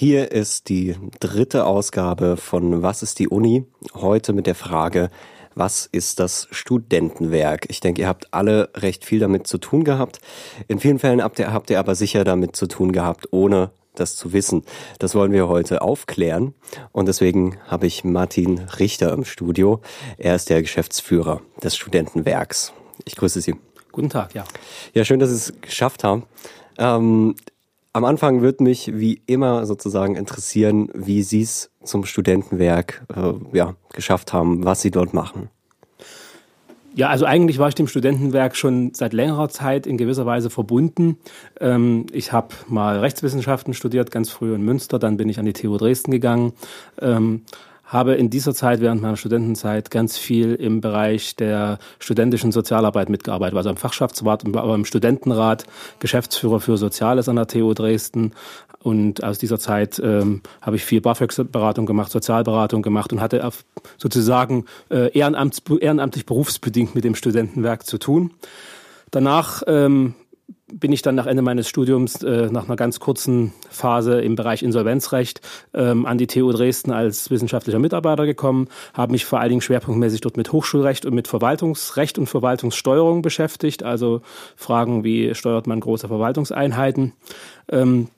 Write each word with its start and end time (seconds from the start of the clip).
Hier 0.00 0.32
ist 0.32 0.70
die 0.70 0.96
dritte 1.20 1.66
Ausgabe 1.66 2.38
von 2.38 2.80
Was 2.80 3.02
ist 3.02 3.18
die 3.18 3.28
Uni? 3.28 3.66
Heute 3.92 4.32
mit 4.32 4.46
der 4.46 4.54
Frage, 4.54 5.10
was 5.54 5.84
ist 5.84 6.20
das 6.20 6.48
Studentenwerk? 6.50 7.66
Ich 7.68 7.80
denke, 7.80 8.00
ihr 8.00 8.08
habt 8.08 8.32
alle 8.32 8.70
recht 8.74 9.04
viel 9.04 9.18
damit 9.18 9.46
zu 9.46 9.58
tun 9.58 9.84
gehabt. 9.84 10.20
In 10.68 10.80
vielen 10.80 10.98
Fällen 10.98 11.22
habt 11.22 11.38
ihr, 11.38 11.52
habt 11.52 11.68
ihr 11.68 11.78
aber 11.78 11.94
sicher 11.94 12.24
damit 12.24 12.56
zu 12.56 12.66
tun 12.66 12.92
gehabt, 12.92 13.28
ohne 13.30 13.72
das 13.94 14.16
zu 14.16 14.32
wissen. 14.32 14.62
Das 14.98 15.14
wollen 15.14 15.32
wir 15.32 15.48
heute 15.48 15.82
aufklären. 15.82 16.54
Und 16.92 17.06
deswegen 17.06 17.58
habe 17.66 17.86
ich 17.86 18.02
Martin 18.02 18.60
Richter 18.78 19.12
im 19.12 19.26
Studio. 19.26 19.82
Er 20.16 20.34
ist 20.34 20.48
der 20.48 20.62
Geschäftsführer 20.62 21.42
des 21.62 21.76
Studentenwerks. 21.76 22.72
Ich 23.04 23.16
grüße 23.16 23.42
Sie. 23.42 23.54
Guten 23.92 24.08
Tag, 24.08 24.34
ja. 24.34 24.44
Ja, 24.94 25.04
schön, 25.04 25.20
dass 25.20 25.28
Sie 25.28 25.36
es 25.36 25.60
geschafft 25.60 26.04
haben. 26.04 26.24
Ähm, 26.78 27.34
am 27.92 28.04
Anfang 28.04 28.42
wird 28.42 28.60
mich 28.60 28.92
wie 28.94 29.22
immer 29.26 29.66
sozusagen 29.66 30.16
interessieren, 30.16 30.90
wie 30.94 31.22
Sie 31.22 31.42
es 31.42 31.70
zum 31.82 32.04
Studentenwerk 32.04 33.04
äh, 33.14 33.32
ja, 33.56 33.74
geschafft 33.92 34.32
haben, 34.32 34.64
was 34.64 34.80
Sie 34.80 34.90
dort 34.90 35.12
machen. 35.12 35.48
Ja, 36.94 37.08
also 37.08 37.24
eigentlich 37.24 37.58
war 37.58 37.68
ich 37.68 37.76
dem 37.76 37.86
Studentenwerk 37.86 38.56
schon 38.56 38.92
seit 38.94 39.12
längerer 39.12 39.48
Zeit 39.48 39.86
in 39.86 39.96
gewisser 39.96 40.26
Weise 40.26 40.50
verbunden. 40.50 41.18
Ähm, 41.60 42.06
ich 42.12 42.32
habe 42.32 42.48
mal 42.68 42.98
Rechtswissenschaften 42.98 43.74
studiert, 43.74 44.10
ganz 44.10 44.30
früh 44.30 44.54
in 44.54 44.62
Münster, 44.62 44.98
dann 44.98 45.16
bin 45.16 45.28
ich 45.28 45.38
an 45.38 45.44
die 45.44 45.52
TU 45.52 45.76
Dresden 45.76 46.10
gegangen. 46.10 46.52
Ähm, 47.00 47.42
habe 47.90 48.14
in 48.14 48.30
dieser 48.30 48.54
Zeit, 48.54 48.80
während 48.80 49.02
meiner 49.02 49.16
Studentenzeit, 49.16 49.90
ganz 49.90 50.16
viel 50.16 50.54
im 50.54 50.80
Bereich 50.80 51.34
der 51.34 51.78
studentischen 51.98 52.52
Sozialarbeit 52.52 53.10
mitgearbeitet. 53.10 53.56
Also 53.56 53.68
im 53.68 53.76
Fachschaftsrat, 53.76 54.46
aber 54.46 54.74
im 54.76 54.84
Studentenrat, 54.84 55.64
Geschäftsführer 55.98 56.60
für 56.60 56.76
Soziales 56.76 57.28
an 57.28 57.34
der 57.34 57.48
TU 57.48 57.74
Dresden. 57.74 58.32
Und 58.82 59.24
aus 59.24 59.38
dieser 59.38 59.58
Zeit 59.58 60.00
ähm, 60.02 60.40
habe 60.62 60.76
ich 60.76 60.84
viel 60.84 61.00
BAföG-Beratung 61.00 61.84
gemacht, 61.84 62.12
Sozialberatung 62.12 62.82
gemacht 62.82 63.12
und 63.12 63.20
hatte 63.20 63.46
sozusagen 63.98 64.66
äh, 64.88 65.10
ehrenamtlich 65.10 66.26
berufsbedingt 66.26 66.94
mit 66.94 67.02
dem 67.02 67.16
Studentenwerk 67.16 67.84
zu 67.84 67.98
tun. 67.98 68.30
Danach 69.10 69.64
ähm, 69.66 70.14
bin 70.72 70.92
ich 70.92 71.02
dann 71.02 71.14
nach 71.14 71.26
Ende 71.26 71.42
meines 71.42 71.68
Studiums, 71.68 72.22
äh, 72.22 72.48
nach 72.50 72.66
einer 72.66 72.76
ganz 72.76 73.00
kurzen 73.00 73.52
Phase 73.70 74.20
im 74.20 74.36
Bereich 74.36 74.62
Insolvenzrecht, 74.62 75.40
ähm, 75.74 76.06
an 76.06 76.18
die 76.18 76.26
TU 76.26 76.50
Dresden 76.52 76.92
als 76.92 77.30
wissenschaftlicher 77.30 77.78
Mitarbeiter 77.78 78.26
gekommen, 78.26 78.68
habe 78.94 79.12
mich 79.12 79.24
vor 79.24 79.40
allen 79.40 79.50
Dingen 79.50 79.60
schwerpunktmäßig 79.60 80.20
dort 80.20 80.36
mit 80.36 80.52
Hochschulrecht 80.52 81.06
und 81.06 81.14
mit 81.14 81.28
Verwaltungsrecht 81.28 82.18
und 82.18 82.26
Verwaltungssteuerung 82.26 83.22
beschäftigt, 83.22 83.82
also 83.82 84.22
Fragen, 84.56 85.04
wie 85.04 85.34
steuert 85.34 85.66
man 85.66 85.80
große 85.80 86.08
Verwaltungseinheiten. 86.08 87.12
Ähm, 87.70 88.08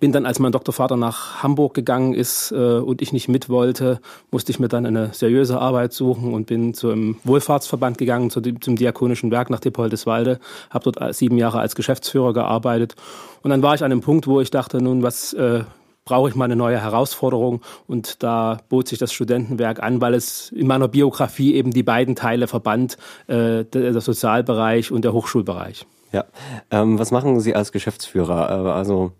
bin 0.00 0.12
dann, 0.12 0.26
als 0.26 0.38
mein 0.38 0.52
Doktorvater 0.52 0.96
nach 0.96 1.42
Hamburg 1.42 1.72
gegangen 1.74 2.12
ist 2.12 2.52
äh, 2.52 2.56
und 2.56 3.00
ich 3.00 3.12
nicht 3.12 3.28
mit 3.28 3.48
wollte, 3.48 4.00
musste 4.30 4.52
ich 4.52 4.58
mir 4.58 4.68
dann 4.68 4.84
eine 4.84 5.14
seriöse 5.14 5.58
Arbeit 5.58 5.92
suchen 5.94 6.34
und 6.34 6.46
bin 6.46 6.74
zum 6.74 7.16
Wohlfahrtsverband 7.24 7.96
gegangen, 7.96 8.30
zu, 8.30 8.42
zum 8.42 8.76
Diakonischen 8.76 9.30
Werk 9.30 9.48
nach 9.48 9.60
Dippoldeswalde, 9.60 10.40
habe 10.70 10.90
dort 10.90 11.14
sieben 11.14 11.38
Jahre 11.38 11.60
als 11.60 11.74
Geschäftsführer 11.74 12.34
gearbeitet. 12.34 12.96
Und 13.42 13.50
dann 13.50 13.62
war 13.62 13.74
ich 13.74 13.82
an 13.82 13.90
einem 13.90 14.02
Punkt, 14.02 14.26
wo 14.26 14.40
ich 14.40 14.50
dachte, 14.50 14.82
nun, 14.82 15.02
was 15.02 15.32
äh, 15.32 15.64
brauche 16.04 16.28
ich 16.28 16.34
mal 16.34 16.46
eine 16.46 16.56
neue 16.56 16.80
Herausforderung? 16.80 17.62
Und 17.86 18.22
da 18.22 18.58
bot 18.68 18.88
sich 18.88 18.98
das 18.98 19.12
Studentenwerk 19.12 19.82
an, 19.82 20.00
weil 20.00 20.14
es 20.14 20.50
in 20.50 20.66
meiner 20.66 20.88
Biografie 20.88 21.54
eben 21.54 21.70
die 21.70 21.82
beiden 21.82 22.14
Teile 22.14 22.46
verband, 22.46 22.98
äh, 23.26 23.64
der 23.64 24.00
Sozialbereich 24.00 24.92
und 24.92 25.02
der 25.02 25.12
Hochschulbereich. 25.12 25.86
Ja, 26.12 26.24
ähm, 26.70 26.98
was 26.98 27.10
machen 27.10 27.40
Sie 27.40 27.54
als 27.54 27.72
Geschäftsführer? 27.72 28.50
Äh, 28.50 28.70
also 28.70 29.12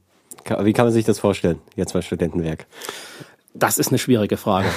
wie 0.62 0.72
kann 0.72 0.86
man 0.86 0.92
sich 0.92 1.04
das 1.04 1.18
vorstellen, 1.18 1.60
jetzt 1.76 1.92
bei 1.92 2.02
Studentenwerk? 2.02 2.66
Das 3.54 3.78
ist 3.78 3.88
eine 3.88 3.98
schwierige 3.98 4.36
Frage. 4.36 4.68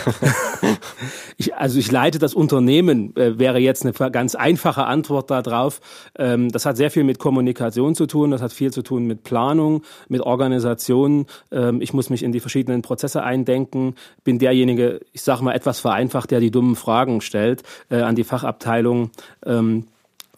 ich, 1.37 1.53
also 1.55 1.77
ich 1.77 1.91
leite 1.91 2.17
das 2.17 2.33
Unternehmen, 2.33 3.15
äh, 3.15 3.37
wäre 3.37 3.59
jetzt 3.59 3.85
eine 3.85 3.93
ganz 4.11 4.33
einfache 4.33 4.85
Antwort 4.85 5.29
darauf. 5.29 5.81
Ähm, 6.17 6.49
das 6.49 6.65
hat 6.65 6.77
sehr 6.77 6.89
viel 6.89 7.03
mit 7.03 7.19
Kommunikation 7.19 7.93
zu 7.93 8.07
tun, 8.07 8.31
das 8.31 8.41
hat 8.41 8.53
viel 8.53 8.71
zu 8.71 8.81
tun 8.81 9.05
mit 9.05 9.23
Planung, 9.23 9.83
mit 10.07 10.21
Organisation. 10.21 11.27
Ähm, 11.51 11.79
ich 11.81 11.93
muss 11.93 12.09
mich 12.09 12.23
in 12.23 12.31
die 12.31 12.39
verschiedenen 12.39 12.81
Prozesse 12.81 13.21
eindenken, 13.23 13.95
bin 14.23 14.39
derjenige, 14.39 15.01
ich 15.11 15.21
sage 15.21 15.43
mal 15.43 15.53
etwas 15.53 15.79
vereinfacht, 15.79 16.31
der 16.31 16.39
die 16.39 16.49
dummen 16.49 16.75
Fragen 16.75 17.21
stellt 17.21 17.61
äh, 17.89 18.01
an 18.01 18.15
die 18.15 18.23
Fachabteilung. 18.23 19.11
Ähm, 19.45 19.85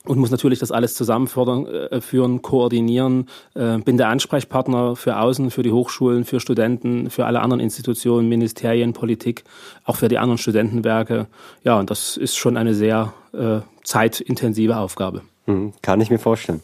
und 0.06 0.20
muss 0.20 0.32
natürlich 0.32 0.60
das 0.60 0.72
alles 0.72 0.96
zusammenführen, 0.96 1.66
äh, 1.66 2.40
koordinieren. 2.42 3.30
Äh, 3.54 3.78
bin 3.80 3.98
der 3.98 4.10
Ansprechpartner 4.10 4.96
für 4.96 5.18
Außen, 5.18 5.50
für 5.50 5.64
die 5.64 5.72
Hochschulen, 5.72 6.26
für 6.26 6.40
Studenten, 6.40 7.10
für 7.10 7.26
alle 7.26 7.42
anderen 7.42 7.62
Institutionen, 7.62 8.28
Ministerien, 8.28 8.94
Politik, 8.94 9.44
auch 9.86 9.96
für 9.96 10.10
die 10.10 10.18
anderen 10.18 10.38
Studentenwerke. 10.38 11.28
Ja, 11.64 11.80
und 11.80 11.90
das 11.90 12.18
ist 12.18 12.36
schon 12.36 12.58
eine 12.58 12.74
sehr 12.74 13.14
äh, 13.34 13.60
zeitintensive 13.84 14.78
Aufgabe. 14.78 15.22
Mhm, 15.46 15.74
kann 15.82 16.02
ich 16.02 16.10
mir 16.10 16.20
vorstellen. 16.20 16.62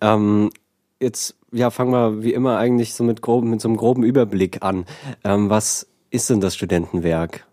Ähm, 0.00 0.50
jetzt 0.98 1.36
ja, 1.52 1.70
fangen 1.70 1.92
wir 1.92 2.22
wie 2.22 2.32
immer 2.32 2.56
eigentlich 2.56 2.94
so 2.94 3.04
mit, 3.04 3.20
groben, 3.20 3.50
mit 3.50 3.60
so 3.60 3.68
einem 3.68 3.76
groben 3.76 4.02
Überblick 4.02 4.62
an. 4.62 4.86
Ähm, 5.24 5.50
was 5.50 5.86
ist 6.10 6.30
denn 6.30 6.40
das 6.40 6.54
Studentenwerk? 6.54 7.46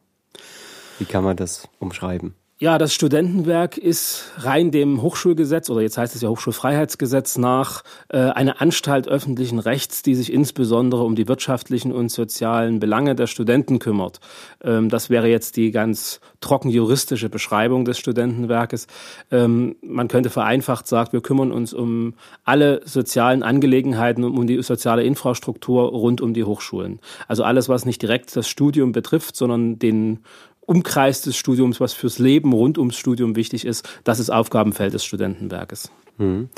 Wie 0.98 1.06
kann 1.06 1.24
man 1.24 1.36
das 1.36 1.68
umschreiben? 1.80 2.36
Ja, 2.62 2.78
das 2.78 2.94
Studentenwerk 2.94 3.78
ist 3.78 4.34
rein 4.40 4.70
dem 4.70 5.02
Hochschulgesetz 5.02 5.70
oder 5.70 5.80
jetzt 5.80 5.98
heißt 5.98 6.14
es 6.14 6.22
ja 6.22 6.28
Hochschulfreiheitsgesetz 6.28 7.38
nach 7.38 7.86
äh, 8.10 8.18
eine 8.18 8.60
Anstalt 8.60 9.08
öffentlichen 9.08 9.60
Rechts, 9.60 10.04
die 10.04 10.14
sich 10.14 10.34
insbesondere 10.34 11.04
um 11.04 11.16
die 11.16 11.30
wirtschaftlichen 11.30 11.94
und 11.94 12.12
sozialen 12.12 12.82
Belange 12.82 13.16
der 13.16 13.28
Studenten 13.28 13.80
kümmert. 13.80 14.20
Ähm, 14.62 14.90
das 14.90 15.10
wäre 15.10 15.30
jetzt 15.30 15.56
die 15.56 15.72
ganz 15.72 16.20
trocken 16.42 16.68
juristische 16.68 17.30
Beschreibung 17.30 17.86
des 17.86 17.98
Studentenwerkes. 17.98 18.88
Ähm, 19.32 19.78
man 19.82 20.10
könnte 20.10 20.30
vereinfacht 20.30 20.86
sagen, 20.86 21.14
wir 21.14 21.22
kümmern 21.22 21.54
uns 21.54 21.74
um 21.74 22.14
alle 22.44 22.82
sozialen 22.84 23.42
Angelegenheiten, 23.42 24.26
um 24.26 24.48
die 24.48 24.62
soziale 24.64 25.04
Infrastruktur 25.04 25.88
rund 25.92 26.20
um 26.20 26.34
die 26.34 26.44
Hochschulen. 26.44 27.00
Also 27.30 27.46
alles, 27.46 27.70
was 27.70 27.86
nicht 27.86 28.02
direkt 28.02 28.36
das 28.36 28.50
Studium 28.50 28.92
betrifft, 28.92 29.38
sondern 29.38 29.80
den 29.80 30.20
Umkreis 30.70 31.22
des 31.22 31.36
Studiums, 31.36 31.80
was 31.80 31.94
fürs 31.94 32.20
Leben 32.20 32.54
rund 32.54 32.78
ums 32.78 32.96
Studium 32.96 33.36
wichtig 33.36 33.66
ist, 33.66 33.90
das 34.04 34.20
ist 34.20 34.30
Aufgabenfeld 34.30 34.94
des 34.94 35.04
Studentenwerkes. 35.04 35.92
Hm. 36.18 36.50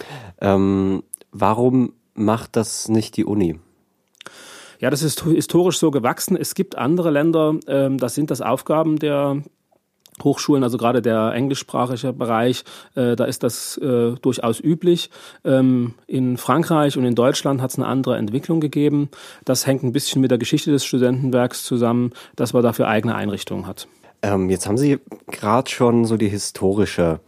Ähm, 0.41 1.03
warum 1.31 1.94
macht 2.13 2.57
das 2.57 2.89
nicht 2.89 3.16
die 3.16 3.23
Uni? 3.23 3.59
Ja, 4.79 4.89
das 4.89 5.01
ist 5.01 5.23
historisch 5.23 5.77
so 5.77 5.91
gewachsen. 5.91 6.35
Es 6.35 6.55
gibt 6.55 6.77
andere 6.77 7.09
Länder, 7.09 7.55
ähm, 7.67 7.99
das 7.99 8.16
sind 8.16 8.31
das 8.31 8.41
Aufgaben 8.41 8.99
der 8.99 9.44
Hochschulen, 10.23 10.63
also 10.63 10.78
gerade 10.78 11.01
der 11.01 11.33
englischsprachige 11.33 12.13
Bereich, 12.13 12.63
äh, 12.95 13.16
da 13.16 13.23
ist 13.25 13.43
das 13.43 13.78
äh, 13.78 14.11
durchaus 14.22 14.59
üblich. 14.59 15.09
Ähm, 15.45 15.93
in 16.05 16.38
Frankreich 16.38 16.97
und 16.97 17.05
in 17.05 17.16
Deutschland 17.16 17.61
hat 17.61 17.72
es 17.72 17.78
eine 17.78 17.88
andere 17.88 18.17
Entwicklung 18.17 18.59
gegeben. 18.59 19.09
Das 19.45 19.66
hängt 19.66 19.83
ein 19.83 19.93
bisschen 19.93 20.22
mit 20.22 20.31
der 20.31 20.38
Geschichte 20.38 20.72
des 20.72 20.83
Studentenwerks 20.83 21.63
zusammen, 21.63 22.11
dass 22.35 22.53
man 22.53 22.61
dafür 22.61 22.88
eigene 22.88 23.16
Einrichtungen 23.16 23.67
hat. 23.67 23.88
Ähm, 24.24 24.50
jetzt 24.50 24.68
haben 24.68 24.78
Sie 24.78 25.00
gerade 25.28 25.70
schon 25.70 26.06
so 26.06 26.18
die 26.18 26.30
historische 26.30 27.20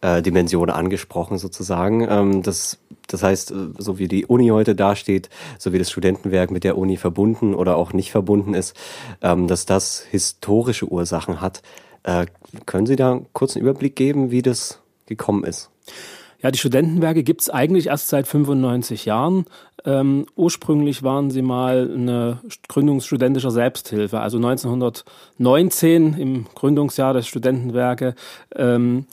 äh, 0.00 0.22
Dimension 0.22 0.70
angesprochen, 0.70 1.38
sozusagen. 1.38 2.06
Ähm, 2.08 2.42
das, 2.42 2.78
das 3.06 3.22
heißt, 3.22 3.50
äh, 3.50 3.54
so 3.78 3.98
wie 3.98 4.08
die 4.08 4.26
Uni 4.26 4.48
heute 4.48 4.74
dasteht, 4.74 5.28
so 5.58 5.72
wie 5.72 5.78
das 5.78 5.90
Studentenwerk 5.90 6.50
mit 6.50 6.64
der 6.64 6.78
Uni 6.78 6.96
verbunden 6.96 7.54
oder 7.54 7.76
auch 7.76 7.92
nicht 7.92 8.10
verbunden 8.10 8.54
ist, 8.54 8.76
ähm, 9.22 9.46
dass 9.46 9.66
das 9.66 10.00
historische 10.10 10.90
Ursachen 10.90 11.40
hat. 11.40 11.62
Äh, 12.04 12.26
können 12.64 12.86
Sie 12.86 12.96
da 12.96 13.12
einen 13.12 13.26
kurzen 13.32 13.60
Überblick 13.60 13.96
geben, 13.96 14.30
wie 14.30 14.42
das 14.42 14.80
gekommen 15.06 15.44
ist? 15.44 15.70
Ja, 16.40 16.52
die 16.52 16.58
Studentenwerke 16.58 17.24
gibt's 17.24 17.50
eigentlich 17.50 17.88
erst 17.88 18.08
seit 18.08 18.28
95 18.28 19.04
Jahren. 19.06 19.46
Ähm, 19.84 20.26
ursprünglich 20.36 21.02
waren 21.02 21.30
sie 21.30 21.42
mal 21.42 21.90
eine 21.92 22.38
Gründung 22.68 23.00
studentischer 23.00 23.50
Selbsthilfe. 23.50 24.20
Also 24.20 24.36
1919 24.36 26.14
im 26.14 26.46
Gründungsjahr 26.54 27.12
der 27.12 27.22
Studentenwerke 27.22 28.14
ähm, 28.54 29.06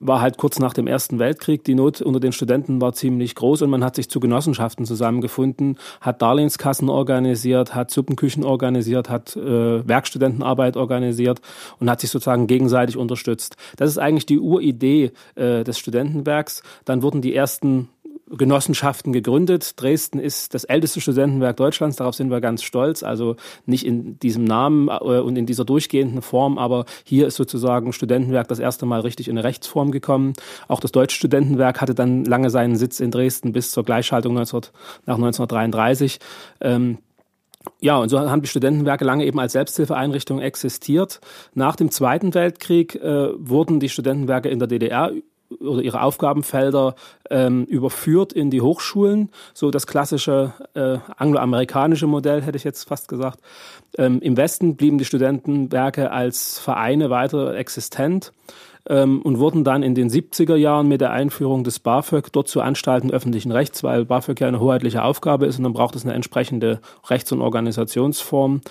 war 0.00 0.20
halt 0.20 0.36
kurz 0.36 0.58
nach 0.58 0.72
dem 0.72 0.86
Ersten 0.86 1.18
Weltkrieg. 1.18 1.64
Die 1.64 1.74
Not 1.74 2.00
unter 2.00 2.20
den 2.20 2.32
Studenten 2.32 2.80
war 2.80 2.92
ziemlich 2.92 3.34
groß 3.34 3.62
und 3.62 3.70
man 3.70 3.84
hat 3.84 3.96
sich 3.96 4.08
zu 4.08 4.20
Genossenschaften 4.20 4.84
zusammengefunden, 4.84 5.78
hat 6.00 6.22
Darlehenskassen 6.22 6.88
organisiert, 6.88 7.74
hat 7.74 7.90
Suppenküchen 7.90 8.44
organisiert, 8.44 9.10
hat 9.10 9.36
äh, 9.36 9.86
Werkstudentenarbeit 9.86 10.76
organisiert 10.76 11.40
und 11.78 11.90
hat 11.90 12.00
sich 12.00 12.10
sozusagen 12.10 12.46
gegenseitig 12.46 12.96
unterstützt. 12.96 13.56
Das 13.76 13.90
ist 13.90 13.98
eigentlich 13.98 14.26
die 14.26 14.38
Uridee 14.38 15.12
äh, 15.34 15.64
des 15.64 15.78
Studentenwerks. 15.78 16.62
Dann 16.84 17.02
wurden 17.02 17.22
die 17.22 17.34
ersten 17.34 17.88
Genossenschaften 18.30 19.12
gegründet. 19.12 19.80
Dresden 19.80 20.18
ist 20.18 20.54
das 20.54 20.64
älteste 20.64 21.00
Studentenwerk 21.00 21.56
Deutschlands, 21.56 21.96
darauf 21.96 22.14
sind 22.14 22.30
wir 22.30 22.40
ganz 22.40 22.62
stolz. 22.62 23.02
Also 23.02 23.36
nicht 23.66 23.86
in 23.86 24.18
diesem 24.18 24.44
Namen 24.44 24.88
äh, 24.88 25.20
und 25.20 25.36
in 25.36 25.46
dieser 25.46 25.64
durchgehenden 25.64 26.22
Form, 26.22 26.58
aber 26.58 26.84
hier 27.04 27.26
ist 27.26 27.36
sozusagen 27.36 27.92
Studentenwerk 27.92 28.48
das 28.48 28.58
erste 28.58 28.86
Mal 28.86 29.00
richtig 29.00 29.28
in 29.28 29.36
eine 29.36 29.44
Rechtsform 29.44 29.90
gekommen. 29.90 30.32
Auch 30.68 30.80
das 30.80 30.92
Deutsche 30.92 31.16
Studentenwerk 31.16 31.80
hatte 31.80 31.94
dann 31.94 32.24
lange 32.24 32.50
seinen 32.50 32.76
Sitz 32.76 33.00
in 33.00 33.10
Dresden 33.10 33.52
bis 33.52 33.70
zur 33.70 33.84
Gleichschaltung 33.84 34.34
19, 34.34 34.60
nach 35.06 35.16
1933. 35.16 36.18
Ähm, 36.60 36.98
ja, 37.80 37.98
und 37.98 38.08
so 38.08 38.18
haben 38.18 38.42
die 38.42 38.48
Studentenwerke 38.48 39.04
lange 39.04 39.24
eben 39.24 39.38
als 39.38 39.52
Selbsthilfeeinrichtung 39.52 40.40
existiert. 40.40 41.20
Nach 41.54 41.76
dem 41.76 41.90
Zweiten 41.90 42.34
Weltkrieg 42.34 42.94
äh, 42.96 43.28
wurden 43.36 43.80
die 43.80 43.88
Studentenwerke 43.88 44.48
in 44.48 44.58
der 44.58 44.68
DDR 44.68 45.12
oder 45.60 45.82
ihre 45.82 46.02
Aufgabenfelder 46.02 46.94
ähm, 47.30 47.64
überführt 47.64 48.32
in 48.32 48.50
die 48.50 48.60
Hochschulen, 48.60 49.30
so 49.54 49.70
das 49.70 49.86
klassische 49.86 50.52
äh, 50.74 50.98
angloamerikanische 51.16 52.06
Modell, 52.06 52.42
hätte 52.42 52.56
ich 52.56 52.64
jetzt 52.64 52.84
fast 52.84 53.08
gesagt. 53.08 53.40
Ähm, 53.96 54.20
Im 54.20 54.36
Westen 54.36 54.76
blieben 54.76 54.98
die 54.98 55.04
Studentenwerke 55.04 56.10
als 56.10 56.58
Vereine 56.58 57.10
weiter 57.10 57.54
existent 57.54 58.32
ähm, 58.88 59.22
und 59.22 59.38
wurden 59.38 59.64
dann 59.64 59.82
in 59.82 59.94
den 59.94 60.08
70er 60.08 60.56
Jahren 60.56 60.88
mit 60.88 61.00
der 61.00 61.12
Einführung 61.12 61.64
des 61.64 61.78
BAföG 61.78 62.32
dort 62.32 62.48
zu 62.48 62.60
Anstalten 62.60 63.10
öffentlichen 63.10 63.52
Rechts, 63.52 63.82
weil 63.84 64.04
BAföG 64.04 64.40
ja 64.40 64.48
eine 64.48 64.60
hoheitliche 64.60 65.02
Aufgabe 65.02 65.46
ist 65.46 65.58
und 65.58 65.64
dann 65.64 65.72
braucht 65.72 65.94
es 65.94 66.04
eine 66.04 66.14
entsprechende 66.14 66.80
Rechts- 67.08 67.32
und 67.32 67.40
Organisationsform. 67.40 68.62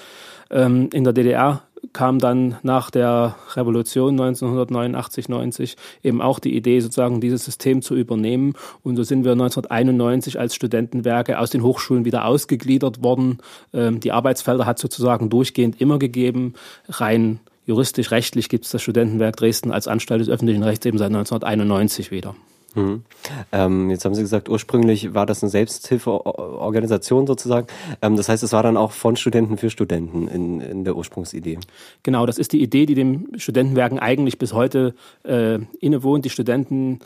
Ähm, 0.50 0.90
in 0.92 1.04
der 1.04 1.14
DDR 1.14 1.62
kam 1.94 2.20
dann 2.20 2.58
nach 2.64 2.90
der 2.90 3.36
Revolution 3.56 4.14
1989, 4.14 5.30
90 5.30 5.76
eben 6.04 6.22
auch 6.22 6.40
die 6.40 6.56
Idee, 6.56 6.80
sozusagen 6.80 7.22
dieses 7.22 7.46
System 7.46 7.82
zu 7.82 7.96
übernehmen. 7.96 8.54
Und 8.84 8.96
so 8.96 9.04
sind 9.04 9.24
wir 9.24 9.34
1991 9.34 10.40
als 10.40 10.56
Studentenwerke 10.56 11.40
aus 11.40 11.52
den 11.52 11.64
Hochschulen 11.64 12.06
wieder 12.06 12.26
ausgegliedert 12.26 13.04
worden. 13.04 13.40
Ähm, 13.74 14.00
die 14.00 14.12
Arbeitsfelder 14.12 14.66
hat 14.66 14.80
sozusagen 14.80 15.30
durchgehend 15.30 15.80
immer 15.80 16.00
gegeben. 16.00 16.56
Rein 16.90 17.40
juristisch, 17.68 18.10
rechtlich 18.10 18.50
gibt 18.50 18.66
es 18.66 18.72
das 18.72 18.82
Studentenwerk 18.82 19.36
Dresden 19.36 19.72
als 19.72 19.88
Anstalt 19.88 20.22
des 20.22 20.30
öffentlichen 20.30 20.64
Rechts 20.64 20.86
eben 20.88 20.98
seit 20.98 21.08
1991 21.08 22.10
wieder. 22.10 22.36
Mhm. 22.78 23.04
Ähm, 23.52 23.90
jetzt 23.90 24.06
haben 24.06 24.16
Sie 24.16 24.22
gesagt, 24.22 24.50
ursprünglich 24.50 25.14
war 25.14 25.26
das 25.26 25.44
eine 25.44 25.50
Selbsthilfeorganisation 25.50 27.28
sozusagen. 27.28 27.68
Ähm, 28.02 28.16
das 28.16 28.30
heißt, 28.30 28.44
es 28.44 28.54
war 28.54 28.64
dann 28.64 28.78
auch 28.78 28.92
von 28.92 29.16
Studenten 29.16 29.58
für 29.58 29.70
Studenten 29.70 30.28
in, 30.28 30.62
in 30.62 30.84
der 30.84 30.96
Ursprungsidee. 30.96 31.60
Genau, 32.04 32.26
das 32.26 32.38
ist 32.38 32.54
die 32.54 32.62
Idee, 32.62 32.86
die 32.86 32.96
dem 32.96 33.30
Studentenwerken 33.38 34.00
eigentlich 34.00 34.38
bis 34.38 34.54
heute 34.54 34.94
äh, 35.24 35.60
innewohnt. 35.80 36.26
Die 36.26 36.30
Studenten 36.30 37.00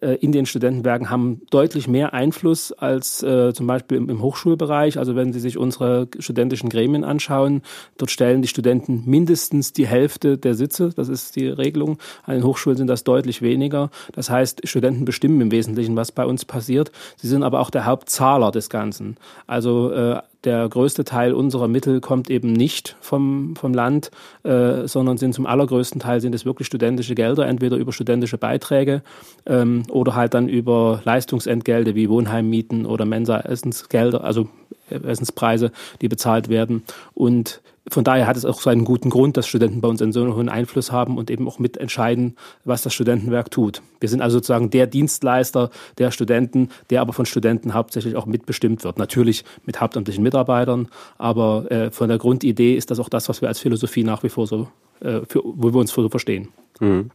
in 0.00 0.32
den 0.32 0.46
Studentenwerken 0.46 1.10
haben 1.10 1.42
deutlich 1.50 1.88
mehr 1.88 2.12
Einfluss 2.12 2.72
als 2.72 3.22
äh, 3.22 3.52
zum 3.54 3.66
Beispiel 3.66 3.98
im, 3.98 4.08
im, 4.08 4.22
Hochschulbereich. 4.22 4.98
Also 4.98 5.16
wenn 5.16 5.32
Sie 5.32 5.40
sich 5.40 5.58
unsere 5.58 6.08
studentischen 6.18 6.68
Gremien 6.68 7.04
anschauen, 7.04 7.62
dort 7.98 8.10
stellen 8.10 8.42
die 8.42 8.48
Studenten 8.48 9.02
mindestens 9.06 9.72
die 9.72 9.86
Hälfte 9.86 10.38
der 10.38 10.54
Sitze. 10.54 10.90
Das 10.94 11.08
ist 11.08 11.36
die 11.36 11.48
Regelung. 11.48 11.98
An 12.24 12.34
den 12.34 12.44
Hochschulen 12.44 12.76
sind 12.76 12.88
das 12.88 13.04
deutlich 13.04 13.42
weniger. 13.42 13.90
Das 14.12 14.30
heißt, 14.30 14.68
Studenten 14.68 15.04
bestimmen 15.04 15.40
im 15.40 15.50
Wesentlichen, 15.50 15.96
was 15.96 16.12
bei 16.12 16.24
uns 16.24 16.44
passiert. 16.44 16.92
Sie 17.16 17.28
sind 17.28 17.42
aber 17.42 17.60
auch 17.60 17.70
der 17.70 17.86
Hauptzahler 17.86 18.50
des 18.50 18.70
Ganzen. 18.70 19.16
Also 19.46 19.92
äh, 19.92 20.20
der 20.46 20.68
größte 20.68 21.04
Teil 21.04 21.34
unserer 21.34 21.68
Mittel 21.68 22.00
kommt 22.00 22.30
eben 22.30 22.52
nicht 22.52 22.96
vom, 23.00 23.54
vom 23.56 23.74
Land, 23.74 24.10
äh, 24.44 24.86
sondern 24.86 25.18
sind 25.18 25.34
zum 25.34 25.44
allergrößten 25.44 26.00
Teil 26.00 26.20
sind 26.20 26.34
es 26.34 26.46
wirklich 26.46 26.66
studentische 26.66 27.14
Gelder, 27.14 27.46
entweder 27.46 27.76
über 27.76 27.92
studentische 27.92 28.38
Beiträge 28.38 29.02
ähm, 29.44 29.82
oder 29.90 30.14
halt 30.14 30.32
dann 30.32 30.48
über 30.48 31.02
Leistungsentgelte 31.04 31.94
wie 31.94 32.08
Wohnheimmieten 32.08 32.86
oder 32.86 33.04
Mensa-Essensgelder, 33.04 34.24
also 34.24 34.48
Essenspreise, 34.88 35.72
die 36.00 36.08
bezahlt 36.08 36.48
werden. 36.48 36.84
Und 37.14 37.60
von 37.88 38.04
daher 38.04 38.26
hat 38.26 38.36
es 38.36 38.44
auch 38.44 38.60
so 38.60 38.68
einen 38.70 38.84
guten 38.84 39.10
Grund, 39.10 39.36
dass 39.36 39.46
Studenten 39.46 39.80
bei 39.80 39.88
uns 39.88 40.02
einen 40.02 40.12
so 40.12 40.26
hohen 40.34 40.48
Einfluss 40.48 40.90
haben 40.90 41.18
und 41.18 41.30
eben 41.30 41.46
auch 41.46 41.58
mitentscheiden, 41.58 42.36
was 42.64 42.82
das 42.82 42.92
Studentenwerk 42.92 43.50
tut. 43.50 43.82
Wir 44.00 44.08
sind 44.08 44.22
also 44.22 44.38
sozusagen 44.38 44.70
der 44.70 44.86
Dienstleister 44.86 45.70
der 45.98 46.10
Studenten, 46.10 46.70
der 46.90 47.00
aber 47.00 47.12
von 47.12 47.26
Studenten 47.26 47.74
hauptsächlich 47.74 48.16
auch 48.16 48.26
mitbestimmt 48.26 48.82
wird. 48.82 48.98
Natürlich 48.98 49.44
mit 49.64 49.80
hauptamtlichen 49.80 50.22
Mitarbeitern, 50.22 50.88
aber 51.16 51.70
äh, 51.70 51.90
von 51.90 52.08
der 52.08 52.18
Grundidee 52.18 52.74
ist 52.74 52.90
das 52.90 52.98
auch 52.98 53.08
das, 53.08 53.28
was 53.28 53.40
wir 53.40 53.48
als 53.48 53.60
Philosophie 53.60 54.02
nach 54.02 54.22
wie 54.24 54.28
vor 54.30 54.46
so, 54.46 54.68
äh, 55.00 55.20
für, 55.28 55.42
wo 55.44 55.72
wir 55.72 55.80
uns 55.80 55.92
so 55.92 56.08
verstehen. 56.08 56.48
Mhm. 56.80 57.10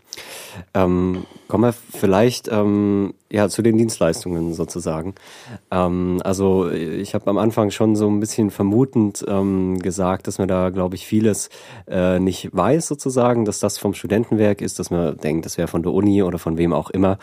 Ähm, 0.74 1.26
kommen 1.48 1.64
wir 1.64 1.74
vielleicht 1.74 2.50
ähm, 2.52 3.14
ja 3.32 3.48
zu 3.48 3.62
den 3.62 3.78
Dienstleistungen 3.78 4.54
sozusagen. 4.54 5.16
Ähm, 5.70 6.22
also 6.24 6.70
ich 6.70 7.14
habe 7.14 7.30
am 7.30 7.38
Anfang 7.38 7.72
schon 7.72 7.96
so 7.96 8.10
ein 8.10 8.20
bisschen 8.20 8.52
vermutend 8.52 9.24
ähm, 9.28 9.80
gesagt, 9.80 10.28
dass 10.28 10.40
man 10.40 10.48
da, 10.48 10.70
glaube 10.70 10.96
ich, 10.96 11.06
vieles 11.06 11.50
äh, 11.88 12.20
nicht 12.20 12.50
weiß 12.56 12.88
sozusagen, 12.88 13.46
dass 13.46 13.60
das 13.60 13.78
vom 13.78 13.94
Studentenwerk 13.94 14.62
ist, 14.62 14.80
dass 14.80 14.92
man 14.92 15.18
denkt, 15.18 15.46
das 15.46 15.58
wäre 15.58 15.68
von 15.68 15.84
der 15.84 15.94
Uni 15.94 16.24
oder 16.24 16.40
von 16.40 16.58
wem 16.58 16.74
auch 16.74 16.90
immer. 16.90 17.18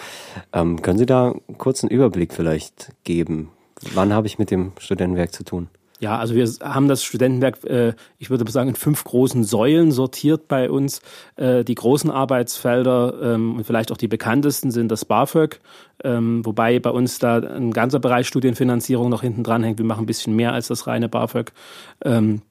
Ähm, 0.53 0.81
können 0.83 0.99
Sie 0.99 1.07
da 1.07 1.33
einen 1.33 1.59
kurzen 1.59 1.89
Überblick 1.89 2.33
vielleicht 2.33 2.93
geben? 3.05 3.51
Wann 3.95 4.13
habe 4.13 4.27
ich 4.27 4.39
mit 4.39 4.51
dem 4.51 4.73
Studentenwerk 4.79 5.33
zu 5.33 5.45
tun? 5.45 5.69
Ja, 6.01 6.17
also 6.17 6.35
wir 6.35 6.47
haben 6.63 6.87
das 6.87 7.03
Studentenwerk, 7.03 7.65
äh, 7.65 7.95
ich 8.19 8.31
würde 8.31 8.49
sagen, 8.51 8.69
in 8.69 8.77
fünf 8.77 9.03
großen 9.03 9.43
Säulen 9.43 9.91
sortiert 9.91 10.47
bei 10.47 10.71
uns. 10.71 11.01
Äh, 11.37 11.65
die 11.65 11.75
großen 11.75 12.11
Arbeitsfelder 12.11 13.15
ähm, 13.35 13.57
und 13.57 13.65
vielleicht 13.65 13.91
auch 13.91 13.97
die 13.97 14.07
bekanntesten 14.07 14.71
sind 14.71 14.93
das 14.93 15.05
BAföG, 15.05 15.61
ähm, 16.05 16.47
wobei 16.47 16.79
bei 16.79 16.91
uns 16.91 17.19
da 17.19 17.39
ein 17.39 17.73
ganzer 17.73 17.99
Bereich 17.99 18.29
Studienfinanzierung 18.29 19.09
noch 19.09 19.23
hinten 19.23 19.43
dran 19.43 19.65
hängt. 19.65 19.79
Wir 19.79 19.85
machen 19.85 20.05
ein 20.05 20.07
bisschen 20.07 20.37
mehr 20.37 20.53
als 20.53 20.69
das 20.69 20.87
reine 20.87 21.09
BAföG. 21.09 21.53
Ähm, 22.05 22.43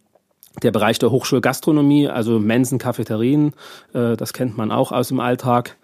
der 0.63 0.71
Bereich 0.71 0.99
der 0.99 1.11
Hochschulgastronomie, 1.11 2.09
also 2.09 2.39
Mensen, 2.39 2.79
Cafeterien, 2.79 3.53
äh, 3.93 4.17
das 4.17 4.33
kennt 4.33 4.57
man 4.57 4.71
auch 4.71 4.91
aus 4.91 5.09
dem 5.09 5.19
Alltag. 5.19 5.77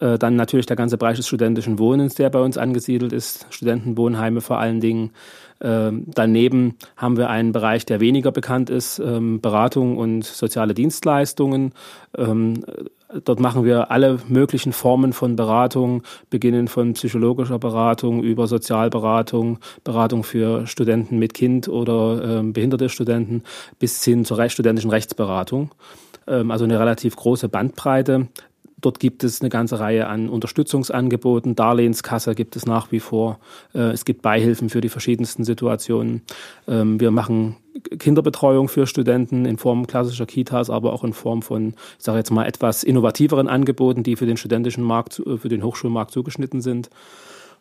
Äh, 0.00 0.18
dann 0.18 0.36
natürlich 0.36 0.66
der 0.66 0.76
ganze 0.76 0.98
Bereich 0.98 1.16
des 1.16 1.28
studentischen 1.28 1.78
Wohnens, 1.78 2.16
der 2.16 2.28
bei 2.28 2.40
uns 2.40 2.58
angesiedelt 2.58 3.12
ist, 3.12 3.46
Studentenwohnheime 3.50 4.40
vor 4.40 4.58
allen 4.58 4.80
Dingen. 4.80 5.12
Ähm, 5.60 6.04
daneben 6.06 6.76
haben 6.96 7.16
wir 7.16 7.30
einen 7.30 7.52
Bereich, 7.52 7.86
der 7.86 8.00
weniger 8.00 8.32
bekannt 8.32 8.70
ist, 8.70 8.98
ähm, 8.98 9.40
Beratung 9.40 9.96
und 9.96 10.24
soziale 10.24 10.74
Dienstleistungen. 10.74 11.72
Ähm, 12.16 12.64
dort 13.24 13.40
machen 13.40 13.64
wir 13.64 13.90
alle 13.90 14.18
möglichen 14.28 14.72
Formen 14.72 15.12
von 15.12 15.36
Beratung, 15.36 16.02
beginnen 16.28 16.68
von 16.68 16.92
psychologischer 16.92 17.58
Beratung 17.58 18.22
über 18.22 18.46
Sozialberatung, 18.46 19.58
Beratung 19.84 20.24
für 20.24 20.66
Studenten 20.66 21.18
mit 21.18 21.32
Kind 21.32 21.68
oder 21.68 22.42
behinderte 22.42 22.88
Studenten 22.88 23.42
bis 23.78 24.04
hin 24.04 24.24
zur 24.24 24.48
studentischen 24.48 24.90
Rechtsberatung. 24.90 25.70
Also 26.26 26.64
eine 26.64 26.80
relativ 26.80 27.14
große 27.14 27.48
Bandbreite. 27.48 28.26
Dort 28.78 29.00
gibt 29.00 29.24
es 29.24 29.40
eine 29.40 29.48
ganze 29.48 29.80
Reihe 29.80 30.06
an 30.06 30.28
Unterstützungsangeboten. 30.28 31.54
Darlehenskasse 31.54 32.34
gibt 32.34 32.56
es 32.56 32.66
nach 32.66 32.92
wie 32.92 33.00
vor. 33.00 33.38
Äh, 33.74 33.90
es 33.92 34.04
gibt 34.04 34.22
Beihilfen 34.22 34.68
für 34.68 34.82
die 34.82 34.90
verschiedensten 34.90 35.44
Situationen. 35.44 36.22
Ähm, 36.68 37.00
wir 37.00 37.10
machen 37.10 37.56
Kinderbetreuung 37.98 38.68
für 38.68 38.86
Studenten 38.86 39.46
in 39.46 39.56
Form 39.56 39.86
klassischer 39.86 40.26
Kitas, 40.26 40.68
aber 40.68 40.92
auch 40.92 41.04
in 41.04 41.14
Form 41.14 41.42
von, 41.42 41.68
ich 41.98 42.04
sage 42.04 42.18
jetzt 42.18 42.30
mal, 42.30 42.46
etwas 42.46 42.84
innovativeren 42.84 43.48
Angeboten, 43.48 44.02
die 44.02 44.16
für 44.16 44.26
den 44.26 44.36
studentischen 44.36 44.84
Markt, 44.84 45.22
für 45.38 45.48
den 45.48 45.62
Hochschulmarkt 45.62 46.10
zugeschnitten 46.10 46.60
sind. 46.60 46.90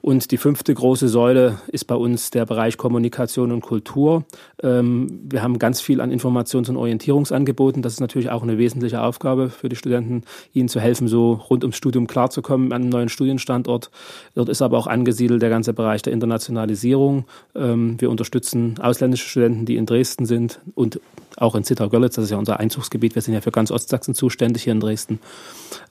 Und 0.02 0.32
die 0.32 0.38
fünfte 0.38 0.74
große 0.74 1.10
Säule 1.10 1.60
ist 1.68 1.86
bei 1.86 1.96
uns 1.96 2.30
der 2.30 2.46
Bereich 2.46 2.78
Kommunikation 2.78 3.52
und 3.52 3.62
Kultur. 3.62 4.24
Ähm, 4.62 5.20
wir 5.24 5.42
haben 5.42 5.58
ganz 5.58 5.82
viel 5.82 6.00
an 6.00 6.12
Informations- 6.12 6.70
und 6.70 6.78
Orientierungsangeboten. 6.78 7.82
Das 7.82 7.94
ist 7.94 8.02
natürlich 8.02 8.30
auch 8.30 8.44
eine 8.44 8.58
wesentliche 8.58 9.02
Aufgabe 9.02 9.50
für 9.50 9.68
die 9.68 9.76
Studenten, 9.76 10.24
ihnen 10.54 10.70
zu 10.70 10.80
helfen, 10.80 11.08
so 11.08 11.34
rund 11.34 11.64
ums 11.64 11.78
Studium 11.78 12.08
klarzukommen 12.08 12.72
an 12.72 12.84
einem 12.84 12.90
neuen 12.92 13.10
Studienstandort. 13.10 13.90
Dort 14.36 14.50
ist 14.50 14.62
aber 14.62 14.78
auch 14.78 14.88
angesiedelt 14.88 15.42
der 15.42 15.50
ganze 15.50 15.74
Bereich 15.74 16.04
der 16.04 16.14
Internationalisierung. 16.14 17.26
Ähm, 17.56 18.00
wir 18.00 18.10
unterstützen 18.10 18.76
ausländische 18.80 19.28
Studenten, 19.28 19.66
die 19.66 19.76
in 19.76 19.86
Dresden 19.86 20.26
sind 20.26 20.60
und 20.76 21.00
auch 21.38 21.56
in 21.56 21.64
Zittau-Görlitz, 21.64 22.16
das 22.16 22.26
ist 22.26 22.32
ja 22.32 22.38
unser 22.38 22.60
Einzugsgebiet. 22.60 23.16
Wir 23.16 23.22
sind 23.22 23.34
ja 23.34 23.42
für 23.42 23.52
ganz 23.52 23.72
Ostsachsen 23.72 24.16
zuständig 24.16 24.64
hier 24.64 24.74
in 24.74 24.80
Dresden. 24.80 25.20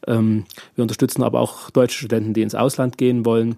Ähm, 0.07 0.45
wir 0.75 0.83
unterstützen 0.83 1.23
aber 1.23 1.41
auch 1.41 1.71
deutsche 1.71 1.99
Studenten, 1.99 2.33
die 2.33 2.43
ins 2.43 2.55
Ausland 2.55 2.97
gehen 2.97 3.25
wollen. 3.25 3.57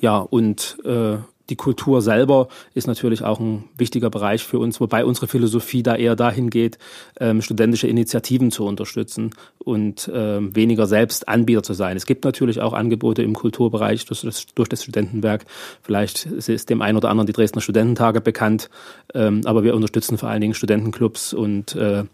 Ja, 0.00 0.18
und 0.18 0.78
äh, 0.84 1.16
die 1.50 1.56
Kultur 1.56 2.00
selber 2.00 2.48
ist 2.72 2.86
natürlich 2.86 3.22
auch 3.22 3.38
ein 3.38 3.64
wichtiger 3.76 4.08
Bereich 4.08 4.42
für 4.42 4.58
uns, 4.58 4.80
wobei 4.80 5.04
unsere 5.04 5.26
Philosophie 5.26 5.82
da 5.82 5.94
eher 5.94 6.16
dahin 6.16 6.48
geht, 6.48 6.78
ähm, 7.20 7.42
studentische 7.42 7.86
Initiativen 7.86 8.50
zu 8.50 8.64
unterstützen 8.64 9.30
und 9.58 10.10
ähm, 10.12 10.56
weniger 10.56 10.86
selbst 10.86 11.28
Anbieter 11.28 11.62
zu 11.62 11.74
sein. 11.74 11.96
Es 11.96 12.06
gibt 12.06 12.24
natürlich 12.24 12.60
auch 12.60 12.72
Angebote 12.72 13.22
im 13.22 13.34
Kulturbereich 13.34 14.06
durch 14.06 14.22
das, 14.22 14.46
durch 14.54 14.68
das 14.70 14.82
Studentenwerk. 14.82 15.44
Vielleicht 15.82 16.24
ist 16.24 16.70
dem 16.70 16.80
einen 16.80 16.96
oder 16.96 17.10
anderen 17.10 17.26
die 17.26 17.34
Dresdner 17.34 17.60
Studententage 17.60 18.22
bekannt, 18.22 18.70
ähm, 19.12 19.42
aber 19.44 19.64
wir 19.64 19.74
unterstützen 19.74 20.16
vor 20.16 20.30
allen 20.30 20.40
Dingen 20.40 20.54
Studentenclubs 20.54 21.34
und 21.34 21.76
äh, 21.76 22.04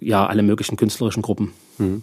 ja 0.00 0.26
alle 0.26 0.42
möglichen 0.42 0.76
künstlerischen 0.76 1.22
Gruppen. 1.22 1.52
Mhm. 1.78 2.02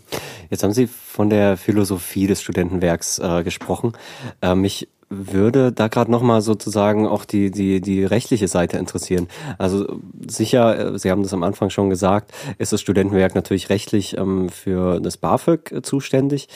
Jetzt 0.50 0.63
haben 0.63 0.74
Sie 0.74 0.88
von 0.88 1.29
der 1.29 1.57
Philosophie 1.57 2.27
des 2.27 2.41
Studentenwerks 2.41 3.19
äh, 3.19 3.43
gesprochen. 3.43 3.93
Äh, 4.41 4.55
mich 4.55 4.88
würde 5.13 5.72
da 5.72 5.88
gerade 5.88 6.12
nochmal 6.12 6.41
sozusagen 6.41 7.08
auch 7.08 7.25
die, 7.25 7.51
die, 7.51 7.82
die 7.82 8.03
rechtliche 8.03 8.48
Seite 8.48 8.77
interessieren. 8.77 9.27
Also 9.58 10.00
sicher, 10.27 10.93
äh, 10.93 11.00
Sie 11.00 11.12
haben 11.12 11.24
das 11.24 11.34
am 11.34 11.43
Anfang 11.43 11.70
schon 11.70 11.89
gesagt, 11.89 12.32
ist 12.58 12.74
das 12.74 12.82
Studentenwerk 12.82 13.36
natürlich 13.36 13.70
rechtlich 13.70 14.17
ähm, 14.17 14.50
für 14.50 15.00
das 15.00 15.17
BAföG 15.17 15.72
äh, 15.72 15.82
zuständig. 15.82 16.48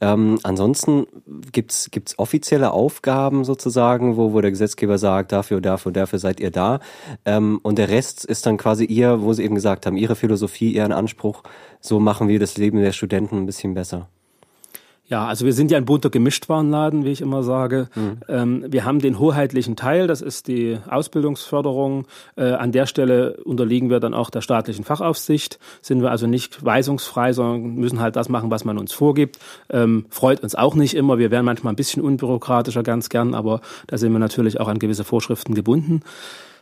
Ähm, 0.00 0.38
ansonsten 0.42 1.06
gibt's 1.52 1.90
gibt's 1.90 2.18
offizielle 2.18 2.72
Aufgaben 2.72 3.44
sozusagen, 3.44 4.16
wo, 4.16 4.32
wo 4.32 4.40
der 4.40 4.50
Gesetzgeber 4.50 4.98
sagt, 4.98 5.32
dafür, 5.32 5.60
dafür, 5.60 5.92
dafür 5.92 6.18
seid 6.18 6.40
ihr 6.40 6.50
da. 6.50 6.80
Ähm, 7.24 7.60
und 7.62 7.78
der 7.78 7.88
Rest 7.88 8.24
ist 8.24 8.46
dann 8.46 8.56
quasi 8.56 8.84
ihr, 8.84 9.22
wo 9.22 9.32
Sie 9.32 9.44
eben 9.44 9.54
gesagt 9.54 9.86
haben, 9.86 9.96
Ihre 9.96 10.16
Philosophie, 10.16 10.72
Ihren 10.72 10.92
Anspruch, 10.92 11.42
so 11.80 12.00
machen 12.00 12.28
wir 12.28 12.38
das 12.38 12.56
Leben 12.56 12.80
der 12.80 12.92
Studenten 12.92 13.36
ein 13.38 13.46
bisschen 13.46 13.74
besser. 13.74 14.08
Ja, 15.08 15.26
also 15.26 15.44
wir 15.44 15.52
sind 15.52 15.70
ja 15.70 15.78
ein 15.78 15.84
bunter 15.84 16.10
Gemischtwarenladen, 16.10 17.04
wie 17.04 17.12
ich 17.12 17.20
immer 17.20 17.44
sage. 17.44 17.88
Mhm. 17.94 18.18
Ähm, 18.28 18.64
wir 18.68 18.84
haben 18.84 18.98
den 18.98 19.20
hoheitlichen 19.20 19.76
Teil, 19.76 20.08
das 20.08 20.20
ist 20.20 20.48
die 20.48 20.78
Ausbildungsförderung. 20.88 22.06
Äh, 22.34 22.52
an 22.52 22.72
der 22.72 22.86
Stelle 22.86 23.36
unterliegen 23.44 23.88
wir 23.88 24.00
dann 24.00 24.14
auch 24.14 24.30
der 24.30 24.40
staatlichen 24.40 24.84
Fachaufsicht, 24.84 25.60
sind 25.80 26.02
wir 26.02 26.10
also 26.10 26.26
nicht 26.26 26.64
weisungsfrei, 26.64 27.32
sondern 27.32 27.76
müssen 27.76 28.00
halt 28.00 28.16
das 28.16 28.28
machen, 28.28 28.50
was 28.50 28.64
man 28.64 28.78
uns 28.78 28.92
vorgibt. 28.92 29.38
Ähm, 29.70 30.06
freut 30.10 30.42
uns 30.42 30.56
auch 30.56 30.74
nicht 30.74 30.94
immer. 30.94 31.18
Wir 31.18 31.30
wären 31.30 31.44
manchmal 31.44 31.72
ein 31.72 31.76
bisschen 31.76 32.02
unbürokratischer, 32.02 32.82
ganz 32.82 33.08
gern, 33.08 33.34
aber 33.34 33.60
da 33.86 33.98
sind 33.98 34.12
wir 34.12 34.18
natürlich 34.18 34.58
auch 34.60 34.68
an 34.68 34.80
gewisse 34.80 35.04
Vorschriften 35.04 35.54
gebunden. 35.54 36.02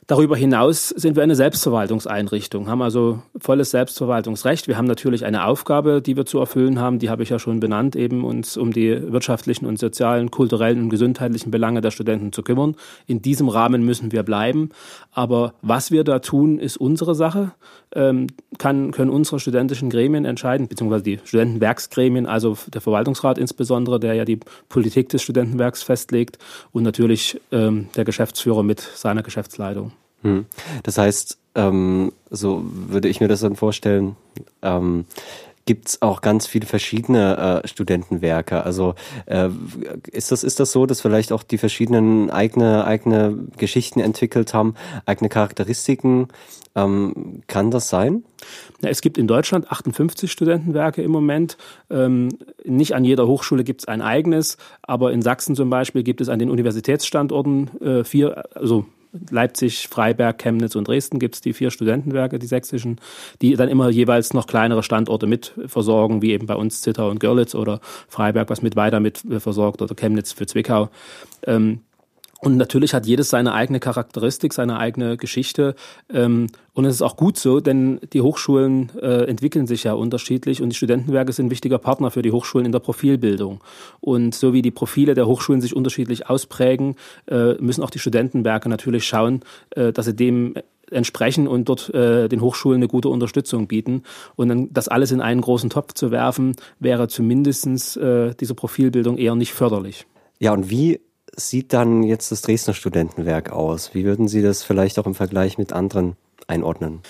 Darüber 0.06 0.36
hinaus 0.36 0.90
sind 0.90 1.16
wir 1.16 1.22
eine 1.22 1.34
Selbstverwaltungseinrichtung, 1.34 2.68
haben 2.68 2.82
also 2.82 3.22
volles 3.40 3.70
Selbstverwaltungsrecht. 3.70 4.68
Wir 4.68 4.76
haben 4.76 4.86
natürlich 4.86 5.24
eine 5.24 5.46
Aufgabe, 5.46 6.02
die 6.02 6.14
wir 6.14 6.26
zu 6.26 6.38
erfüllen 6.38 6.78
haben, 6.78 6.98
die 6.98 7.08
habe 7.08 7.22
ich 7.22 7.30
ja 7.30 7.38
schon 7.38 7.58
benannt, 7.58 7.96
eben 7.96 8.22
uns 8.22 8.58
um 8.58 8.70
die 8.70 9.12
wirtschaftlichen 9.12 9.64
und 9.64 9.78
sozialen, 9.78 10.30
kulturellen 10.30 10.82
und 10.82 10.90
gesundheitlichen 10.90 11.50
Belange 11.50 11.80
der 11.80 11.90
Studenten 11.90 12.32
zu 12.32 12.42
kümmern. 12.42 12.76
In 13.06 13.22
diesem 13.22 13.48
Rahmen 13.48 13.82
müssen 13.86 14.12
wir 14.12 14.24
bleiben. 14.24 14.68
Aber 15.10 15.54
was 15.62 15.90
wir 15.90 16.04
da 16.04 16.18
tun, 16.18 16.58
ist 16.58 16.76
unsere 16.76 17.14
Sache, 17.14 17.52
ähm, 17.94 18.26
kann, 18.58 18.90
können 18.90 19.10
unsere 19.10 19.40
studentischen 19.40 19.88
Gremien 19.88 20.26
entscheiden, 20.26 20.68
beziehungsweise 20.68 21.04
die 21.04 21.20
Studentenwerksgremien, 21.24 22.26
also 22.26 22.58
der 22.66 22.82
Verwaltungsrat 22.82 23.38
insbesondere, 23.38 23.98
der 24.00 24.12
ja 24.12 24.26
die 24.26 24.40
Politik 24.68 25.08
des 25.08 25.22
Studentenwerks 25.22 25.82
festlegt 25.82 26.38
und 26.72 26.82
natürlich 26.82 27.40
ähm, 27.52 27.88
der 27.96 28.04
Geschäftsführer 28.04 28.62
mit 28.62 28.80
seiner 28.80 29.22
Geschäftsleitung. 29.22 29.92
Hm. 30.24 30.46
Das 30.82 30.98
heißt, 30.98 31.38
ähm, 31.54 32.12
so 32.30 32.64
würde 32.64 33.08
ich 33.08 33.20
mir 33.20 33.28
das 33.28 33.40
dann 33.40 33.56
vorstellen, 33.56 34.16
ähm, 34.62 35.04
gibt's 35.66 36.02
auch 36.02 36.20
ganz 36.20 36.46
viele 36.46 36.66
verschiedene 36.66 37.62
äh, 37.64 37.68
Studentenwerke. 37.68 38.64
Also 38.64 38.94
äh, 39.26 39.48
ist 40.10 40.30
das 40.30 40.44
ist 40.44 40.60
das 40.60 40.72
so, 40.72 40.86
dass 40.86 41.00
vielleicht 41.00 41.32
auch 41.32 41.42
die 41.42 41.58
verschiedenen 41.58 42.30
eigene 42.30 42.84
eigene 42.84 43.38
Geschichten 43.56 44.00
entwickelt 44.00 44.52
haben, 44.52 44.74
eigene 45.06 45.28
Charakteristiken? 45.28 46.28
Ähm, 46.76 47.42
kann 47.46 47.70
das 47.70 47.88
sein? 47.88 48.24
Ja, 48.82 48.88
es 48.88 49.00
gibt 49.00 49.16
in 49.16 49.28
Deutschland 49.28 49.70
58 49.70 50.30
Studentenwerke 50.30 51.02
im 51.02 51.12
Moment. 51.12 51.56
Ähm, 51.88 52.30
nicht 52.64 52.94
an 52.94 53.04
jeder 53.04 53.26
Hochschule 53.28 53.62
gibt 53.62 53.82
es 53.82 53.88
ein 53.88 54.02
eigenes, 54.02 54.58
aber 54.82 55.12
in 55.12 55.22
Sachsen 55.22 55.54
zum 55.54 55.70
Beispiel 55.70 56.02
gibt 56.02 56.20
es 56.20 56.28
an 56.28 56.40
den 56.40 56.50
Universitätsstandorten 56.50 57.80
äh, 57.80 58.04
vier, 58.04 58.42
also 58.56 58.86
Leipzig, 59.30 59.88
Freiberg, 59.88 60.38
Chemnitz 60.38 60.74
und 60.76 60.88
Dresden 60.88 61.18
gibt 61.18 61.36
es 61.36 61.40
die 61.40 61.52
vier 61.52 61.70
Studentenwerke, 61.70 62.38
die 62.38 62.46
sächsischen, 62.46 63.00
die 63.42 63.54
dann 63.56 63.68
immer 63.68 63.88
jeweils 63.88 64.34
noch 64.34 64.46
kleinere 64.46 64.82
Standorte 64.82 65.26
mit 65.26 65.52
versorgen, 65.66 66.22
wie 66.22 66.32
eben 66.32 66.46
bei 66.46 66.54
uns 66.54 66.80
Zittau 66.80 67.10
und 67.10 67.20
Görlitz 67.20 67.54
oder 67.54 67.80
Freiberg, 68.08 68.50
was 68.50 68.62
mit 68.62 68.76
weiter 68.76 69.00
mit 69.00 69.22
versorgt 69.38 69.82
oder 69.82 69.94
Chemnitz 69.94 70.32
für 70.32 70.46
Zwickau. 70.46 70.88
Ähm, 71.46 71.80
und 72.44 72.56
natürlich 72.56 72.94
hat 72.94 73.06
jedes 73.06 73.30
seine 73.30 73.54
eigene 73.54 73.80
Charakteristik, 73.80 74.52
seine 74.52 74.78
eigene 74.78 75.16
Geschichte. 75.16 75.74
Ähm, 76.12 76.48
und 76.72 76.84
es 76.84 76.96
ist 76.96 77.02
auch 77.02 77.16
gut 77.16 77.38
so, 77.38 77.60
denn 77.60 78.00
die 78.12 78.20
Hochschulen 78.20 78.90
äh, 79.00 79.24
entwickeln 79.24 79.66
sich 79.66 79.84
ja 79.84 79.94
unterschiedlich 79.94 80.60
und 80.60 80.70
die 80.70 80.76
Studentenwerke 80.76 81.32
sind 81.32 81.50
wichtiger 81.50 81.78
Partner 81.78 82.10
für 82.10 82.22
die 82.22 82.32
Hochschulen 82.32 82.66
in 82.66 82.72
der 82.72 82.80
Profilbildung. 82.80 83.62
Und 84.00 84.34
so 84.34 84.52
wie 84.52 84.62
die 84.62 84.70
Profile 84.70 85.14
der 85.14 85.26
Hochschulen 85.26 85.60
sich 85.60 85.74
unterschiedlich 85.74 86.28
ausprägen, 86.28 86.96
äh, 87.26 87.54
müssen 87.54 87.82
auch 87.82 87.90
die 87.90 87.98
Studentenwerke 87.98 88.68
natürlich 88.68 89.06
schauen, 89.06 89.40
äh, 89.70 89.92
dass 89.92 90.06
sie 90.06 90.14
dem 90.14 90.54
entsprechen 90.90 91.48
und 91.48 91.68
dort 91.68 91.92
äh, 91.94 92.28
den 92.28 92.40
Hochschulen 92.40 92.78
eine 92.78 92.88
gute 92.88 93.08
Unterstützung 93.08 93.66
bieten. 93.66 94.02
Und 94.36 94.48
dann 94.48 94.72
das 94.72 94.88
alles 94.88 95.12
in 95.12 95.20
einen 95.20 95.40
großen 95.40 95.70
Topf 95.70 95.94
zu 95.94 96.10
werfen, 96.10 96.56
wäre 96.78 97.08
zumindestens 97.08 97.96
äh, 97.96 98.34
diese 98.38 98.54
Profilbildung 98.54 99.16
eher 99.16 99.34
nicht 99.34 99.52
förderlich. 99.52 100.06
Ja, 100.38 100.52
und 100.52 100.68
wie 100.68 101.00
sieht 101.36 101.72
dann 101.72 102.02
jetzt 102.02 102.32
das 102.32 102.42
Dresdner 102.42 102.74
Studentenwerk 102.74 103.50
aus? 103.50 103.94
Wie 103.94 104.04
würden 104.04 104.28
Sie 104.28 104.42
das 104.42 104.62
vielleicht 104.62 104.98
auch 104.98 105.06
im 105.06 105.14
Vergleich 105.14 105.58
mit 105.58 105.72
anderen 105.72 106.16
einordnen? 106.46 107.00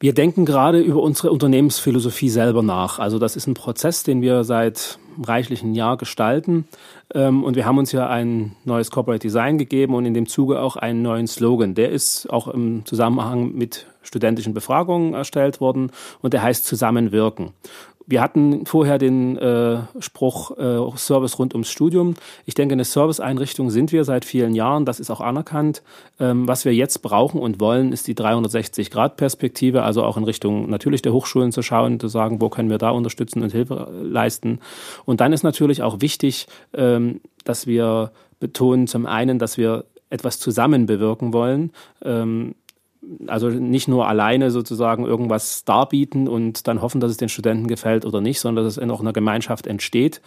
Wir 0.00 0.14
denken 0.14 0.44
gerade 0.44 0.78
über 0.80 1.02
unsere 1.02 1.32
Unternehmensphilosophie 1.32 2.28
selber 2.28 2.62
nach. 2.62 3.00
Also 3.00 3.18
das 3.18 3.34
ist 3.34 3.48
ein 3.48 3.54
Prozess, 3.54 4.04
den 4.04 4.22
wir 4.22 4.44
seit 4.44 5.00
reichlichen 5.20 5.74
Jahr 5.74 5.96
gestalten. 5.96 6.68
Ähm, 7.12 7.42
und 7.42 7.56
wir 7.56 7.66
haben 7.66 7.78
uns 7.78 7.90
ja 7.90 8.08
ein 8.08 8.54
neues 8.64 8.92
Corporate 8.92 9.20
Design 9.20 9.58
gegeben 9.58 9.94
und 9.94 10.06
in 10.06 10.14
dem 10.14 10.28
Zuge 10.28 10.60
auch 10.60 10.76
einen 10.76 11.02
neuen 11.02 11.26
Slogan. 11.26 11.74
Der 11.74 11.90
ist 11.90 12.30
auch 12.30 12.46
im 12.46 12.84
Zusammenhang 12.86 13.54
mit 13.54 13.86
studentischen 14.02 14.54
Befragungen 14.54 15.14
erstellt 15.14 15.60
worden 15.60 15.90
und 16.22 16.32
der 16.32 16.42
heißt 16.42 16.64
Zusammenwirken. 16.64 17.50
Wir 18.10 18.22
hatten 18.22 18.64
vorher 18.64 18.96
den 18.96 19.36
äh, 19.36 19.80
Spruch 20.00 20.56
äh, 20.56 20.96
Service 20.96 21.38
rund 21.38 21.52
ums 21.52 21.70
Studium. 21.70 22.14
Ich 22.46 22.54
denke, 22.54 22.72
eine 22.72 22.84
Serviceeinrichtung 22.84 23.68
sind 23.68 23.92
wir 23.92 24.02
seit 24.04 24.24
vielen 24.24 24.54
Jahren. 24.54 24.86
Das 24.86 24.98
ist 24.98 25.10
auch 25.10 25.20
anerkannt. 25.20 25.82
Ähm, 26.18 26.48
was 26.48 26.64
wir 26.64 26.74
jetzt 26.74 27.02
brauchen 27.02 27.38
und 27.38 27.60
wollen, 27.60 27.92
ist 27.92 28.06
die 28.06 28.14
360-Grad-Perspektive, 28.14 29.82
also 29.82 30.04
auch 30.04 30.16
in 30.16 30.24
Richtung 30.24 30.70
natürlich 30.70 31.02
der 31.02 31.12
Hochschulen 31.12 31.52
zu 31.52 31.60
schauen, 31.60 32.00
zu 32.00 32.08
sagen, 32.08 32.40
wo 32.40 32.48
können 32.48 32.70
wir 32.70 32.78
da 32.78 32.90
unterstützen 32.90 33.42
und 33.42 33.52
Hilfe 33.52 33.92
leisten. 34.02 34.60
Und 35.04 35.20
dann 35.20 35.34
ist 35.34 35.42
natürlich 35.42 35.82
auch 35.82 36.00
wichtig, 36.00 36.46
ähm, 36.72 37.20
dass 37.44 37.66
wir 37.66 38.12
betonen 38.40 38.86
zum 38.86 39.04
einen, 39.04 39.38
dass 39.38 39.58
wir 39.58 39.84
etwas 40.08 40.38
zusammen 40.38 40.86
bewirken 40.86 41.34
wollen. 41.34 41.72
Ähm, 42.02 42.54
also 43.26 43.48
nicht 43.48 43.88
nur 43.88 44.08
alleine 44.08 44.50
sozusagen 44.50 45.04
irgendwas 45.04 45.64
darbieten 45.64 46.28
und 46.28 46.66
dann 46.66 46.82
hoffen, 46.82 47.00
dass 47.00 47.10
es 47.10 47.16
den 47.16 47.28
Studenten 47.28 47.66
gefällt 47.66 48.04
oder 48.04 48.20
nicht, 48.20 48.40
sondern 48.40 48.64
dass 48.64 48.76
es 48.76 48.82
in 48.82 48.90
auch 48.90 49.00
einer 49.00 49.12
Gemeinschaft 49.12 49.66
entsteht 49.66 50.20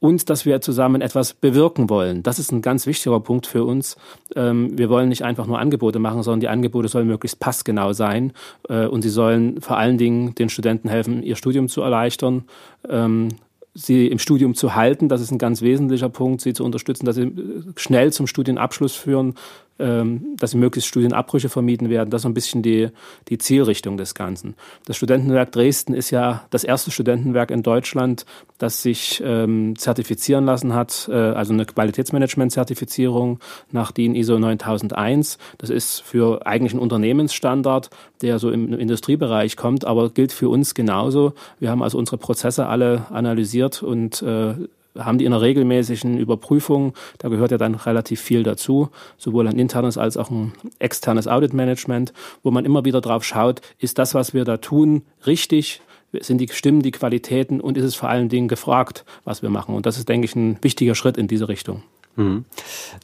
und 0.00 0.28
dass 0.28 0.44
wir 0.44 0.60
zusammen 0.60 1.00
etwas 1.00 1.32
bewirken 1.32 1.88
wollen. 1.88 2.22
Das 2.22 2.38
ist 2.38 2.52
ein 2.52 2.62
ganz 2.62 2.86
wichtiger 2.86 3.20
Punkt 3.20 3.46
für 3.46 3.64
uns. 3.64 3.96
Ähm, 4.36 4.76
wir 4.76 4.90
wollen 4.90 5.08
nicht 5.08 5.22
einfach 5.22 5.46
nur 5.46 5.58
Angebote 5.58 5.98
machen, 5.98 6.22
sondern 6.22 6.40
die 6.40 6.48
Angebote 6.48 6.88
sollen 6.88 7.06
möglichst 7.06 7.40
passgenau 7.40 7.92
sein 7.92 8.32
äh, 8.68 8.86
und 8.86 9.02
sie 9.02 9.08
sollen 9.08 9.60
vor 9.60 9.78
allen 9.78 9.96
Dingen 9.96 10.34
den 10.34 10.48
Studenten 10.48 10.88
helfen, 10.88 11.22
ihr 11.22 11.36
Studium 11.36 11.68
zu 11.68 11.80
erleichtern 11.80 12.44
ähm, 12.88 13.28
sie 13.74 14.06
im 14.06 14.20
Studium 14.20 14.54
zu 14.54 14.76
halten, 14.76 15.08
das 15.08 15.20
ist 15.20 15.32
ein 15.32 15.38
ganz 15.38 15.60
wesentlicher 15.60 16.08
Punkt, 16.08 16.40
sie 16.40 16.52
zu 16.52 16.64
unterstützen, 16.64 17.06
dass 17.06 17.16
sie 17.16 17.32
schnell 17.76 18.12
zum 18.12 18.28
Studienabschluss 18.28 18.94
führen, 18.94 19.34
dass 19.76 20.54
möglichst 20.54 20.88
Studienabbrüche 20.88 21.48
vermieden 21.48 21.90
werden. 21.90 22.10
Das 22.10 22.20
ist 22.20 22.22
so 22.22 22.28
ein 22.28 22.34
bisschen 22.34 22.62
die, 22.62 22.90
die 23.28 23.38
Zielrichtung 23.38 23.96
des 23.96 24.14
Ganzen. 24.14 24.54
Das 24.86 24.96
Studentenwerk 24.96 25.50
Dresden 25.50 25.94
ist 25.94 26.10
ja 26.10 26.44
das 26.50 26.62
erste 26.62 26.92
Studentenwerk 26.92 27.50
in 27.50 27.64
Deutschland, 27.64 28.24
das 28.58 28.82
sich 28.82 29.20
ähm, 29.24 29.74
zertifizieren 29.76 30.44
lassen 30.44 30.74
hat, 30.74 31.08
äh, 31.10 31.14
also 31.14 31.52
eine 31.52 31.64
Qualitätsmanagement-Zertifizierung 31.64 33.40
nach 33.72 33.90
DIN 33.90 34.14
ISO 34.14 34.38
9001. 34.38 35.38
Das 35.58 35.70
ist 35.70 36.00
für 36.00 36.46
eigentlich 36.46 36.74
ein 36.74 36.78
Unternehmensstandard, 36.78 37.90
der 38.22 38.38
so 38.38 38.50
im 38.50 38.72
Industriebereich 38.72 39.56
kommt, 39.56 39.84
aber 39.84 40.10
gilt 40.10 40.32
für 40.32 40.48
uns 40.48 40.74
genauso. 40.74 41.34
Wir 41.58 41.70
haben 41.70 41.82
also 41.82 41.98
unsere 41.98 42.18
Prozesse 42.18 42.66
alle 42.66 43.06
analysiert 43.10 43.82
und 43.82 44.22
äh, 44.22 44.54
haben 44.98 45.18
die 45.18 45.24
in 45.24 45.32
einer 45.32 45.42
regelmäßigen 45.42 46.18
Überprüfung, 46.18 46.94
da 47.18 47.28
gehört 47.28 47.50
ja 47.50 47.58
dann 47.58 47.74
relativ 47.74 48.20
viel 48.20 48.42
dazu, 48.42 48.90
sowohl 49.18 49.48
ein 49.48 49.58
internes 49.58 49.98
als 49.98 50.16
auch 50.16 50.30
ein 50.30 50.52
externes 50.78 51.26
Audit-Management, 51.26 52.12
wo 52.42 52.50
man 52.50 52.64
immer 52.64 52.84
wieder 52.84 53.00
drauf 53.00 53.24
schaut, 53.24 53.60
ist 53.78 53.98
das, 53.98 54.14
was 54.14 54.34
wir 54.34 54.44
da 54.44 54.58
tun, 54.58 55.02
richtig? 55.26 55.80
Sind 56.20 56.38
die 56.38 56.48
Stimmen, 56.48 56.82
die 56.82 56.92
Qualitäten 56.92 57.60
und 57.60 57.76
ist 57.76 57.84
es 57.84 57.96
vor 57.96 58.08
allen 58.08 58.28
Dingen 58.28 58.46
gefragt, 58.46 59.04
was 59.24 59.42
wir 59.42 59.50
machen? 59.50 59.74
Und 59.74 59.84
das 59.84 59.98
ist, 59.98 60.08
denke 60.08 60.26
ich, 60.26 60.36
ein 60.36 60.58
wichtiger 60.62 60.94
Schritt 60.94 61.16
in 61.16 61.26
diese 61.26 61.48
Richtung. 61.48 61.82
Mhm. 62.14 62.44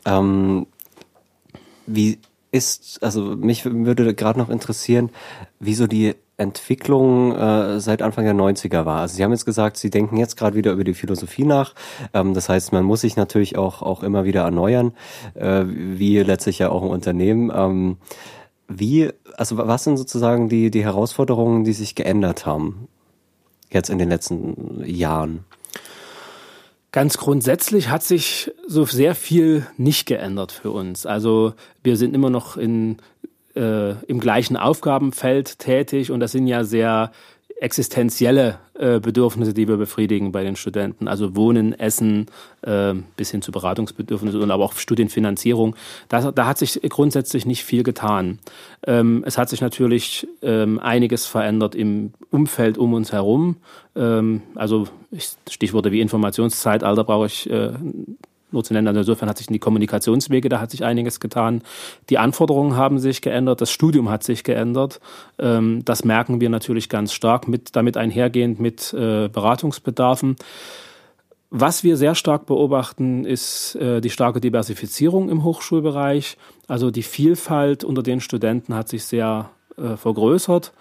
Ähm, 0.04 0.66
wie 1.86 2.18
ist, 2.52 3.02
also 3.02 3.36
mich 3.36 3.64
würde 3.64 4.14
gerade 4.14 4.38
noch 4.38 4.48
interessieren, 4.48 5.10
wieso 5.58 5.86
die 5.86 6.14
Entwicklung 6.40 7.36
äh, 7.36 7.80
seit 7.80 8.02
Anfang 8.02 8.24
der 8.24 8.34
90er 8.34 8.86
war. 8.86 9.00
Also 9.00 9.14
Sie 9.14 9.22
haben 9.22 9.30
jetzt 9.30 9.44
gesagt, 9.44 9.76
Sie 9.76 9.90
denken 9.90 10.16
jetzt 10.16 10.36
gerade 10.36 10.56
wieder 10.56 10.72
über 10.72 10.84
die 10.84 10.94
Philosophie 10.94 11.44
nach. 11.44 11.74
Ähm, 12.14 12.34
das 12.34 12.48
heißt, 12.48 12.72
man 12.72 12.84
muss 12.84 13.02
sich 13.02 13.16
natürlich 13.16 13.58
auch, 13.58 13.82
auch 13.82 14.02
immer 14.02 14.24
wieder 14.24 14.42
erneuern, 14.42 14.92
äh, 15.34 15.64
wie 15.66 16.18
letztlich 16.18 16.58
ja 16.58 16.70
auch 16.70 16.82
ein 16.82 16.88
Unternehmen. 16.88 17.52
Ähm, 17.54 17.98
wie, 18.68 19.10
also 19.36 19.58
was 19.58 19.84
sind 19.84 19.98
sozusagen 19.98 20.48
die, 20.48 20.70
die 20.70 20.84
Herausforderungen, 20.84 21.64
die 21.64 21.72
sich 21.72 21.94
geändert 21.94 22.46
haben 22.46 22.88
jetzt 23.70 23.90
in 23.90 23.98
den 23.98 24.08
letzten 24.08 24.82
Jahren? 24.84 25.44
Ganz 26.92 27.18
grundsätzlich 27.18 27.88
hat 27.88 28.02
sich 28.02 28.50
so 28.66 28.84
sehr 28.84 29.14
viel 29.14 29.66
nicht 29.76 30.06
geändert 30.06 30.50
für 30.50 30.72
uns. 30.72 31.06
Also 31.06 31.54
wir 31.84 31.96
sind 31.96 32.14
immer 32.14 32.30
noch 32.30 32.56
in, 32.56 32.96
äh, 33.54 33.92
im 34.06 34.20
gleichen 34.20 34.56
Aufgabenfeld 34.56 35.58
tätig 35.58 36.10
und 36.10 36.20
das 36.20 36.32
sind 36.32 36.46
ja 36.46 36.64
sehr 36.64 37.10
existenzielle 37.60 38.58
äh, 38.74 39.00
Bedürfnisse, 39.00 39.52
die 39.52 39.68
wir 39.68 39.76
befriedigen 39.76 40.32
bei 40.32 40.42
den 40.42 40.56
Studenten. 40.56 41.08
Also 41.08 41.36
Wohnen, 41.36 41.78
Essen, 41.78 42.26
äh, 42.62 42.94
bis 43.16 43.30
hin 43.30 43.42
zu 43.42 43.52
Beratungsbedürfnissen 43.52 44.40
und 44.40 44.50
aber 44.50 44.64
auch 44.64 44.72
Studienfinanzierung. 44.72 45.76
Da, 46.08 46.32
da 46.32 46.46
hat 46.46 46.56
sich 46.56 46.80
grundsätzlich 46.88 47.44
nicht 47.44 47.64
viel 47.64 47.82
getan. 47.82 48.38
Ähm, 48.86 49.22
es 49.26 49.36
hat 49.36 49.50
sich 49.50 49.60
natürlich 49.60 50.26
ähm, 50.40 50.78
einiges 50.78 51.26
verändert 51.26 51.74
im 51.74 52.14
Umfeld 52.30 52.78
um 52.78 52.94
uns 52.94 53.12
herum. 53.12 53.56
Ähm, 53.94 54.40
also 54.54 54.88
Stichworte 55.50 55.92
wie 55.92 56.00
Informationszeitalter 56.00 57.04
brauche 57.04 57.26
ich 57.26 57.50
äh, 57.50 57.72
nur 58.52 58.64
zu 58.64 58.72
nennen. 58.72 58.88
Also 58.88 59.00
insofern 59.00 59.28
hat 59.28 59.38
sich 59.38 59.48
in 59.48 59.52
die 59.52 59.58
Kommunikationswege, 59.58 60.48
da 60.48 60.60
hat 60.60 60.70
sich 60.70 60.84
einiges 60.84 61.20
getan. 61.20 61.62
Die 62.08 62.18
Anforderungen 62.18 62.76
haben 62.76 62.98
sich 62.98 63.22
geändert, 63.22 63.60
das 63.60 63.70
Studium 63.70 64.10
hat 64.10 64.22
sich 64.22 64.44
geändert. 64.44 65.00
Ähm, 65.38 65.82
das 65.84 66.04
merken 66.04 66.40
wir 66.40 66.50
natürlich 66.50 66.88
ganz 66.88 67.12
stark, 67.12 67.48
mit, 67.48 67.76
damit 67.76 67.96
einhergehend 67.96 68.60
mit 68.60 68.92
äh, 68.92 69.28
Beratungsbedarfen. 69.28 70.36
Was 71.52 71.82
wir 71.82 71.96
sehr 71.96 72.14
stark 72.14 72.46
beobachten, 72.46 73.24
ist 73.24 73.74
äh, 73.74 74.00
die 74.00 74.10
starke 74.10 74.40
Diversifizierung 74.40 75.28
im 75.28 75.42
Hochschulbereich. 75.42 76.36
Also 76.68 76.92
die 76.92 77.02
Vielfalt 77.02 77.82
unter 77.82 78.04
den 78.04 78.20
Studenten 78.20 78.74
hat 78.74 78.88
sich 78.88 79.04
sehr 79.04 79.50
äh, 79.76 79.96
vergrößert 79.96 80.72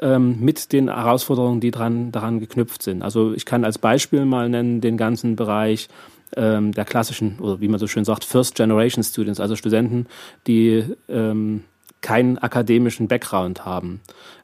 ähm, 0.00 0.36
mit 0.38 0.72
den 0.72 0.88
Herausforderungen, 0.88 1.60
die 1.60 1.72
dran, 1.72 2.12
daran 2.12 2.38
geknüpft 2.38 2.82
sind. 2.82 3.02
Also 3.02 3.32
ich 3.32 3.44
kann 3.44 3.64
als 3.64 3.78
Beispiel 3.78 4.24
mal 4.24 4.48
nennen 4.48 4.80
den 4.80 4.96
ganzen 4.96 5.34
Bereich 5.34 5.88
ähm, 6.36 6.72
der 6.72 6.84
klassischen, 6.84 7.38
oder 7.38 7.60
wie 7.60 7.68
man 7.68 7.78
so 7.78 7.86
schön 7.86 8.04
sagt, 8.04 8.24
First 8.24 8.54
Generation 8.54 9.04
Students, 9.04 9.40
also 9.40 9.56
Studenten, 9.56 10.06
die 10.46 10.84
ähm, 11.08 11.64
keinen 12.02 12.36
akademischen 12.38 13.08
Background 13.08 13.64
haben. 13.64 14.00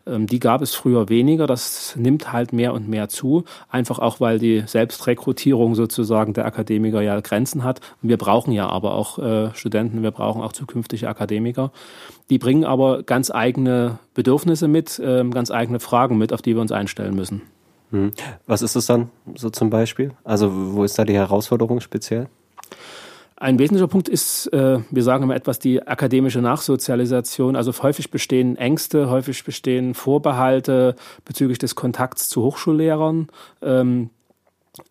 Ähm, 0.06 0.26
die 0.26 0.38
gab 0.38 0.62
es 0.62 0.74
früher 0.74 1.08
weniger, 1.08 1.46
das 1.46 1.94
nimmt 1.96 2.32
halt 2.32 2.52
mehr 2.52 2.72
und 2.72 2.88
mehr 2.88 3.08
zu, 3.08 3.44
einfach 3.68 3.98
auch 3.98 4.20
weil 4.20 4.38
die 4.38 4.62
Selbstrekrutierung 4.66 5.74
sozusagen 5.74 6.32
der 6.32 6.46
Akademiker 6.46 7.02
ja 7.02 7.20
Grenzen 7.20 7.64
hat. 7.64 7.80
Wir 8.00 8.16
brauchen 8.16 8.52
ja 8.52 8.68
aber 8.68 8.94
auch 8.94 9.18
äh, 9.18 9.54
Studenten, 9.54 10.02
wir 10.02 10.12
brauchen 10.12 10.40
auch 10.40 10.52
zukünftige 10.52 11.08
Akademiker. 11.08 11.72
Die 12.30 12.38
bringen 12.38 12.64
aber 12.64 13.02
ganz 13.02 13.30
eigene 13.30 13.98
Bedürfnisse 14.14 14.68
mit, 14.68 14.98
äh, 14.98 15.24
ganz 15.28 15.50
eigene 15.50 15.80
Fragen 15.80 16.16
mit, 16.16 16.32
auf 16.32 16.42
die 16.42 16.54
wir 16.54 16.62
uns 16.62 16.72
einstellen 16.72 17.14
müssen. 17.14 17.42
Hm. 17.90 18.12
Was 18.46 18.62
ist 18.62 18.76
es 18.76 18.86
dann 18.86 19.10
so 19.34 19.50
zum 19.50 19.70
Beispiel? 19.70 20.12
Also 20.24 20.50
wo 20.74 20.84
ist 20.84 20.98
da 20.98 21.04
die 21.04 21.14
Herausforderung 21.14 21.80
speziell? 21.80 22.28
Ein 23.40 23.60
wesentlicher 23.60 23.86
Punkt 23.86 24.08
ist, 24.08 24.52
äh, 24.52 24.80
wir 24.90 25.02
sagen 25.04 25.22
immer 25.22 25.36
etwas, 25.36 25.60
die 25.60 25.86
akademische 25.86 26.40
Nachsozialisation. 26.40 27.54
Also 27.54 27.72
häufig 27.82 28.10
bestehen 28.10 28.56
Ängste, 28.56 29.10
häufig 29.10 29.44
bestehen 29.44 29.94
Vorbehalte 29.94 30.96
bezüglich 31.24 31.58
des 31.58 31.76
Kontakts 31.76 32.28
zu 32.28 32.42
Hochschullehrern. 32.42 33.28
Ähm, 33.62 34.10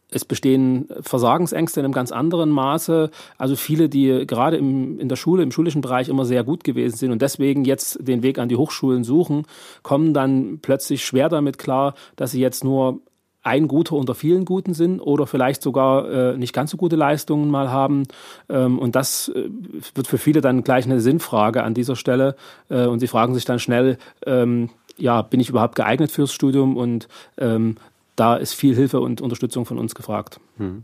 es 0.09 0.25
bestehen 0.25 0.87
Versagensängste 1.01 1.79
in 1.79 1.85
einem 1.85 1.93
ganz 1.93 2.11
anderen 2.11 2.49
Maße. 2.49 3.09
Also 3.37 3.55
viele, 3.55 3.89
die 3.89 4.25
gerade 4.25 4.57
im, 4.57 4.99
in 4.99 5.09
der 5.09 5.15
Schule, 5.15 5.43
im 5.43 5.51
schulischen 5.51 5.81
Bereich 5.81 6.09
immer 6.09 6.25
sehr 6.25 6.43
gut 6.43 6.63
gewesen 6.63 6.95
sind 6.95 7.11
und 7.11 7.21
deswegen 7.21 7.65
jetzt 7.65 7.99
den 8.07 8.23
Weg 8.23 8.39
an 8.39 8.49
die 8.49 8.55
Hochschulen 8.55 9.03
suchen, 9.03 9.45
kommen 9.83 10.13
dann 10.13 10.59
plötzlich 10.61 11.05
schwer 11.05 11.29
damit 11.29 11.57
klar, 11.57 11.93
dass 12.15 12.31
sie 12.31 12.41
jetzt 12.41 12.63
nur 12.63 13.01
ein 13.47 13.69
Guter 13.69 13.95
unter 13.95 14.13
vielen 14.13 14.43
Guten 14.43 14.73
sind 14.73 14.99
oder 14.99 15.25
vielleicht 15.25 15.61
sogar 15.61 16.09
äh, 16.11 16.37
nicht 16.37 16.53
ganz 16.53 16.71
so 16.71 16.77
gute 16.77 16.97
Leistungen 16.97 17.49
mal 17.49 17.71
haben. 17.71 18.03
Ähm, 18.49 18.77
und 18.77 18.95
das 18.95 19.29
äh, 19.29 19.49
wird 19.95 20.07
für 20.07 20.17
viele 20.17 20.41
dann 20.41 20.63
gleich 20.63 20.85
eine 20.85 20.99
Sinnfrage 20.99 21.63
an 21.63 21.73
dieser 21.73 21.95
Stelle. 21.95 22.35
Äh, 22.69 22.87
und 22.87 22.99
sie 22.99 23.07
fragen 23.07 23.33
sich 23.33 23.45
dann 23.45 23.59
schnell, 23.59 23.97
ähm, 24.25 24.69
ja, 24.97 25.21
bin 25.21 25.39
ich 25.39 25.49
überhaupt 25.49 25.75
geeignet 25.75 26.11
fürs 26.11 26.33
Studium? 26.33 26.75
Und 26.75 27.07
ähm, 27.37 27.77
da 28.17 28.35
ist 28.35 28.53
viel 28.53 28.75
Hilfe 28.75 28.99
und 28.99 29.21
Unterstützung 29.21 29.65
von 29.65 29.77
uns 29.77 29.95
gefragt. 29.95 30.39
Hm. 30.57 30.83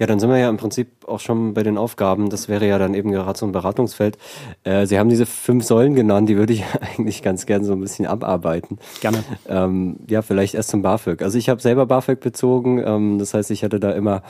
Ja, 0.00 0.06
dann 0.08 0.18
sind 0.18 0.28
wir 0.28 0.38
ja 0.38 0.48
im 0.48 0.56
Prinzip 0.56 0.88
auch 1.06 1.20
schon 1.20 1.54
bei 1.54 1.62
den 1.62 1.78
Aufgaben. 1.78 2.28
Das 2.28 2.48
wäre 2.48 2.66
ja 2.66 2.78
dann 2.78 2.94
eben 2.94 3.12
gerade 3.12 3.38
so 3.38 3.46
ein 3.46 3.52
Beratungsfeld. 3.52 4.18
Äh, 4.64 4.86
Sie 4.86 4.98
haben 4.98 5.08
diese 5.08 5.24
fünf 5.24 5.64
Säulen 5.64 5.94
genannt, 5.94 6.28
die 6.28 6.36
würde 6.36 6.52
ich 6.52 6.64
eigentlich 6.80 7.22
ganz 7.22 7.46
gern 7.46 7.64
so 7.64 7.72
ein 7.72 7.80
bisschen 7.80 8.06
abarbeiten. 8.06 8.78
Gerne. 9.00 9.22
Ähm, 9.48 10.00
ja, 10.08 10.22
vielleicht 10.22 10.54
erst 10.54 10.70
zum 10.70 10.82
BAföG. 10.82 11.22
Also 11.22 11.38
ich 11.38 11.48
habe 11.48 11.62
selber 11.62 11.86
BAföG 11.86 12.18
bezogen. 12.18 12.82
Ähm, 12.84 13.18
das 13.20 13.34
heißt, 13.34 13.52
ich 13.52 13.62
hatte 13.62 13.78
da 13.78 13.92
immer 13.92 14.22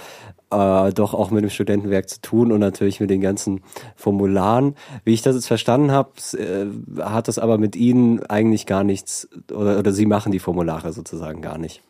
äh, 0.51 0.93
doch 0.93 1.15
auch 1.15 1.31
mit 1.31 1.43
dem 1.43 1.51
Studentenwerk 1.51 2.11
zu 2.11 2.21
tun 2.21 2.53
und 2.53 2.61
natürlich 2.61 3.01
mit 3.01 3.09
den 3.09 3.23
ganzen 3.23 3.63
Formularen. 3.97 4.75
Wie 5.05 5.15
ich 5.15 5.23
das 5.23 5.35
jetzt 5.35 5.47
verstanden 5.47 5.93
habe, 5.93 6.11
äh, 6.35 6.67
hat 7.03 7.29
das 7.29 7.39
aber 7.39 7.57
mit 7.57 7.75
Ihnen 7.75 8.23
eigentlich 8.27 8.67
gar 8.67 8.85
nichts 8.85 9.31
oder, 9.51 9.79
oder 9.79 9.93
Sie 9.93 10.05
machen 10.05 10.31
die 10.31 10.41
Formulare 10.41 10.93
sozusagen 10.93 11.41
gar 11.41 11.57
nicht. 11.57 11.83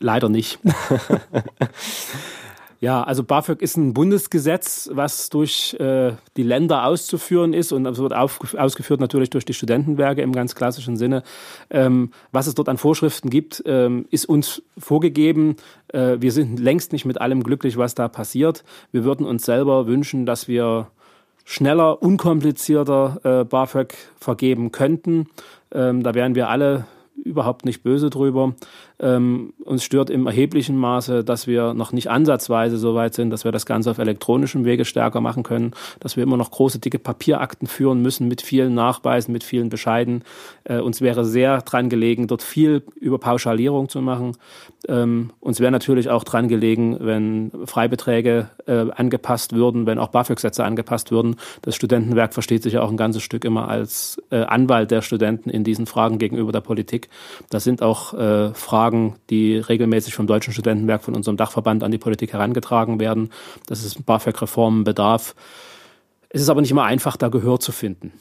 Leider 0.00 0.28
nicht. 0.28 0.58
Ja, 2.80 3.02
also 3.02 3.24
BAföG 3.24 3.60
ist 3.60 3.76
ein 3.76 3.92
Bundesgesetz, 3.92 4.88
was 4.92 5.30
durch 5.30 5.74
äh, 5.80 6.12
die 6.36 6.44
Länder 6.44 6.84
auszuführen 6.84 7.52
ist 7.52 7.72
und 7.72 7.84
es 7.86 7.98
wird 7.98 8.14
auf, 8.14 8.54
ausgeführt 8.56 9.00
natürlich 9.00 9.30
durch 9.30 9.44
die 9.44 9.52
Studentenwerke 9.52 10.22
im 10.22 10.30
ganz 10.30 10.54
klassischen 10.54 10.96
Sinne. 10.96 11.24
Ähm, 11.70 12.12
was 12.30 12.46
es 12.46 12.54
dort 12.54 12.68
an 12.68 12.78
Vorschriften 12.78 13.30
gibt, 13.30 13.64
ähm, 13.66 14.06
ist 14.10 14.28
uns 14.28 14.62
vorgegeben. 14.78 15.56
Äh, 15.88 16.18
wir 16.20 16.30
sind 16.30 16.60
längst 16.60 16.92
nicht 16.92 17.04
mit 17.04 17.20
allem 17.20 17.42
glücklich, 17.42 17.76
was 17.76 17.96
da 17.96 18.06
passiert. 18.06 18.62
Wir 18.92 19.02
würden 19.02 19.26
uns 19.26 19.44
selber 19.44 19.88
wünschen, 19.88 20.24
dass 20.24 20.46
wir 20.46 20.86
schneller, 21.44 22.00
unkomplizierter 22.00 23.40
äh, 23.40 23.44
BAföG 23.44 23.94
vergeben 24.20 24.70
könnten. 24.70 25.26
Ähm, 25.72 26.04
da 26.04 26.14
wären 26.14 26.36
wir 26.36 26.48
alle 26.48 26.86
überhaupt 27.24 27.64
nicht 27.64 27.82
böse 27.82 28.10
drüber. 28.10 28.54
Ähm, 29.00 29.52
uns 29.64 29.84
stört 29.84 30.10
im 30.10 30.26
erheblichen 30.26 30.76
Maße, 30.76 31.24
dass 31.24 31.46
wir 31.46 31.74
noch 31.74 31.92
nicht 31.92 32.10
ansatzweise 32.10 32.78
so 32.78 32.94
weit 32.94 33.14
sind, 33.14 33.30
dass 33.30 33.44
wir 33.44 33.52
das 33.52 33.66
Ganze 33.66 33.90
auf 33.90 33.98
elektronischem 33.98 34.64
Wege 34.64 34.84
stärker 34.84 35.20
machen 35.20 35.42
können, 35.42 35.72
dass 36.00 36.16
wir 36.16 36.24
immer 36.24 36.36
noch 36.36 36.50
große, 36.50 36.78
dicke 36.78 36.98
Papierakten 36.98 37.68
führen 37.68 38.02
müssen 38.02 38.28
mit 38.28 38.42
vielen 38.42 38.74
Nachweisen, 38.74 39.32
mit 39.32 39.44
vielen 39.44 39.68
Bescheiden. 39.68 40.24
Äh, 40.64 40.80
uns 40.80 41.00
wäre 41.00 41.24
sehr 41.24 41.62
dran 41.62 41.88
gelegen, 41.88 42.26
dort 42.26 42.42
viel 42.42 42.82
über 42.96 43.18
Pauschalierung 43.18 43.88
zu 43.88 44.00
machen. 44.02 44.36
Ähm, 44.88 45.30
uns 45.40 45.60
wäre 45.60 45.72
natürlich 45.72 46.08
auch 46.10 46.24
dran 46.24 46.48
gelegen, 46.48 46.96
wenn 47.00 47.50
Freibeträge 47.66 48.50
äh, 48.66 48.90
angepasst 48.90 49.52
würden, 49.52 49.86
wenn 49.86 49.98
auch 49.98 50.08
BAföG-Sätze 50.08 50.64
angepasst 50.64 51.10
würden. 51.10 51.36
Das 51.62 51.76
Studentenwerk 51.76 52.34
versteht 52.34 52.62
sich 52.62 52.74
ja 52.74 52.82
auch 52.82 52.90
ein 52.90 52.96
ganzes 52.96 53.22
Stück 53.22 53.44
immer 53.44 53.68
als 53.68 54.22
äh, 54.30 54.42
Anwalt 54.42 54.90
der 54.90 55.02
Studenten 55.02 55.50
in 55.50 55.64
diesen 55.64 55.86
Fragen 55.86 56.18
gegenüber 56.18 56.52
der 56.52 56.60
Politik. 56.60 57.08
Das 57.50 57.64
sind 57.64 57.82
auch 57.82 58.14
äh, 58.14 58.54
Fragen, 58.54 58.87
Fragen, 58.88 59.16
die 59.28 59.58
regelmäßig 59.58 60.14
vom 60.14 60.26
Deutschen 60.26 60.52
Studentenwerk, 60.52 61.02
von 61.02 61.14
unserem 61.14 61.36
Dachverband 61.36 61.84
an 61.84 61.90
die 61.90 61.98
Politik 61.98 62.32
herangetragen 62.32 62.98
werden, 63.00 63.30
dass 63.66 63.84
es 63.84 64.02
BAföG-Reformen 64.02 64.84
bedarf. 64.84 65.34
Es 66.30 66.40
ist 66.40 66.48
aber 66.48 66.62
nicht 66.62 66.70
immer 66.70 66.84
einfach, 66.84 67.18
da 67.18 67.28
Gehör 67.28 67.60
zu 67.60 67.70
finden. 67.70 68.12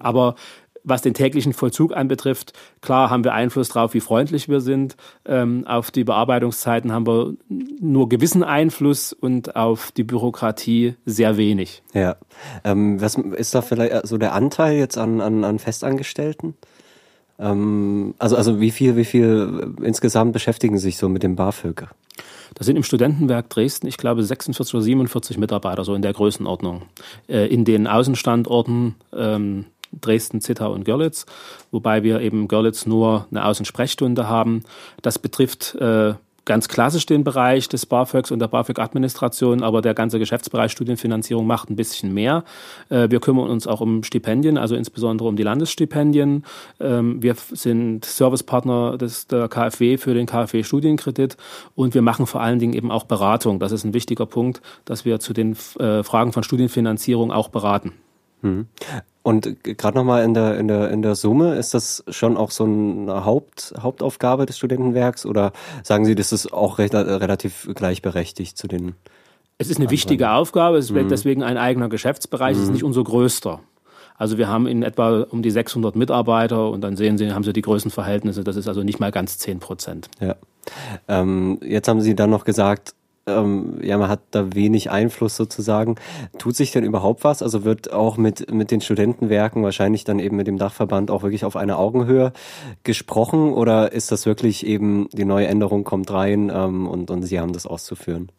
Aber 0.00 0.34
was 0.82 1.02
den 1.02 1.14
täglichen 1.14 1.52
Vollzug 1.52 1.94
anbetrifft, 1.94 2.54
klar 2.80 3.08
haben 3.08 3.22
wir 3.22 3.34
Einfluss 3.34 3.68
darauf, 3.68 3.94
wie 3.94 4.00
freundlich 4.00 4.48
wir 4.48 4.60
sind. 4.60 4.96
Ähm, 5.24 5.64
auf 5.64 5.92
die 5.92 6.02
Bearbeitungszeiten 6.02 6.90
haben 6.90 7.06
wir 7.06 7.34
nur 7.80 8.08
gewissen 8.08 8.42
Einfluss 8.42 9.12
und 9.12 9.54
auf 9.54 9.92
die 9.92 10.02
Bürokratie 10.02 10.96
sehr 11.04 11.36
wenig. 11.36 11.84
Ja. 11.92 12.16
Ähm, 12.64 13.00
was 13.00 13.14
ist 13.14 13.54
da 13.54 13.62
vielleicht 13.62 14.08
so 14.08 14.18
der 14.18 14.32
Anteil 14.32 14.76
jetzt 14.76 14.98
an, 14.98 15.20
an, 15.20 15.44
an 15.44 15.60
Festangestellten? 15.60 16.54
Ähm, 17.42 18.14
also, 18.18 18.36
also 18.36 18.60
wie 18.60 18.70
viel, 18.70 18.96
wie 18.96 19.04
viel 19.04 19.74
insgesamt 19.82 20.32
beschäftigen 20.32 20.78
sich 20.78 20.96
so 20.96 21.08
mit 21.08 21.22
dem 21.22 21.36
BAföG? 21.36 21.88
Da 22.54 22.64
sind 22.64 22.76
im 22.76 22.84
Studentenwerk 22.84 23.48
Dresden, 23.50 23.88
ich 23.88 23.96
glaube, 23.96 24.22
46 24.22 24.74
oder 24.74 24.82
47 24.82 25.38
Mitarbeiter, 25.38 25.84
so 25.84 25.94
in 25.94 26.02
der 26.02 26.12
Größenordnung. 26.12 26.82
Äh, 27.28 27.46
in 27.46 27.64
den 27.64 27.86
Außenstandorten 27.86 28.94
ähm, 29.12 29.64
Dresden, 30.00 30.40
Zittau 30.40 30.72
und 30.72 30.84
Görlitz, 30.84 31.26
wobei 31.70 32.02
wir 32.02 32.20
eben 32.20 32.48
Görlitz 32.48 32.86
nur 32.86 33.26
eine 33.30 33.44
Außensprechstunde 33.44 34.28
haben. 34.28 34.62
Das 35.02 35.18
betrifft 35.18 35.74
äh, 35.74 36.14
ganz 36.44 36.68
klassisch 36.68 37.06
den 37.06 37.24
Bereich 37.24 37.68
des 37.68 37.86
BAföGs 37.86 38.30
und 38.30 38.38
der 38.38 38.48
BAföG-Administration, 38.48 39.62
aber 39.62 39.82
der 39.82 39.94
ganze 39.94 40.18
Geschäftsbereich 40.18 40.72
Studienfinanzierung 40.72 41.46
macht 41.46 41.70
ein 41.70 41.76
bisschen 41.76 42.12
mehr. 42.12 42.44
Äh, 42.88 43.10
wir 43.10 43.20
kümmern 43.20 43.48
uns 43.48 43.66
auch 43.66 43.80
um 43.80 44.02
Stipendien, 44.02 44.58
also 44.58 44.74
insbesondere 44.74 45.28
um 45.28 45.36
die 45.36 45.42
Landesstipendien. 45.42 46.44
Ähm, 46.80 47.22
wir 47.22 47.34
sind 47.34 48.04
Servicepartner 48.04 48.98
des, 48.98 49.26
der 49.26 49.48
KfW 49.48 49.96
für 49.98 50.14
den 50.14 50.26
KfW-Studienkredit 50.26 51.36
und 51.74 51.94
wir 51.94 52.02
machen 52.02 52.26
vor 52.26 52.40
allen 52.40 52.58
Dingen 52.58 52.72
eben 52.72 52.90
auch 52.90 53.04
Beratung. 53.04 53.60
Das 53.60 53.72
ist 53.72 53.84
ein 53.84 53.94
wichtiger 53.94 54.26
Punkt, 54.26 54.62
dass 54.84 55.04
wir 55.04 55.20
zu 55.20 55.32
den 55.32 55.56
äh, 55.78 56.02
Fragen 56.02 56.32
von 56.32 56.42
Studienfinanzierung 56.42 57.30
auch 57.30 57.48
beraten. 57.48 57.92
Und 59.22 59.62
gerade 59.62 59.96
nochmal 59.96 60.24
in 60.24 60.34
der, 60.34 60.58
in, 60.58 60.66
der, 60.66 60.90
in 60.90 61.02
der 61.02 61.14
Summe, 61.14 61.54
ist 61.54 61.74
das 61.74 62.02
schon 62.08 62.36
auch 62.36 62.50
so 62.50 62.64
eine 62.64 63.24
Haupt, 63.24 63.72
Hauptaufgabe 63.78 64.46
des 64.46 64.58
Studentenwerks 64.58 65.24
oder 65.26 65.52
sagen 65.84 66.04
Sie, 66.04 66.14
das 66.14 66.32
ist 66.32 66.52
auch 66.52 66.78
recht, 66.78 66.94
relativ 66.94 67.68
gleichberechtigt 67.74 68.58
zu 68.58 68.66
den 68.66 68.94
es 69.58 69.70
ist 69.70 69.78
eine 69.78 69.90
wichtige 69.90 70.32
Aufgabe, 70.32 70.78
es 70.78 70.92
wird 70.92 71.04
mhm. 71.04 71.10
deswegen 71.10 71.42
ein 71.44 71.56
eigener 71.56 71.88
Geschäftsbereich, 71.88 72.56
es 72.56 72.62
ist 72.62 72.68
mhm. 72.68 72.72
nicht 72.72 72.84
unser 72.84 73.04
größter. 73.04 73.60
Also 74.16 74.36
wir 74.36 74.48
haben 74.48 74.66
in 74.66 74.82
etwa 74.82 75.22
um 75.22 75.42
die 75.42 75.50
600 75.50 75.94
Mitarbeiter 75.94 76.70
und 76.70 76.80
dann 76.80 76.96
sehen 76.96 77.16
Sie, 77.16 77.32
haben 77.32 77.44
Sie 77.44 77.52
die 77.52 77.62
Größenverhältnisse, 77.62 78.42
das 78.42 78.56
ist 78.56 78.66
also 78.66 78.82
nicht 78.82 78.98
mal 78.98 79.12
ganz 79.12 79.38
10 79.38 79.60
Prozent. 79.60 80.08
Ja. 80.20 80.34
Ähm, 81.06 81.60
jetzt 81.62 81.88
haben 81.88 82.00
Sie 82.00 82.16
dann 82.16 82.30
noch 82.30 82.44
gesagt, 82.44 82.94
ähm, 83.26 83.78
ja, 83.82 83.98
man 83.98 84.08
hat 84.08 84.20
da 84.32 84.54
wenig 84.54 84.90
Einfluss 84.90 85.36
sozusagen. 85.36 85.96
Tut 86.38 86.56
sich 86.56 86.72
denn 86.72 86.84
überhaupt 86.84 87.24
was? 87.24 87.42
Also 87.42 87.64
wird 87.64 87.92
auch 87.92 88.16
mit, 88.16 88.52
mit 88.52 88.70
den 88.70 88.80
Studentenwerken 88.80 89.62
wahrscheinlich 89.62 90.04
dann 90.04 90.18
eben 90.18 90.36
mit 90.36 90.46
dem 90.46 90.58
Dachverband 90.58 91.10
auch 91.10 91.22
wirklich 91.22 91.44
auf 91.44 91.56
einer 91.56 91.78
Augenhöhe 91.78 92.32
gesprochen 92.82 93.52
oder 93.52 93.92
ist 93.92 94.10
das 94.10 94.26
wirklich 94.26 94.66
eben 94.66 95.08
die 95.12 95.24
neue 95.24 95.46
Änderung 95.46 95.84
kommt 95.84 96.10
rein 96.10 96.50
ähm, 96.54 96.88
und, 96.88 97.10
und 97.10 97.22
Sie 97.22 97.38
haben 97.38 97.52
das 97.52 97.66
auszuführen? 97.66 98.30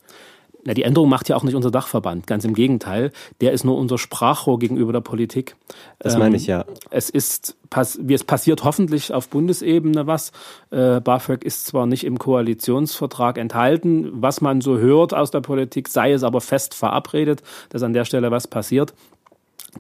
Na, 0.66 0.74
die 0.74 0.84
Änderung 0.84 1.10
macht 1.10 1.28
ja 1.28 1.36
auch 1.36 1.44
nicht 1.44 1.56
unser 1.56 1.72
Dachverband, 1.72 2.26
ganz 2.26 2.46
im 2.46 2.54
Gegenteil. 2.54 3.12
Der 3.42 3.52
ist 3.52 3.66
nur 3.66 3.78
unser 3.78 3.98
Sprachrohr 3.98 4.60
gegenüber 4.60 4.94
der 4.94 5.02
Politik. 5.02 5.56
Das 6.00 6.18
meine 6.18 6.38
ich 6.38 6.48
ja. 6.48 6.62
Ähm, 6.62 6.74
es 6.90 7.10
ist, 7.10 7.58
wie 8.00 8.14
es 8.14 8.24
passiert 8.24 8.64
hoffentlich 8.64 9.14
auf 9.14 9.30
Bundesebene 9.30 10.08
was. 10.08 10.32
Äh, 10.72 11.02
BAföG 11.02 11.44
ist 11.44 11.66
zwar 11.66 11.86
nicht 11.86 12.06
im 12.06 12.18
Koalitionsvertrag 12.18 13.38
enthalten, 13.38 14.10
was 14.14 14.40
man 14.40 14.62
so 14.62 14.78
hört 14.78 15.14
aus 15.14 15.32
der 15.32 15.42
Politik, 15.42 15.90
sei 15.90 16.14
es 16.14 16.24
aber 16.24 16.40
fest 16.40 16.76
verabredet, 16.76 17.44
dass 17.70 17.84
an 17.84 17.94
der 17.94 18.06
Stelle 18.06 18.32
was 18.32 18.48
passiert. 18.48 18.94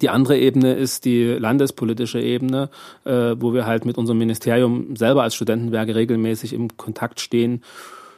Die 0.02 0.10
andere 0.10 0.38
Ebene 0.38 0.74
ist 0.74 1.06
die 1.06 1.24
landespolitische 1.24 2.20
Ebene, 2.20 2.70
äh, 3.06 3.36
wo 3.38 3.54
wir 3.54 3.66
halt 3.66 3.86
mit 3.86 3.98
unserem 3.98 4.18
Ministerium 4.18 4.96
selber 4.96 5.24
als 5.24 5.36
Studentenwerke 5.36 5.96
regelmäßig 5.96 6.54
im 6.54 6.76
Kontakt 6.78 7.20
stehen 7.20 7.62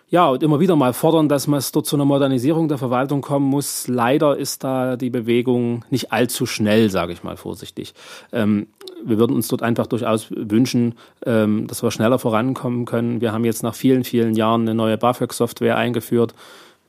ja, 0.07 0.29
und 0.29 0.43
immer 0.43 0.59
wieder 0.59 0.75
mal 0.75 0.93
fordern, 0.93 1.27
dass 1.29 1.47
man 1.47 1.57
es 1.57 1.71
dort 1.71 1.87
zu 1.87 1.95
einer 1.95 2.05
Modernisierung 2.05 2.67
der 2.67 2.77
Verwaltung 2.77 3.21
kommen 3.21 3.47
muss. 3.47 3.87
Leider 3.87 4.37
ist 4.37 4.63
da 4.63 4.97
die 4.97 5.09
Bewegung 5.09 5.83
nicht 5.89 6.11
allzu 6.11 6.45
schnell, 6.45 6.91
sage 6.91 7.11
ich 7.11 7.23
mal 7.23 7.37
vorsichtig. 7.37 7.93
Ähm, 8.31 8.67
wir 9.03 9.17
würden 9.17 9.35
uns 9.35 9.47
dort 9.47 9.63
einfach 9.63 9.87
durchaus 9.87 10.27
wünschen, 10.29 10.95
ähm, 11.25 11.65
dass 11.67 11.81
wir 11.81 11.89
schneller 11.89 12.19
vorankommen 12.19 12.85
können. 12.85 13.19
Wir 13.19 13.33
haben 13.33 13.45
jetzt 13.45 13.63
nach 13.63 13.75
vielen, 13.75 14.03
vielen 14.03 14.35
Jahren 14.35 14.61
eine 14.61 14.75
neue 14.75 14.97
BAföG-Software 14.97 15.75
eingeführt 15.75 16.35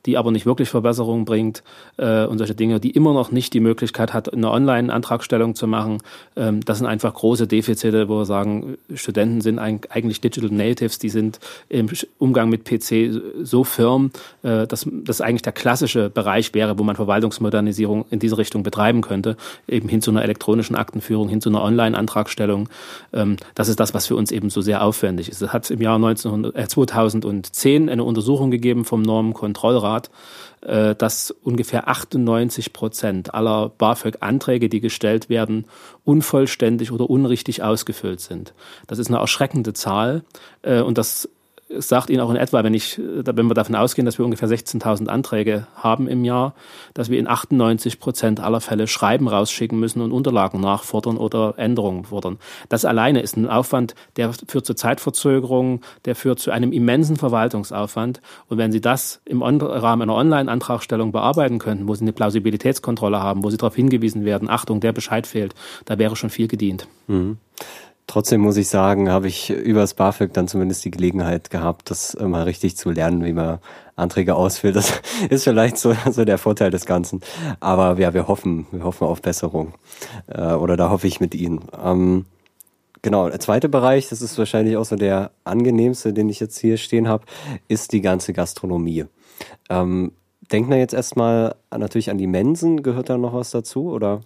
die 0.05 0.17
aber 0.17 0.31
nicht 0.31 0.45
wirklich 0.45 0.69
Verbesserungen 0.69 1.25
bringt 1.25 1.63
äh, 1.97 2.25
und 2.25 2.37
solche 2.37 2.55
Dinge, 2.55 2.79
die 2.79 2.91
immer 2.91 3.13
noch 3.13 3.31
nicht 3.31 3.53
die 3.53 3.59
Möglichkeit 3.59 4.13
hat, 4.13 4.31
eine 4.33 4.49
Online-Antragstellung 4.51 5.55
zu 5.55 5.67
machen. 5.67 5.97
Ähm, 6.35 6.63
das 6.63 6.77
sind 6.77 6.87
einfach 6.87 7.13
große 7.13 7.47
Defizite, 7.47 8.07
wo 8.07 8.19
wir 8.19 8.25
sagen, 8.25 8.77
Studenten 8.93 9.41
sind 9.41 9.59
eigentlich 9.59 10.21
Digital 10.21 10.49
Natives, 10.49 10.99
die 10.99 11.09
sind 11.09 11.39
im 11.67 11.89
Umgang 12.19 12.49
mit 12.49 12.63
PC 12.63 13.21
so 13.43 13.63
firm, 13.63 14.11
äh, 14.43 14.65
dass 14.65 14.87
das 14.91 15.21
eigentlich 15.21 15.41
der 15.41 15.53
klassische 15.53 16.09
Bereich 16.09 16.53
wäre, 16.53 16.79
wo 16.79 16.83
man 16.83 16.95
Verwaltungsmodernisierung 16.95 18.05
in 18.09 18.19
diese 18.19 18.37
Richtung 18.37 18.63
betreiben 18.63 19.01
könnte, 19.01 19.35
eben 19.67 19.89
hin 19.89 20.01
zu 20.01 20.11
einer 20.11 20.23
elektronischen 20.23 20.75
Aktenführung, 20.75 21.27
hin 21.27 21.41
zu 21.41 21.49
einer 21.49 21.63
Online-Antragstellung. 21.63 22.69
Ähm, 23.13 23.37
das 23.55 23.67
ist 23.67 23.79
das, 23.79 23.93
was 23.93 24.07
für 24.07 24.15
uns 24.15 24.31
eben 24.31 24.49
so 24.49 24.61
sehr 24.61 24.83
aufwendig 24.83 25.29
ist. 25.29 25.41
Es 25.41 25.51
hat 25.51 25.69
im 25.69 25.81
Jahr 25.81 25.95
1900, 25.95 26.55
äh, 26.55 26.67
2010 26.67 27.89
eine 27.89 28.03
Untersuchung 28.03 28.51
gegeben 28.51 28.85
vom 28.85 29.01
Normenkontrollrat, 29.01 29.86
Staat, 29.87 30.09
äh, 30.61 30.95
dass 30.95 31.31
ungefähr 31.31 31.87
98 31.87 32.73
Prozent 32.73 33.33
aller 33.33 33.69
BAföG-Anträge, 33.69 34.67
die 34.67 34.81
gestellt 34.81 35.29
werden, 35.29 35.65
unvollständig 36.03 36.91
oder 36.91 37.09
unrichtig 37.09 37.63
ausgefüllt 37.63 38.19
sind. 38.19 38.53
Das 38.87 38.99
ist 38.99 39.07
eine 39.07 39.19
erschreckende 39.19 39.73
Zahl 39.73 40.23
äh, 40.63 40.81
und 40.81 40.97
das 40.97 41.29
sagt 41.69 42.09
Ihnen 42.09 42.21
auch 42.21 42.29
in 42.29 42.37
etwa, 42.37 42.63
wenn, 42.63 42.73
ich, 42.73 42.99
wenn 42.99 43.47
wir 43.47 43.53
davon 43.53 43.75
ausgehen, 43.75 44.05
dass 44.05 44.17
wir 44.17 44.25
ungefähr 44.25 44.47
16.000 44.47 45.07
Anträge 45.07 45.67
haben 45.75 46.07
im 46.07 46.23
Jahr, 46.23 46.53
dass 46.93 47.09
wir 47.09 47.19
in 47.19 47.27
98 47.27 47.99
Prozent 47.99 48.39
aller 48.39 48.61
Fälle 48.61 48.87
Schreiben 48.87 49.27
rausschicken 49.27 49.79
müssen 49.79 50.01
und 50.01 50.11
Unterlagen 50.11 50.61
nachfordern 50.61 51.17
oder 51.17 51.55
Änderungen 51.57 52.05
fordern. 52.05 52.37
Das 52.69 52.85
alleine 52.85 53.21
ist 53.21 53.35
ein 53.35 53.49
Aufwand, 53.49 53.95
der 54.15 54.31
führt 54.47 54.65
zu 54.65 54.73
Zeitverzögerungen, 54.73 55.81
der 56.05 56.15
führt 56.15 56.39
zu 56.39 56.51
einem 56.51 56.71
immensen 56.71 57.17
Verwaltungsaufwand. 57.17 58.21
Und 58.47 58.57
wenn 58.57 58.71
Sie 58.71 58.81
das 58.81 59.21
im 59.25 59.41
Rahmen 59.41 60.03
einer 60.03 60.15
Online-Antragstellung 60.15 61.11
bearbeiten 61.11 61.59
könnten, 61.59 61.87
wo 61.87 61.95
Sie 61.95 62.03
eine 62.03 62.13
Plausibilitätskontrolle 62.13 63.21
haben, 63.21 63.43
wo 63.43 63.49
Sie 63.49 63.57
darauf 63.57 63.75
hingewiesen 63.75 64.25
werden, 64.25 64.49
Achtung, 64.49 64.79
der 64.79 64.93
Bescheid 64.93 65.27
fehlt, 65.27 65.53
da 65.85 65.97
wäre 65.97 66.15
schon 66.15 66.29
viel 66.29 66.47
gedient. 66.47 66.87
Mhm. 67.07 67.37
Trotzdem 68.07 68.39
muss 68.39 68.55
ich 68.55 68.69
sagen, 68.69 69.09
habe 69.09 69.27
ich 69.27 69.49
übers 69.49 69.93
BAföG 69.93 70.33
dann 70.33 70.47
zumindest 70.47 70.85
die 70.85 70.91
Gelegenheit 70.91 71.49
gehabt, 71.49 71.91
das 71.91 72.17
mal 72.17 72.43
richtig 72.43 72.77
zu 72.77 72.89
lernen, 72.89 73.25
wie 73.25 73.33
man 73.33 73.59
Anträge 73.97 74.35
ausfüllt. 74.35 74.77
Das 74.77 75.01
ist 75.29 75.43
vielleicht 75.43 75.77
so, 75.77 75.93
so 76.09 76.23
der 76.23 76.37
Vorteil 76.37 76.71
des 76.71 76.85
Ganzen. 76.85 77.19
Aber 77.59 77.99
ja, 77.99 78.13
wir 78.13 78.29
hoffen, 78.29 78.65
wir 78.71 78.85
hoffen 78.85 79.05
auf 79.05 79.21
Besserung. 79.21 79.73
Äh, 80.27 80.53
oder 80.53 80.77
da 80.77 80.89
hoffe 80.89 81.05
ich 81.05 81.19
mit 81.19 81.35
Ihnen. 81.35 81.65
Ähm, 81.83 82.25
genau, 83.01 83.29
der 83.29 83.41
zweite 83.41 83.67
Bereich, 83.67 84.07
das 84.07 84.21
ist 84.21 84.37
wahrscheinlich 84.37 84.77
auch 84.77 84.85
so 84.85 84.95
der 84.95 85.31
angenehmste, 85.43 86.13
den 86.13 86.29
ich 86.29 86.39
jetzt 86.39 86.57
hier 86.57 86.77
stehen 86.77 87.09
habe, 87.09 87.25
ist 87.67 87.91
die 87.91 88.01
ganze 88.01 88.31
Gastronomie. 88.31 89.03
Ähm, 89.69 90.13
denkt 90.49 90.69
man 90.69 90.79
jetzt 90.79 90.93
erstmal 90.93 91.55
natürlich 91.71 92.09
an 92.09 92.17
die 92.17 92.27
Mensen, 92.27 92.83
gehört 92.83 93.09
da 93.09 93.17
noch 93.17 93.33
was 93.33 93.51
dazu, 93.51 93.91
oder? 93.91 94.21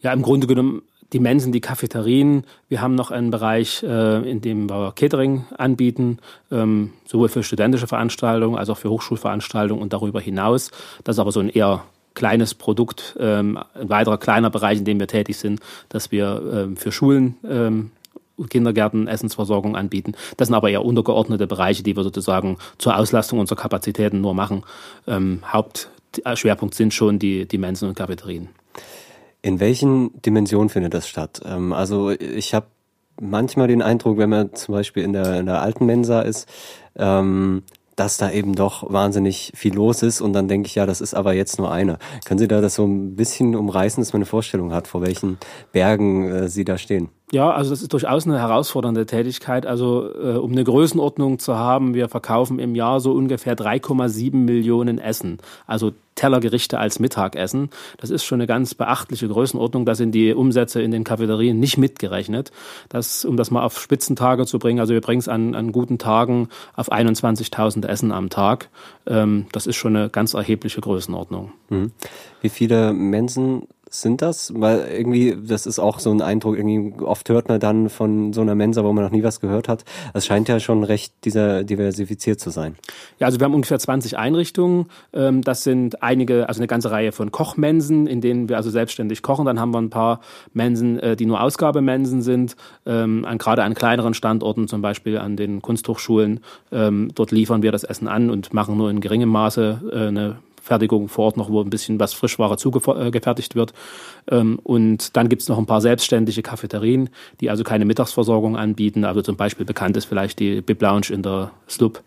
Ja, 0.00 0.12
im 0.12 0.20
Grunde 0.20 0.46
genommen 0.46 0.82
die 1.12 1.20
Mensen, 1.20 1.52
die 1.52 1.60
Cafeterien. 1.60 2.44
Wir 2.68 2.80
haben 2.80 2.94
noch 2.94 3.10
einen 3.10 3.30
Bereich, 3.30 3.82
äh, 3.82 4.30
in 4.30 4.40
dem 4.40 4.68
wir 4.68 4.92
Catering 4.94 5.44
anbieten, 5.56 6.18
ähm, 6.50 6.92
sowohl 7.06 7.28
für 7.28 7.42
studentische 7.42 7.86
Veranstaltungen 7.86 8.58
als 8.58 8.68
auch 8.68 8.78
für 8.78 8.90
Hochschulveranstaltungen 8.90 9.82
und 9.82 9.92
darüber 9.92 10.20
hinaus. 10.20 10.70
Das 11.04 11.16
ist 11.16 11.20
aber 11.20 11.32
so 11.32 11.40
ein 11.40 11.48
eher 11.48 11.84
kleines 12.14 12.54
Produkt, 12.54 13.16
ähm, 13.20 13.58
ein 13.74 13.88
weiterer 13.88 14.18
kleiner 14.18 14.50
Bereich, 14.50 14.78
in 14.78 14.84
dem 14.84 14.98
wir 14.98 15.06
tätig 15.06 15.36
sind, 15.36 15.60
dass 15.88 16.10
wir 16.10 16.42
ähm, 16.52 16.76
für 16.76 16.92
Schulen 16.92 17.36
ähm, 17.48 17.90
Kindergärten 18.48 19.08
Essensversorgung 19.08 19.76
anbieten. 19.76 20.12
Das 20.36 20.48
sind 20.48 20.54
aber 20.54 20.70
eher 20.70 20.84
untergeordnete 20.84 21.46
Bereiche, 21.46 21.82
die 21.82 21.96
wir 21.96 22.04
sozusagen 22.04 22.58
zur 22.78 22.96
Auslastung 22.96 23.40
unserer 23.40 23.58
Kapazitäten 23.58 24.20
nur 24.20 24.34
machen. 24.34 24.64
Ähm, 25.06 25.42
Hauptschwerpunkt 25.44 26.74
sind 26.74 26.94
schon 26.94 27.18
die, 27.18 27.46
die 27.46 27.58
Mensen 27.58 27.88
und 27.88 27.96
Cafeterien. 27.96 28.48
In 29.42 29.60
welchen 29.60 30.20
Dimensionen 30.22 30.68
findet 30.68 30.94
das 30.94 31.08
statt? 31.08 31.40
Ähm, 31.44 31.72
also 31.72 32.10
ich 32.10 32.54
habe 32.54 32.66
manchmal 33.20 33.68
den 33.68 33.82
Eindruck, 33.82 34.18
wenn 34.18 34.30
man 34.30 34.54
zum 34.54 34.74
Beispiel 34.74 35.02
in 35.02 35.12
der, 35.12 35.38
in 35.38 35.46
der 35.46 35.60
alten 35.60 35.86
Mensa 35.86 36.22
ist, 36.22 36.48
ähm, 36.96 37.62
dass 37.98 38.16
da 38.16 38.30
eben 38.30 38.54
doch 38.54 38.92
wahnsinnig 38.92 39.52
viel 39.56 39.74
los 39.74 40.02
ist 40.02 40.20
und 40.20 40.32
dann 40.32 40.46
denke 40.46 40.68
ich, 40.68 40.76
ja, 40.76 40.86
das 40.86 41.00
ist 41.00 41.14
aber 41.14 41.32
jetzt 41.32 41.58
nur 41.58 41.72
eine. 41.72 41.98
Können 42.24 42.38
Sie 42.38 42.46
da 42.46 42.60
das 42.60 42.76
so 42.76 42.84
ein 42.84 43.16
bisschen 43.16 43.56
umreißen, 43.56 44.00
dass 44.00 44.12
man 44.12 44.18
eine 44.18 44.26
Vorstellung 44.26 44.72
hat, 44.72 44.86
vor 44.86 45.02
welchen 45.02 45.38
Bergen 45.72 46.30
äh, 46.30 46.48
Sie 46.48 46.64
da 46.64 46.78
stehen? 46.78 47.08
Ja, 47.32 47.50
also 47.50 47.70
das 47.70 47.82
ist 47.82 47.92
durchaus 47.92 48.24
eine 48.24 48.38
herausfordernde 48.38 49.04
Tätigkeit. 49.04 49.66
Also 49.66 50.10
äh, 50.14 50.36
um 50.36 50.52
eine 50.52 50.62
Größenordnung 50.62 51.40
zu 51.40 51.56
haben, 51.56 51.92
wir 51.94 52.08
verkaufen 52.08 52.60
im 52.60 52.74
Jahr 52.74 53.00
so 53.00 53.12
ungefähr 53.12 53.56
3,7 53.56 54.34
Millionen 54.36 54.98
Essen. 54.98 55.38
Also 55.66 55.92
Tellergerichte 56.18 56.78
als 56.78 56.98
Mittagessen. 56.98 57.70
Das 57.96 58.10
ist 58.10 58.24
schon 58.24 58.40
eine 58.40 58.48
ganz 58.48 58.74
beachtliche 58.74 59.28
Größenordnung. 59.28 59.86
Da 59.86 59.94
sind 59.94 60.12
die 60.12 60.34
Umsätze 60.34 60.82
in 60.82 60.90
den 60.90 61.04
Cafeterien 61.04 61.60
nicht 61.60 61.78
mitgerechnet. 61.78 62.50
Das, 62.88 63.24
um 63.24 63.36
das 63.36 63.52
mal 63.52 63.62
auf 63.62 63.80
Spitzentage 63.80 64.44
zu 64.44 64.58
bringen, 64.58 64.80
also 64.80 64.92
wir 64.92 65.00
bringen 65.00 65.20
es 65.20 65.28
an, 65.28 65.54
an 65.54 65.70
guten 65.70 65.98
Tagen 65.98 66.48
auf 66.74 66.90
21.000 66.90 67.86
Essen 67.86 68.10
am 68.10 68.30
Tag. 68.30 68.68
Ähm, 69.06 69.46
das 69.52 69.68
ist 69.68 69.76
schon 69.76 69.94
eine 69.94 70.10
ganz 70.10 70.34
erhebliche 70.34 70.80
Größenordnung. 70.80 71.52
Mhm. 71.68 71.92
Wie 72.42 72.48
viele 72.48 72.92
Mensen 72.92 73.68
sind 73.90 74.22
das? 74.22 74.52
Weil 74.54 74.88
irgendwie, 74.90 75.36
das 75.40 75.66
ist 75.66 75.78
auch 75.78 75.98
so 75.98 76.10
ein 76.10 76.22
Eindruck, 76.22 76.56
irgendwie 76.56 77.02
oft 77.02 77.28
hört 77.28 77.48
man 77.48 77.60
dann 77.60 77.88
von 77.88 78.32
so 78.32 78.40
einer 78.40 78.54
Mensa, 78.54 78.84
wo 78.84 78.92
man 78.92 79.04
noch 79.04 79.10
nie 79.10 79.22
was 79.22 79.40
gehört 79.40 79.68
hat. 79.68 79.84
Es 80.14 80.26
scheint 80.26 80.48
ja 80.48 80.60
schon 80.60 80.84
recht 80.84 81.12
dieser 81.24 81.64
diversifiziert 81.64 82.40
zu 82.40 82.50
sein. 82.50 82.76
Ja, 83.18 83.26
also 83.26 83.40
wir 83.40 83.44
haben 83.44 83.54
ungefähr 83.54 83.78
20 83.78 84.18
Einrichtungen. 84.18 84.86
Ähm, 85.12 85.42
das 85.42 85.64
sind 85.64 86.02
einige, 86.02 86.48
also 86.48 86.60
eine 86.60 86.66
ganze 86.66 86.90
Reihe 86.90 87.12
von 87.12 87.32
Kochmensen, 87.32 88.06
in 88.06 88.20
denen 88.20 88.48
wir 88.48 88.56
also 88.56 88.70
selbstständig 88.70 89.22
kochen. 89.22 89.46
Dann 89.46 89.60
haben 89.60 89.72
wir 89.72 89.80
ein 89.80 89.90
paar 89.90 90.20
Mensen, 90.52 90.98
äh, 90.98 91.16
die 91.16 91.26
nur 91.26 91.40
Ausgabemensen 91.40 92.22
sind, 92.22 92.56
ähm, 92.86 93.26
gerade 93.38 93.62
an 93.62 93.74
kleineren 93.74 94.14
Standorten, 94.14 94.68
zum 94.68 94.82
Beispiel 94.82 95.18
an 95.18 95.36
den 95.36 95.62
Kunsthochschulen. 95.62 96.40
Ähm, 96.72 97.10
dort 97.14 97.30
liefern 97.30 97.62
wir 97.62 97.72
das 97.72 97.84
Essen 97.84 98.08
an 98.08 98.30
und 98.30 98.52
machen 98.52 98.76
nur 98.76 98.90
in 98.90 99.00
geringem 99.00 99.28
Maße 99.28 99.80
äh, 99.92 100.08
eine 100.08 100.36
Fertigung 100.68 101.08
vor 101.08 101.26
Ort 101.26 101.36
noch, 101.36 101.50
wo 101.50 101.60
ein 101.60 101.70
bisschen 101.70 101.98
was 101.98 102.12
Frischware 102.12 102.56
zugefertigt 102.56 103.54
wird. 103.54 103.72
Ähm, 104.30 104.58
und 104.62 105.16
dann 105.16 105.28
gibt 105.28 105.42
es 105.42 105.48
noch 105.48 105.58
ein 105.58 105.66
paar 105.66 105.80
selbstständige 105.80 106.42
Cafeterien, 106.42 107.10
die 107.40 107.50
also 107.50 107.64
keine 107.64 107.84
Mittagsversorgung 107.84 108.56
anbieten. 108.56 109.04
Also 109.04 109.22
zum 109.22 109.36
Beispiel 109.36 109.66
bekannt 109.66 109.96
ist 109.96 110.04
vielleicht 110.04 110.38
die 110.38 110.60
Bib 110.60 110.80
Lounge 110.82 111.08
in 111.10 111.22
der 111.22 111.50
Slup. 111.68 112.02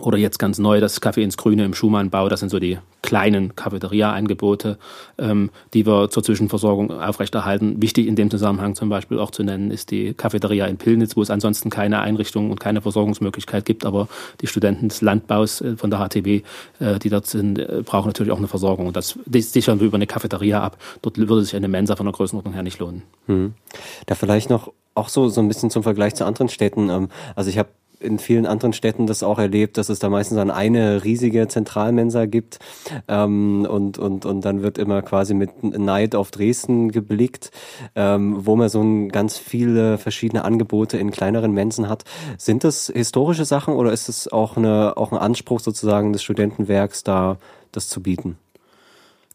Oder 0.00 0.18
jetzt 0.18 0.38
ganz 0.38 0.58
neu 0.58 0.80
das 0.80 1.00
Kaffee 1.00 1.22
ins 1.22 1.36
Grüne 1.36 1.64
im 1.64 1.74
Schumannbau. 1.74 2.28
Das 2.28 2.40
sind 2.40 2.48
so 2.48 2.58
die 2.58 2.78
kleinen 3.02 3.56
Cafeteria-Angebote, 3.56 4.78
ähm, 5.18 5.50
die 5.74 5.84
wir 5.86 6.10
zur 6.10 6.22
Zwischenversorgung 6.22 6.92
aufrechterhalten. 6.92 7.82
Wichtig 7.82 8.06
in 8.06 8.14
dem 8.14 8.30
Zusammenhang 8.30 8.74
zum 8.74 8.88
Beispiel 8.88 9.18
auch 9.18 9.30
zu 9.30 9.42
nennen 9.42 9.70
ist 9.70 9.90
die 9.90 10.14
Cafeteria 10.14 10.66
in 10.66 10.76
Pillnitz, 10.76 11.16
wo 11.16 11.22
es 11.22 11.30
ansonsten 11.30 11.70
keine 11.70 12.00
Einrichtung 12.00 12.50
und 12.50 12.60
keine 12.60 12.82
Versorgungsmöglichkeit 12.82 13.64
gibt. 13.64 13.84
Aber 13.84 14.08
die 14.40 14.46
Studenten 14.46 14.88
des 14.88 15.02
Landbaus 15.02 15.60
äh, 15.60 15.76
von 15.76 15.90
der 15.90 15.98
HTW, 15.98 16.42
äh, 16.78 16.98
die 16.98 17.10
dort 17.10 17.26
sind, 17.26 17.58
äh, 17.58 17.82
brauchen 17.84 18.08
natürlich 18.08 18.32
auch 18.32 18.38
eine 18.38 18.48
Versorgung. 18.48 18.86
Und 18.86 18.96
das 18.96 19.18
sichern 19.26 19.80
wir 19.80 19.88
über 19.88 19.96
eine 19.96 20.06
Cafeteria 20.06 20.62
ab. 20.62 20.78
Dort 21.02 21.18
würde 21.18 21.42
sich 21.42 21.56
eine 21.56 21.68
Mensa 21.68 21.96
von 21.96 22.06
der 22.06 22.12
Größenordnung 22.12 22.54
her 22.54 22.62
nicht 22.62 22.78
lohnen. 22.78 23.02
Hm. 23.26 23.54
Da 24.06 24.14
vielleicht 24.14 24.50
noch 24.50 24.72
auch 24.94 25.08
so, 25.08 25.28
so 25.28 25.40
ein 25.40 25.48
bisschen 25.48 25.70
zum 25.70 25.82
Vergleich 25.82 26.14
zu 26.14 26.24
anderen 26.24 26.48
Städten. 26.48 26.90
Ähm, 26.90 27.08
also 27.34 27.50
ich 27.50 27.58
habe 27.58 27.70
in 28.00 28.18
vielen 28.18 28.46
anderen 28.46 28.72
Städten 28.72 29.06
das 29.06 29.22
auch 29.22 29.38
erlebt, 29.38 29.76
dass 29.76 29.88
es 29.90 29.98
da 29.98 30.08
meistens 30.08 30.36
dann 30.36 30.50
eine 30.50 31.04
riesige 31.04 31.46
Zentralmensa 31.48 32.26
gibt 32.26 32.58
ähm, 33.08 33.66
und, 33.70 33.98
und, 33.98 34.24
und 34.24 34.44
dann 34.44 34.62
wird 34.62 34.78
immer 34.78 35.02
quasi 35.02 35.34
mit 35.34 35.62
Neid 35.62 36.14
auf 36.14 36.30
Dresden 36.30 36.90
geblickt, 36.90 37.50
ähm, 37.94 38.46
wo 38.46 38.56
man 38.56 38.68
so 38.68 38.82
ein, 38.82 39.10
ganz 39.10 39.36
viele 39.36 39.98
verschiedene 39.98 40.44
Angebote 40.44 40.98
in 40.98 41.10
kleineren 41.10 41.52
Mensen 41.52 41.88
hat. 41.88 42.04
Sind 42.38 42.64
das 42.64 42.90
historische 42.92 43.44
Sachen 43.44 43.74
oder 43.74 43.92
ist 43.92 44.08
es 44.08 44.32
auch, 44.32 44.56
eine, 44.56 44.96
auch 44.96 45.12
ein 45.12 45.18
Anspruch 45.18 45.60
sozusagen 45.60 46.12
des 46.12 46.22
Studentenwerks, 46.22 47.04
da 47.04 47.38
das 47.72 47.88
zu 47.88 48.02
bieten? 48.02 48.38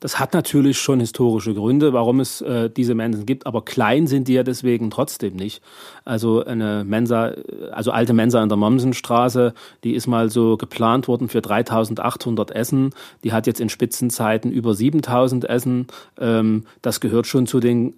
Das 0.06 0.20
hat 0.20 0.36
natürlich 0.36 0.78
schon 0.78 1.00
historische 1.00 1.56
Gründe, 1.56 1.92
warum 1.92 2.20
es 2.20 2.40
äh, 2.42 2.70
diese 2.70 2.94
Mensen 2.94 3.26
gibt, 3.26 3.48
aber 3.48 3.66
klein 3.66 4.06
sind 4.06 4.28
die 4.28 4.34
ja 4.34 4.44
deswegen 4.44 4.92
trotzdem 4.92 5.36
nicht. 5.36 5.64
Also 6.04 6.46
eine 6.46 6.84
Mensa, 6.86 7.34
also 7.72 7.90
alte 7.90 8.14
Mensa 8.14 8.44
in 8.44 8.50
der 8.50 8.56
Mommsenstraße, 8.56 9.56
die 9.84 9.96
ist 9.96 10.06
mal 10.06 10.30
so 10.30 10.58
geplant 10.58 11.08
worden 11.08 11.28
für 11.28 11.42
3800 11.42 12.52
Essen. 12.52 12.92
Die 13.24 13.34
hat 13.34 13.48
jetzt 13.48 13.60
in 13.60 13.68
Spitzenzeiten 13.68 14.52
über 14.52 14.76
7000 14.76 15.50
Essen. 15.50 15.88
Ähm, 16.20 16.66
das 16.84 17.00
gehört 17.00 17.26
schon 17.26 17.48
zu 17.48 17.60
den 17.60 17.96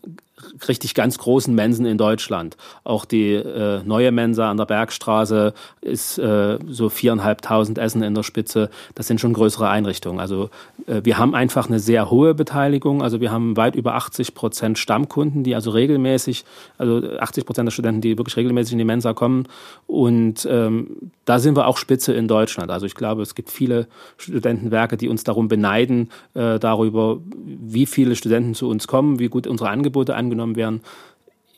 richtig 0.68 0.94
ganz 0.94 1.18
großen 1.18 1.54
Mensen 1.54 1.86
in 1.86 1.98
Deutschland. 1.98 2.58
Auch 2.84 3.06
die 3.06 3.34
äh, 3.34 3.82
neue 3.84 4.12
Mensa 4.12 4.50
an 4.50 4.58
der 4.58 4.66
Bergstraße 4.66 5.54
ist 5.82 6.20
äh, 6.20 6.60
so 6.68 6.90
viereinhalbtausend 6.90 7.80
Essen 7.80 8.04
in 8.04 8.14
der 8.14 8.24
Spitze. 8.24 8.70
Das 8.94 9.08
sind 9.08 9.20
schon 9.20 9.34
größere 9.34 9.68
Einrichtungen. 9.68 10.20
Also 10.20 10.50
äh, 10.86 11.02
wir 11.04 11.18
haben 11.18 11.34
einfach 11.34 11.68
eine 11.68 11.80
sehr 11.80 12.12
hohe 12.12 12.36
Beteiligung. 12.36 13.02
Also 13.02 13.20
wir 13.20 13.32
haben 13.32 13.58
weit 13.58 13.76
über 13.76 13.96
80 13.96 14.36
Prozent 14.36 14.78
Stammkunden, 14.78 15.44
die 15.44 15.56
also 15.56 15.72
regelmäßig, 15.72 16.46
also 16.78 17.02
80 17.20 17.46
Prozent 17.46 17.68
der 17.68 17.72
Studenten, 17.72 18.02
die 18.02 18.18
wirklich 18.18 18.38
regelmäßig 18.38 18.74
in 18.74 18.80
die 18.80 18.86
Mensa 18.86 19.14
kommen. 19.14 19.48
Und 19.88 20.48
ähm, 20.50 21.12
da 21.26 21.40
sind 21.40 21.58
wir 21.58 21.68
auch 21.68 21.78
Spitze 21.78 22.14
in 22.14 22.28
Deutschland. 22.28 22.70
Also 22.70 22.86
ich 22.86 22.94
glaube, 22.94 23.24
es 23.24 23.34
gibt 23.34 23.50
viele 23.50 23.88
Studentenwerke, 24.18 24.98
die 24.98 25.10
uns 25.10 25.24
darum 25.24 25.48
beneiden, 25.48 26.10
äh, 26.36 26.60
darüber, 26.60 27.20
wie 27.34 27.88
viele 27.88 28.16
Studenten 28.16 28.54
zu 28.54 28.70
uns 28.70 28.88
kommen, 28.88 29.18
wie 29.18 29.30
gut 29.30 29.48
unsere 29.48 29.70
Angebote 29.70 30.16
an 30.16 30.27
angenommen 30.28 30.56
werden. 30.56 30.82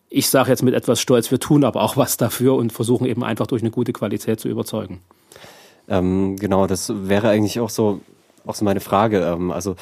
Ich 0.09 0.29
sage 0.29 0.49
jetzt 0.49 0.63
mit 0.63 0.73
etwas 0.73 1.01
Stolz, 1.01 1.29
wir 1.29 1.39
tun 1.39 1.63
aber 1.63 1.81
auch 1.81 1.97
was 1.97 2.17
dafür 2.17 2.55
und 2.55 2.71
versuchen 2.71 3.05
eben 3.05 3.23
einfach 3.23 3.47
durch 3.47 3.61
eine 3.61 3.71
gute 3.71 3.93
Qualität 3.93 4.39
zu 4.39 4.47
überzeugen. 4.47 5.01
Ähm, 5.87 6.35
genau, 6.37 6.67
das 6.67 6.91
wäre 6.95 7.29
eigentlich 7.29 7.59
auch 7.59 7.69
so, 7.69 8.01
auch 8.45 8.55
so 8.55 8.65
meine 8.65 8.79
Frage. 8.79 9.21
Ähm, 9.21 9.51
also 9.51 9.75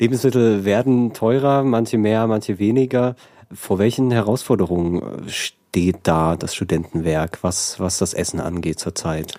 Lebensmittel 0.00 0.64
werden 0.64 1.12
teurer, 1.12 1.62
manche 1.62 1.98
mehr, 1.98 2.26
manche 2.26 2.58
weniger. 2.58 3.14
Vor 3.52 3.78
welchen 3.78 4.10
Herausforderungen 4.10 5.28
steht 5.28 5.98
da 6.04 6.36
das 6.36 6.54
Studentenwerk, 6.54 7.38
was, 7.42 7.78
was 7.78 7.98
das 7.98 8.14
Essen 8.14 8.40
angeht 8.40 8.80
zurzeit? 8.80 9.34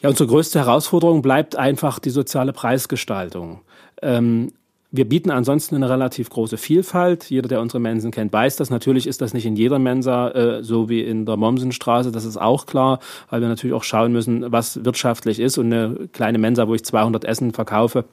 Ja, 0.00 0.08
unsere 0.08 0.28
größte 0.28 0.58
Herausforderung 0.58 1.22
bleibt 1.22 1.56
einfach 1.56 1.98
die 1.98 2.10
soziale 2.10 2.52
Preisgestaltung. 2.52 3.60
Ähm, 4.02 4.52
wir 4.92 5.08
bieten 5.08 5.30
ansonsten 5.30 5.76
eine 5.76 5.88
relativ 5.88 6.30
große 6.30 6.56
Vielfalt. 6.56 7.30
Jeder, 7.30 7.48
der 7.48 7.60
unsere 7.60 7.78
Mensen 7.78 8.10
kennt, 8.10 8.32
weiß 8.32 8.56
das. 8.56 8.70
Natürlich 8.70 9.06
ist 9.06 9.20
das 9.20 9.32
nicht 9.32 9.46
in 9.46 9.54
jeder 9.54 9.78
Mensa 9.78 10.30
äh, 10.30 10.64
so 10.64 10.88
wie 10.88 11.00
in 11.00 11.26
der 11.26 11.36
Mommsenstraße. 11.36 12.10
Das 12.10 12.24
ist 12.24 12.36
auch 12.36 12.66
klar, 12.66 12.98
weil 13.28 13.40
wir 13.40 13.48
natürlich 13.48 13.74
auch 13.74 13.84
schauen 13.84 14.12
müssen, 14.12 14.50
was 14.50 14.84
wirtschaftlich 14.84 15.38
ist. 15.38 15.58
Und 15.58 15.72
eine 15.72 16.08
kleine 16.12 16.38
Mensa, 16.38 16.66
wo 16.66 16.74
ich 16.74 16.84
200 16.84 17.24
Essen 17.24 17.52
verkaufe, 17.52 18.04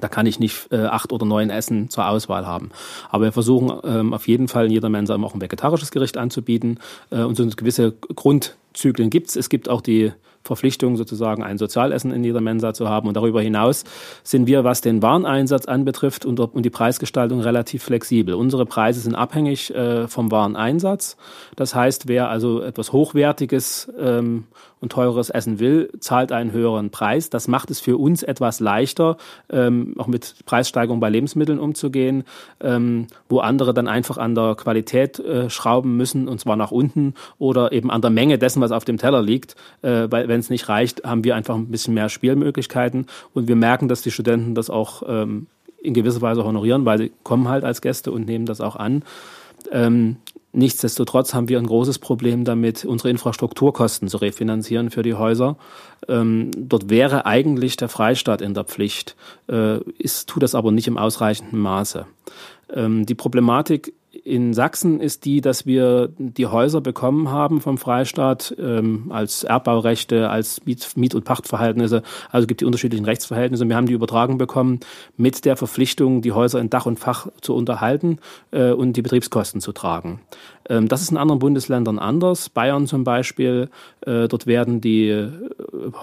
da 0.00 0.08
kann 0.08 0.26
ich 0.26 0.40
nicht 0.40 0.72
äh, 0.72 0.86
acht 0.86 1.12
oder 1.12 1.24
neun 1.24 1.50
Essen 1.50 1.88
zur 1.88 2.08
Auswahl 2.08 2.46
haben. 2.46 2.70
Aber 3.10 3.24
wir 3.24 3.32
versuchen 3.32 3.72
ähm, 3.84 4.12
auf 4.12 4.26
jeden 4.26 4.48
Fall 4.48 4.66
in 4.66 4.72
jeder 4.72 4.88
Mensa 4.88 5.14
auch 5.14 5.34
ein 5.34 5.40
vegetarisches 5.40 5.92
Gericht 5.92 6.16
anzubieten. 6.16 6.80
Äh, 7.10 7.22
und 7.22 7.36
so 7.36 7.46
gewisse 7.46 7.92
Grundzyklen 7.92 9.10
gibt's. 9.10 9.36
Es 9.36 9.48
gibt 9.48 9.68
auch 9.68 9.80
die 9.80 10.12
Verpflichtung, 10.44 10.96
sozusagen 10.96 11.42
ein 11.42 11.58
Sozialessen 11.58 12.12
in 12.12 12.24
jeder 12.24 12.40
Mensa 12.40 12.74
zu 12.74 12.88
haben. 12.88 13.08
Und 13.08 13.16
darüber 13.16 13.40
hinaus 13.42 13.84
sind 14.22 14.46
wir, 14.46 14.64
was 14.64 14.80
den 14.80 15.02
Wareneinsatz 15.02 15.66
anbetrifft 15.66 16.24
und, 16.24 16.40
und 16.40 16.62
die 16.62 16.70
Preisgestaltung 16.70 17.40
relativ 17.40 17.82
flexibel. 17.84 18.34
Unsere 18.34 18.66
Preise 18.66 19.00
sind 19.00 19.14
abhängig 19.14 19.74
äh, 19.74 20.08
vom 20.08 20.30
Wareneinsatz. 20.30 21.16
Das 21.56 21.74
heißt, 21.74 22.08
wer 22.08 22.28
also 22.28 22.62
etwas 22.62 22.92
Hochwertiges 22.92 23.90
ähm, 23.98 24.44
und 24.82 24.92
teures 24.92 25.30
essen 25.30 25.60
will, 25.60 25.90
zahlt 26.00 26.32
einen 26.32 26.52
höheren 26.52 26.90
Preis. 26.90 27.30
Das 27.30 27.48
macht 27.48 27.70
es 27.70 27.80
für 27.80 27.96
uns 27.96 28.22
etwas 28.22 28.60
leichter, 28.60 29.16
ähm, 29.48 29.94
auch 29.96 30.08
mit 30.08 30.34
Preissteigerung 30.44 31.00
bei 31.00 31.08
Lebensmitteln 31.08 31.58
umzugehen, 31.58 32.24
ähm, 32.60 33.06
wo 33.28 33.38
andere 33.38 33.72
dann 33.72 33.88
einfach 33.88 34.18
an 34.18 34.34
der 34.34 34.56
Qualität 34.56 35.18
äh, 35.20 35.48
schrauben 35.48 35.96
müssen, 35.96 36.28
und 36.28 36.40
zwar 36.40 36.56
nach 36.56 36.72
unten, 36.72 37.14
oder 37.38 37.72
eben 37.72 37.90
an 37.90 38.02
der 38.02 38.10
Menge 38.10 38.38
dessen, 38.38 38.60
was 38.60 38.72
auf 38.72 38.84
dem 38.84 38.98
Teller 38.98 39.22
liegt. 39.22 39.54
Äh, 39.82 40.08
wenn 40.10 40.40
es 40.40 40.50
nicht 40.50 40.68
reicht, 40.68 41.04
haben 41.04 41.24
wir 41.24 41.36
einfach 41.36 41.54
ein 41.54 41.68
bisschen 41.68 41.94
mehr 41.94 42.08
Spielmöglichkeiten. 42.08 43.06
Und 43.32 43.48
wir 43.48 43.56
merken, 43.56 43.88
dass 43.88 44.02
die 44.02 44.10
Studenten 44.10 44.54
das 44.54 44.68
auch 44.68 45.04
ähm, 45.06 45.46
in 45.80 45.94
gewisser 45.94 46.22
Weise 46.22 46.44
honorieren, 46.44 46.84
weil 46.84 46.98
sie 46.98 47.12
kommen 47.22 47.48
halt 47.48 47.64
als 47.64 47.80
Gäste 47.80 48.10
und 48.10 48.26
nehmen 48.26 48.46
das 48.46 48.60
auch 48.60 48.76
an. 48.76 49.04
Ähm, 49.70 50.16
nichtsdestotrotz 50.52 51.34
haben 51.34 51.48
wir 51.48 51.58
ein 51.58 51.66
großes 51.66 51.98
Problem 51.98 52.44
damit, 52.44 52.84
unsere 52.84 53.10
Infrastrukturkosten 53.10 54.08
zu 54.08 54.18
refinanzieren 54.18 54.90
für 54.90 55.02
die 55.02 55.14
Häuser. 55.14 55.56
Ähm, 56.08 56.50
dort 56.56 56.90
wäre 56.90 57.26
eigentlich 57.26 57.76
der 57.76 57.88
Freistaat 57.88 58.42
in 58.42 58.54
der 58.54 58.64
Pflicht, 58.64 59.16
äh, 59.48 59.78
ist, 59.98 60.28
tut 60.28 60.42
das 60.42 60.54
aber 60.54 60.70
nicht 60.72 60.88
im 60.88 60.98
ausreichenden 60.98 61.58
Maße. 61.58 62.06
Ähm, 62.72 63.06
die 63.06 63.14
Problematik 63.14 63.94
in 64.12 64.52
Sachsen 64.52 65.00
ist 65.00 65.24
die, 65.24 65.40
dass 65.40 65.64
wir 65.64 66.10
die 66.18 66.46
Häuser 66.46 66.82
bekommen 66.82 67.30
haben 67.30 67.60
vom 67.60 67.78
Freistaat 67.78 68.54
ähm, 68.58 69.10
als 69.10 69.42
Erbbaurechte, 69.42 70.28
als 70.28 70.64
Miet-, 70.66 70.96
Miet 70.96 71.14
und 71.14 71.24
Pachtverhältnisse. 71.24 72.02
Also 72.30 72.46
gibt 72.46 72.60
die 72.60 72.66
unterschiedlichen 72.66 73.06
Rechtsverhältnisse. 73.06 73.66
Wir 73.66 73.74
haben 73.74 73.86
die 73.86 73.94
übertragen 73.94 74.36
bekommen 74.36 74.80
mit 75.16 75.46
der 75.46 75.56
Verpflichtung, 75.56 76.20
die 76.20 76.32
Häuser 76.32 76.60
in 76.60 76.68
Dach 76.68 76.84
und 76.84 76.98
Fach 76.98 77.28
zu 77.40 77.54
unterhalten 77.54 78.18
äh, 78.50 78.72
und 78.72 78.96
die 78.96 79.02
Betriebskosten 79.02 79.62
zu 79.62 79.72
tragen. 79.72 80.20
Ähm, 80.68 80.88
das 80.88 81.02
ist 81.02 81.10
in 81.10 81.16
anderen 81.16 81.38
Bundesländern 81.38 81.98
anders. 81.98 82.48
Bayern 82.48 82.86
zum 82.86 83.04
Beispiel, 83.04 83.68
äh, 84.02 84.28
dort 84.28 84.46
werden 84.46 84.80
die, 84.80 85.08
äh, 85.08 85.30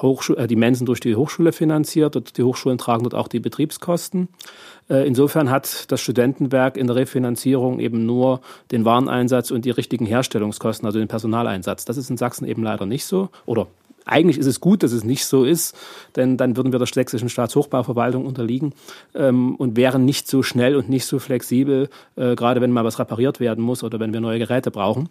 Hochschu 0.02 0.34
äh, 0.34 0.48
die 0.48 0.56
Mensen 0.56 0.86
durch 0.86 1.00
die 1.00 1.16
Hochschule 1.16 1.52
finanziert. 1.52 2.38
Die 2.38 2.44
Hochschulen 2.44 2.78
tragen 2.78 3.04
dort 3.04 3.16
auch 3.16 3.28
die 3.28 3.40
Betriebskosten. 3.40 4.30
Insofern 4.88 5.52
hat 5.52 5.92
das 5.92 6.02
Studentenwerk 6.02 6.76
in 6.76 6.88
der 6.88 6.96
Refinanzierung 6.96 7.80
eben 7.80 8.08
nur 8.08 8.42
den 8.72 8.86
Wareneinsatz 8.86 9.52
und 9.52 9.64
die 9.64 9.70
richtigen 9.70 10.08
Herstellungskosten, 10.08 10.88
also 10.88 10.98
den 10.98 11.08
Personaleinsatz. 11.08 11.86
Das 11.86 11.96
ist 11.96 12.10
in 12.10 12.18
Sachsen 12.18 12.48
eben 12.48 12.64
leider 12.64 12.88
nicht 12.88 13.06
so 13.06 13.30
oder 13.46 13.68
eigentlich 14.10 14.38
ist 14.38 14.46
es 14.46 14.60
gut, 14.60 14.84
dass 14.84 14.92
es 14.92 15.04
nicht 15.04 15.26
so 15.26 15.44
ist, 15.44 15.76
denn 16.16 16.38
dann 16.38 16.58
würden 16.58 16.72
wir 16.72 16.80
der 16.80 16.88
sächsischen 16.88 17.30
Staatshochbauverwaltung 17.30 18.26
unterliegen 18.26 18.74
ähm, 19.16 19.56
und 19.56 19.78
wären 19.78 20.06
nicht 20.06 20.28
so 20.28 20.44
schnell 20.44 20.76
und 20.76 20.90
nicht 20.90 21.06
so 21.06 21.20
flexibel, 21.20 21.90
äh, 22.16 22.36
gerade 22.36 22.62
wenn 22.62 22.72
mal 22.72 22.86
was 22.86 23.00
repariert 23.00 23.40
werden 23.40 23.64
muss 23.64 23.84
oder 23.84 24.00
wenn 24.00 24.14
wir 24.14 24.22
neue 24.22 24.40
Geräte 24.40 24.72
brauchen. 24.72 25.10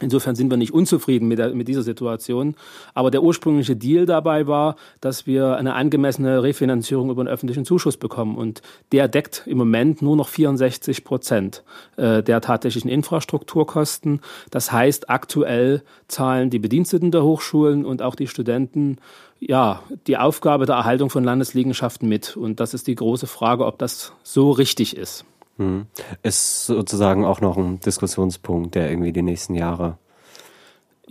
Insofern 0.00 0.34
sind 0.34 0.50
wir 0.50 0.56
nicht 0.56 0.72
unzufrieden 0.72 1.28
mit, 1.28 1.38
der, 1.38 1.54
mit, 1.54 1.68
dieser 1.68 1.82
Situation. 1.82 2.54
Aber 2.94 3.10
der 3.10 3.22
ursprüngliche 3.22 3.76
Deal 3.76 4.06
dabei 4.06 4.46
war, 4.46 4.76
dass 5.00 5.26
wir 5.26 5.56
eine 5.56 5.74
angemessene 5.74 6.42
Refinanzierung 6.42 7.10
über 7.10 7.20
einen 7.22 7.28
öffentlichen 7.28 7.64
Zuschuss 7.64 7.96
bekommen. 7.96 8.36
Und 8.36 8.62
der 8.92 9.08
deckt 9.08 9.44
im 9.46 9.58
Moment 9.58 10.02
nur 10.02 10.16
noch 10.16 10.28
64 10.28 11.04
Prozent 11.04 11.62
äh, 11.96 12.22
der 12.22 12.40
tatsächlichen 12.40 12.90
Infrastrukturkosten. 12.90 14.20
Das 14.50 14.72
heißt, 14.72 15.10
aktuell 15.10 15.82
zahlen 16.08 16.50
die 16.50 16.58
Bediensteten 16.58 17.10
der 17.10 17.22
Hochschulen 17.22 17.84
und 17.84 18.02
auch 18.02 18.14
die 18.14 18.26
Studenten 18.26 18.98
ja, 19.40 19.82
die 20.06 20.18
Aufgabe 20.18 20.66
der 20.66 20.76
Erhaltung 20.76 21.08
von 21.08 21.24
Landesliegenschaften 21.24 22.08
mit. 22.08 22.36
Und 22.36 22.60
das 22.60 22.74
ist 22.74 22.86
die 22.86 22.94
große 22.94 23.26
Frage, 23.26 23.64
ob 23.64 23.78
das 23.78 24.12
so 24.22 24.50
richtig 24.50 24.96
ist. 24.96 25.24
Ist 26.22 26.66
sozusagen 26.66 27.24
auch 27.24 27.40
noch 27.40 27.56
ein 27.56 27.80
Diskussionspunkt, 27.80 28.74
der 28.74 28.90
irgendwie 28.90 29.12
die 29.12 29.22
nächsten 29.22 29.54
Jahre 29.54 29.98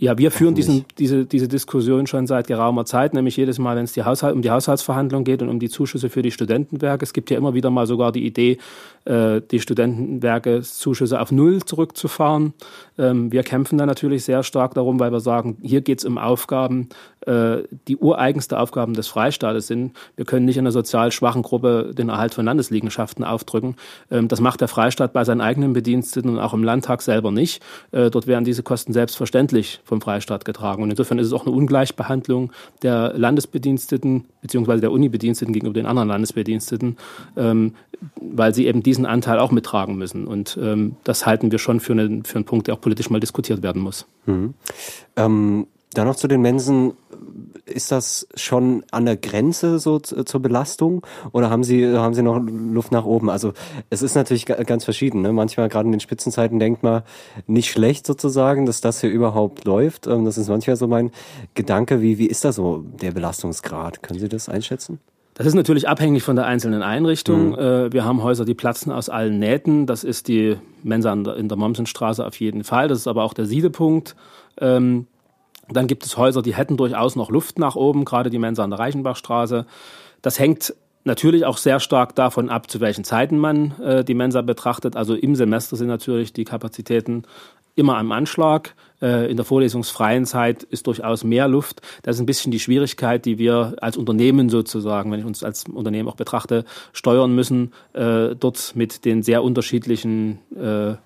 Ja, 0.02 0.16
wir 0.16 0.30
führen 0.30 0.54
diesen, 0.54 0.86
diese, 0.96 1.26
diese 1.26 1.46
Diskussion 1.46 2.06
schon 2.06 2.26
seit 2.26 2.46
geraumer 2.46 2.86
Zeit, 2.86 3.12
nämlich 3.12 3.36
jedes 3.36 3.58
Mal, 3.58 3.76
wenn 3.76 3.84
es 3.84 3.92
die 3.92 4.02
Haushalt, 4.02 4.34
um 4.34 4.40
die 4.40 4.50
Haushaltsverhandlung 4.50 5.24
geht 5.24 5.42
und 5.42 5.50
um 5.50 5.60
die 5.60 5.68
Zuschüsse 5.68 6.08
für 6.08 6.22
die 6.22 6.30
Studentenwerke. 6.30 7.04
Es 7.04 7.12
gibt 7.12 7.30
ja 7.30 7.36
immer 7.36 7.52
wieder 7.52 7.68
mal 7.68 7.86
sogar 7.86 8.10
die 8.10 8.24
Idee, 8.24 8.56
äh, 9.04 9.42
die 9.50 9.60
Studentenwerke 9.60 10.62
Zuschüsse 10.62 11.20
auf 11.20 11.32
Null 11.32 11.62
zurückzufahren. 11.62 12.54
Ähm, 12.96 13.30
wir 13.30 13.42
kämpfen 13.42 13.76
da 13.76 13.84
natürlich 13.84 14.24
sehr 14.24 14.42
stark 14.42 14.72
darum, 14.72 14.98
weil 15.00 15.12
wir 15.12 15.20
sagen, 15.20 15.58
hier 15.60 15.82
geht 15.82 15.98
es 15.98 16.06
um 16.06 16.16
Aufgaben, 16.16 16.88
äh, 17.26 17.58
die 17.86 17.98
ureigenste 17.98 18.58
Aufgaben 18.58 18.94
des 18.94 19.08
Freistaates 19.08 19.66
sind. 19.66 19.92
Wir 20.16 20.24
können 20.24 20.46
nicht 20.46 20.56
in 20.56 20.62
einer 20.62 20.72
sozial 20.72 21.12
schwachen 21.12 21.42
Gruppe 21.42 21.92
den 21.92 22.08
Erhalt 22.08 22.32
von 22.32 22.46
Landesliegenschaften 22.46 23.22
aufdrücken. 23.22 23.76
Ähm, 24.10 24.28
das 24.28 24.40
macht 24.40 24.62
der 24.62 24.68
Freistaat 24.68 25.12
bei 25.12 25.24
seinen 25.24 25.42
eigenen 25.42 25.74
Bediensteten 25.74 26.30
und 26.30 26.38
auch 26.38 26.54
im 26.54 26.64
Landtag 26.64 27.02
selber 27.02 27.30
nicht. 27.30 27.62
Äh, 27.92 28.08
dort 28.08 28.26
werden 28.26 28.46
diese 28.46 28.62
Kosten 28.62 28.94
selbstverständlich 28.94 29.80
vom 29.90 30.00
Freistaat 30.00 30.46
getragen. 30.46 30.82
Und 30.82 30.90
insofern 30.90 31.18
ist 31.18 31.26
es 31.26 31.32
auch 31.34 31.44
eine 31.46 31.54
Ungleichbehandlung 31.54 32.52
der 32.82 33.12
Landesbediensteten 33.14 34.24
beziehungsweise 34.40 34.80
der 34.80 34.92
Unibediensteten 34.92 35.52
gegenüber 35.52 35.74
den 35.74 35.86
anderen 35.86 36.08
Landesbediensteten, 36.08 36.96
ähm, 37.36 37.74
weil 38.20 38.54
sie 38.54 38.66
eben 38.66 38.82
diesen 38.82 39.04
Anteil 39.04 39.38
auch 39.38 39.50
mittragen 39.50 39.96
müssen. 39.96 40.26
Und 40.26 40.58
ähm, 40.62 40.96
das 41.04 41.26
halten 41.26 41.52
wir 41.52 41.58
schon 41.58 41.80
für, 41.80 41.92
eine, 41.92 42.22
für 42.24 42.36
einen 42.36 42.46
Punkt, 42.46 42.68
der 42.68 42.74
auch 42.74 42.80
politisch 42.80 43.10
mal 43.10 43.20
diskutiert 43.20 43.62
werden 43.62 43.82
muss. 43.82 44.06
Mhm. 44.26 44.54
Ähm, 45.16 45.66
dann 45.92 46.06
noch 46.06 46.16
zu 46.16 46.28
den 46.28 46.40
Mensen. 46.40 46.92
Ist 47.70 47.92
das 47.92 48.26
schon 48.34 48.84
an 48.90 49.06
der 49.06 49.16
Grenze 49.16 49.78
so 49.78 49.98
zur 49.98 50.40
Belastung 50.40 51.06
oder 51.32 51.50
haben 51.50 51.64
Sie, 51.64 51.86
haben 51.96 52.14
Sie 52.14 52.22
noch 52.22 52.40
Luft 52.40 52.92
nach 52.92 53.04
oben? 53.04 53.30
Also 53.30 53.52
es 53.90 54.02
ist 54.02 54.14
natürlich 54.14 54.46
ganz 54.46 54.84
verschieden. 54.84 55.22
Ne? 55.22 55.32
Manchmal 55.32 55.68
gerade 55.68 55.86
in 55.86 55.92
den 55.92 56.00
Spitzenzeiten 56.00 56.58
denkt 56.58 56.82
man 56.82 57.02
nicht 57.46 57.70
schlecht 57.70 58.06
sozusagen, 58.06 58.66
dass 58.66 58.80
das 58.80 59.00
hier 59.00 59.10
überhaupt 59.10 59.64
läuft. 59.64 60.06
Ähm, 60.06 60.24
das 60.24 60.38
ist 60.38 60.48
manchmal 60.48 60.76
so 60.76 60.86
mein 60.86 61.10
Gedanke. 61.54 62.00
Wie, 62.02 62.18
wie 62.18 62.26
ist 62.26 62.44
da 62.44 62.52
so 62.52 62.84
der 63.00 63.12
Belastungsgrad? 63.12 64.02
Können 64.02 64.20
Sie 64.20 64.28
das 64.28 64.48
einschätzen? 64.48 65.00
Das 65.34 65.46
ist 65.46 65.54
natürlich 65.54 65.88
abhängig 65.88 66.22
von 66.22 66.36
der 66.36 66.44
einzelnen 66.44 66.82
Einrichtung. 66.82 67.52
Mhm. 67.52 67.92
Wir 67.92 68.04
haben 68.04 68.22
Häuser, 68.22 68.44
die 68.44 68.52
platzen 68.52 68.92
aus 68.92 69.08
allen 69.08 69.38
Nähten. 69.38 69.86
Das 69.86 70.04
ist 70.04 70.28
die 70.28 70.56
Mensa 70.82 71.12
in 71.12 71.48
der 71.48 71.56
Mommsenstraße 71.56 72.26
auf 72.26 72.38
jeden 72.40 72.62
Fall. 72.62 72.88
Das 72.88 72.98
ist 72.98 73.06
aber 73.06 73.24
auch 73.24 73.32
der 73.32 73.46
Siedepunkt. 73.46 74.16
Dann 75.72 75.86
gibt 75.86 76.04
es 76.04 76.16
Häuser, 76.16 76.42
die 76.42 76.54
hätten 76.54 76.76
durchaus 76.76 77.16
noch 77.16 77.30
Luft 77.30 77.58
nach 77.58 77.76
oben, 77.76 78.04
gerade 78.04 78.30
die 78.30 78.38
Mensa 78.38 78.64
an 78.64 78.70
der 78.70 78.78
Reichenbachstraße. 78.78 79.66
Das 80.22 80.38
hängt 80.38 80.74
natürlich 81.04 81.44
auch 81.46 81.56
sehr 81.56 81.80
stark 81.80 82.14
davon 82.14 82.50
ab, 82.50 82.70
zu 82.70 82.80
welchen 82.80 83.04
Zeiten 83.04 83.38
man 83.38 83.80
äh, 83.80 84.04
die 84.04 84.14
Mensa 84.14 84.42
betrachtet. 84.42 84.96
Also 84.96 85.14
im 85.14 85.34
Semester 85.34 85.76
sind 85.76 85.88
natürlich 85.88 86.32
die 86.32 86.44
Kapazitäten 86.44 87.24
immer 87.74 87.96
am 87.96 88.12
Anschlag. 88.12 88.74
Äh, 89.00 89.30
in 89.30 89.36
der 89.36 89.46
vorlesungsfreien 89.46 90.26
Zeit 90.26 90.62
ist 90.64 90.86
durchaus 90.86 91.24
mehr 91.24 91.48
Luft. 91.48 91.80
Das 92.02 92.16
ist 92.16 92.20
ein 92.20 92.26
bisschen 92.26 92.52
die 92.52 92.60
Schwierigkeit, 92.60 93.24
die 93.24 93.38
wir 93.38 93.76
als 93.80 93.96
Unternehmen 93.96 94.50
sozusagen, 94.50 95.10
wenn 95.10 95.20
ich 95.20 95.26
uns 95.26 95.42
als 95.42 95.64
Unternehmen 95.64 96.08
auch 96.08 96.16
betrachte, 96.16 96.64
steuern 96.92 97.34
müssen, 97.34 97.72
äh, 97.94 98.34
dort 98.38 98.72
mit 98.74 99.04
den 99.04 99.22
sehr 99.22 99.42
unterschiedlichen 99.42 100.38
äh, 100.54 100.96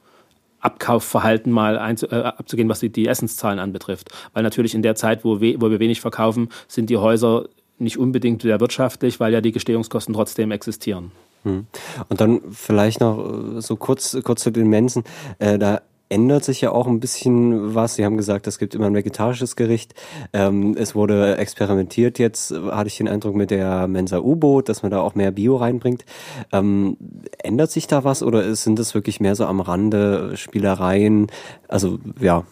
Abkaufverhalten 0.65 1.53
mal 1.53 1.79
einzu, 1.79 2.07
äh, 2.09 2.17
abzugehen, 2.17 2.69
was 2.69 2.81
die, 2.81 2.91
die 2.91 3.07
Essenszahlen 3.07 3.59
anbetrifft. 3.59 4.11
Weil 4.33 4.43
natürlich 4.43 4.75
in 4.75 4.83
der 4.83 4.95
Zeit, 4.95 5.25
wo, 5.25 5.41
we, 5.41 5.61
wo 5.61 5.71
wir 5.71 5.81
wenig 5.81 6.01
verkaufen, 6.01 6.49
sind 6.69 6.91
die 6.91 6.97
Häuser 6.97 7.47
nicht 7.79 7.99
unbedingt 7.99 8.43
sehr 8.43 8.61
wirtschaftlich, 8.61 9.21
weil 9.21 9.33
ja 9.33 9.41
die 9.41 9.53
Gestehungskosten 9.53 10.15
trotzdem 10.15 10.51
existieren. 10.51 11.13
Hm. 11.43 11.67
Und 12.09 12.21
dann 12.21 12.41
vielleicht 12.51 13.01
noch 13.01 13.57
äh, 13.57 13.61
so 13.61 13.77
kurz, 13.77 14.17
kurz 14.25 14.43
zu 14.43 14.51
den 14.51 14.69
Mensen. 14.69 15.05
Äh, 15.39 15.59
da 15.59 15.83
ändert 16.09 16.45
sich 16.45 16.61
ja 16.61 16.71
auch 16.71 16.87
ein 16.87 17.01
bisschen 17.01 17.75
was. 17.75 17.95
Sie 17.95 18.05
haben 18.05 18.17
gesagt, 18.17 18.47
es 18.47 18.59
gibt 18.59 18.75
immer 18.75 18.87
ein 18.87 18.95
vegetarisches 18.95 19.57
Gericht. 19.57 19.95
Ähm, 20.33 20.77
es 20.77 20.95
wurde 20.95 21.37
experimentiert 21.37 22.19
jetzt, 22.19 22.53
hatte 22.53 22.89
ich 22.89 22.97
den 22.97 23.09
Eindruck, 23.09 23.35
mit 23.35 23.51
der 23.51 23.89
Mensa 23.89 24.19
U-Boot, 24.19 24.69
dass 24.69 24.83
man 24.83 24.91
da 24.91 25.01
auch 25.01 25.15
mehr 25.15 25.31
Bio 25.31 25.57
reinbringt. 25.57 26.05
Ähm, 26.53 26.97
ändert 27.39 27.71
sich 27.71 27.87
da 27.87 28.05
was 28.05 28.23
oder 28.23 28.55
sind 28.55 28.79
das 28.79 28.95
wirklich 28.95 29.21
mehr 29.21 29.35
so 29.35 29.47
am 29.47 29.61
Rande 29.61 30.37
Spielereien? 30.37 31.29
Also 31.69 31.99
ja, 32.21 32.45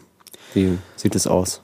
wie 0.55 0.79
sieht 0.97 1.15
es 1.15 1.27
aus? 1.27 1.63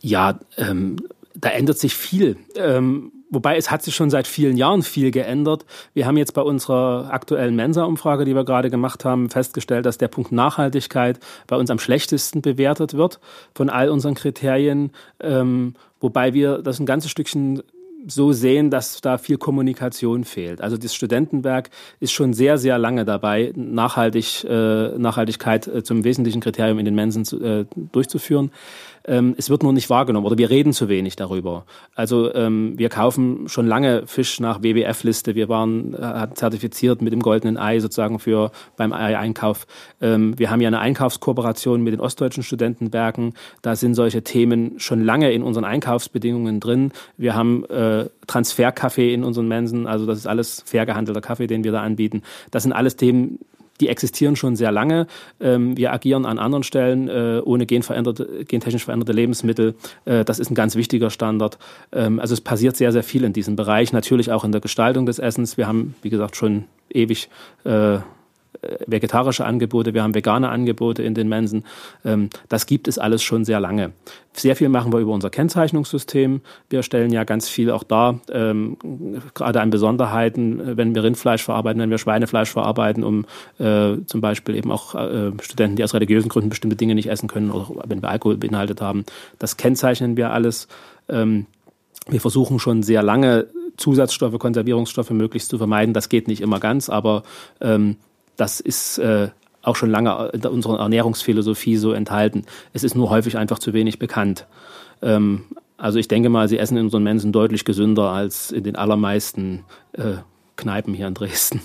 Ja, 0.00 0.38
ähm, 0.56 0.96
da 1.34 1.50
ändert 1.50 1.78
sich 1.78 1.94
viel. 1.94 2.36
Ähm, 2.56 3.12
Wobei 3.30 3.56
es 3.56 3.70
hat 3.70 3.82
sich 3.82 3.94
schon 3.94 4.10
seit 4.10 4.26
vielen 4.26 4.56
Jahren 4.56 4.82
viel 4.82 5.12
geändert. 5.12 5.64
Wir 5.94 6.06
haben 6.06 6.16
jetzt 6.16 6.34
bei 6.34 6.42
unserer 6.42 7.12
aktuellen 7.12 7.54
Mensa-Umfrage, 7.54 8.24
die 8.24 8.34
wir 8.34 8.44
gerade 8.44 8.70
gemacht 8.70 9.04
haben, 9.04 9.30
festgestellt, 9.30 9.86
dass 9.86 9.98
der 9.98 10.08
Punkt 10.08 10.32
Nachhaltigkeit 10.32 11.20
bei 11.46 11.56
uns 11.56 11.70
am 11.70 11.78
schlechtesten 11.78 12.42
bewertet 12.42 12.94
wird 12.94 13.20
von 13.54 13.70
all 13.70 13.88
unseren 13.88 14.14
Kriterien. 14.14 14.90
Ähm, 15.20 15.74
wobei 16.00 16.34
wir 16.34 16.58
das 16.58 16.80
ein 16.80 16.86
ganzes 16.86 17.10
Stückchen 17.10 17.62
so 18.06 18.32
sehen, 18.32 18.70
dass 18.70 19.00
da 19.00 19.18
viel 19.18 19.36
Kommunikation 19.36 20.24
fehlt. 20.24 20.60
Also 20.60 20.76
das 20.76 20.94
Studentenwerk 20.94 21.70
ist 22.00 22.12
schon 22.12 22.32
sehr, 22.32 22.58
sehr 22.58 22.78
lange 22.78 23.04
dabei, 23.04 23.52
Nachhaltig, 23.54 24.44
äh, 24.44 24.98
Nachhaltigkeit 24.98 25.66
äh, 25.66 25.82
zum 25.82 26.04
wesentlichen 26.04 26.40
Kriterium 26.40 26.78
in 26.78 26.84
den 26.84 26.94
Mensen 26.94 27.24
zu, 27.24 27.40
äh, 27.42 27.66
durchzuführen. 27.74 28.50
Ähm, 29.10 29.34
es 29.36 29.50
wird 29.50 29.64
nur 29.64 29.72
nicht 29.72 29.90
wahrgenommen 29.90 30.24
oder 30.24 30.38
wir 30.38 30.50
reden 30.50 30.72
zu 30.72 30.88
wenig 30.88 31.16
darüber. 31.16 31.64
Also 31.96 32.32
ähm, 32.32 32.78
wir 32.78 32.88
kaufen 32.88 33.48
schon 33.48 33.66
lange 33.66 34.06
Fisch 34.06 34.38
nach 34.38 34.62
WWF-Liste. 34.62 35.34
Wir 35.34 35.48
waren 35.48 35.94
äh, 35.94 36.28
zertifiziert 36.34 37.02
mit 37.02 37.12
dem 37.12 37.20
goldenen 37.20 37.58
Ei 37.58 37.80
sozusagen 37.80 38.20
für 38.20 38.52
beim 38.76 38.92
Ei-Einkauf. 38.92 39.66
Ähm, 40.00 40.38
wir 40.38 40.50
haben 40.50 40.60
ja 40.60 40.68
eine 40.68 40.78
Einkaufskooperation 40.78 41.82
mit 41.82 41.92
den 41.92 42.00
ostdeutschen 42.00 42.44
Studentenwerken. 42.44 43.34
Da 43.62 43.74
sind 43.74 43.94
solche 43.94 44.22
Themen 44.22 44.78
schon 44.78 45.04
lange 45.04 45.32
in 45.32 45.42
unseren 45.42 45.64
Einkaufsbedingungen 45.64 46.60
drin. 46.60 46.92
Wir 47.16 47.34
haben 47.34 47.64
äh, 47.64 48.06
Transferkaffee 48.28 49.12
in 49.12 49.24
unseren 49.24 49.48
Mensen. 49.48 49.88
Also 49.88 50.06
das 50.06 50.18
ist 50.18 50.28
alles 50.28 50.62
fair 50.64 50.86
gehandelter 50.86 51.20
Kaffee, 51.20 51.48
den 51.48 51.64
wir 51.64 51.72
da 51.72 51.82
anbieten. 51.82 52.22
Das 52.52 52.62
sind 52.62 52.72
alles 52.72 52.94
Themen, 52.94 53.40
die 53.80 53.88
existieren 53.88 54.36
schon 54.36 54.56
sehr 54.56 54.72
lange. 54.72 55.06
Ähm, 55.40 55.76
wir 55.76 55.92
agieren 55.92 56.26
an 56.26 56.38
anderen 56.38 56.62
Stellen 56.62 57.08
äh, 57.08 57.40
ohne 57.44 57.66
genveränderte, 57.66 58.44
gentechnisch 58.44 58.84
veränderte 58.84 59.12
Lebensmittel. 59.12 59.74
Äh, 60.04 60.24
das 60.24 60.38
ist 60.38 60.50
ein 60.50 60.54
ganz 60.54 60.76
wichtiger 60.76 61.10
Standard. 61.10 61.58
Ähm, 61.92 62.20
also 62.20 62.34
es 62.34 62.40
passiert 62.40 62.76
sehr, 62.76 62.92
sehr 62.92 63.02
viel 63.02 63.24
in 63.24 63.32
diesem 63.32 63.56
Bereich. 63.56 63.92
Natürlich 63.92 64.30
auch 64.30 64.44
in 64.44 64.52
der 64.52 64.60
Gestaltung 64.60 65.06
des 65.06 65.18
Essens. 65.18 65.56
Wir 65.56 65.66
haben, 65.66 65.94
wie 66.02 66.10
gesagt, 66.10 66.36
schon 66.36 66.64
ewig 66.92 67.28
äh, 67.64 67.98
vegetarische 68.86 69.44
Angebote, 69.44 69.94
wir 69.94 70.02
haben 70.02 70.14
vegane 70.14 70.48
Angebote 70.48 71.02
in 71.02 71.14
den 71.14 71.28
Mensen. 71.28 71.64
Ähm, 72.04 72.30
das 72.48 72.66
gibt 72.66 72.88
es 72.88 72.98
alles 72.98 73.22
schon 73.22 73.44
sehr 73.44 73.60
lange. 73.60 73.92
Sehr 74.32 74.54
viel 74.54 74.68
machen 74.68 74.92
wir 74.92 75.00
über 75.00 75.12
unser 75.12 75.30
Kennzeichnungssystem. 75.30 76.40
Wir 76.68 76.82
stellen 76.82 77.12
ja 77.12 77.24
ganz 77.24 77.48
viel 77.48 77.70
auch 77.70 77.82
dar, 77.82 78.20
ähm, 78.30 78.76
gerade 79.34 79.60
an 79.60 79.70
Besonderheiten, 79.70 80.60
äh, 80.60 80.76
wenn 80.76 80.94
wir 80.94 81.02
Rindfleisch 81.02 81.42
verarbeiten, 81.42 81.80
wenn 81.80 81.90
wir 81.90 81.98
Schweinefleisch 81.98 82.50
verarbeiten, 82.50 83.02
um 83.02 83.24
äh, 83.58 83.96
zum 84.06 84.20
Beispiel 84.20 84.56
eben 84.56 84.70
auch 84.70 84.94
äh, 84.94 85.32
Studenten, 85.40 85.76
die 85.76 85.84
aus 85.84 85.94
religiösen 85.94 86.28
Gründen 86.28 86.50
bestimmte 86.50 86.76
Dinge 86.76 86.94
nicht 86.94 87.08
essen 87.08 87.28
können 87.28 87.50
oder 87.50 87.84
wenn 87.88 88.02
wir 88.02 88.10
Alkohol 88.10 88.36
beinhaltet 88.36 88.80
haben. 88.80 89.04
Das 89.38 89.56
kennzeichnen 89.56 90.16
wir 90.16 90.30
alles. 90.32 90.68
Ähm, 91.08 91.46
wir 92.08 92.20
versuchen 92.20 92.58
schon 92.58 92.82
sehr 92.82 93.02
lange 93.02 93.46
Zusatzstoffe, 93.76 94.38
Konservierungsstoffe 94.38 95.10
möglichst 95.10 95.48
zu 95.48 95.58
vermeiden. 95.58 95.94
Das 95.94 96.08
geht 96.08 96.28
nicht 96.28 96.40
immer 96.40 96.60
ganz, 96.60 96.88
aber 96.88 97.22
ähm, 97.60 97.96
das 98.40 98.60
ist 98.60 98.98
äh, 98.98 99.28
auch 99.62 99.76
schon 99.76 99.90
lange 99.90 100.30
in 100.32 100.44
unserer 100.46 100.80
Ernährungsphilosophie 100.80 101.76
so 101.76 101.92
enthalten. 101.92 102.44
Es 102.72 102.84
ist 102.84 102.94
nur 102.94 103.10
häufig 103.10 103.36
einfach 103.36 103.58
zu 103.58 103.74
wenig 103.74 103.98
bekannt. 103.98 104.46
Ähm, 105.02 105.44
also 105.76 105.98
ich 105.98 106.08
denke 106.08 106.30
mal, 106.30 106.48
sie 106.48 106.58
essen 106.58 106.78
in 106.78 106.84
unseren 106.84 107.02
Mensen 107.02 107.32
deutlich 107.32 107.64
gesünder 107.64 108.10
als 108.10 108.50
in 108.50 108.64
den 108.64 108.76
allermeisten 108.76 109.64
äh, 109.92 110.14
Kneipen 110.56 110.94
hier 110.94 111.06
in 111.06 111.14
Dresden. 111.14 111.60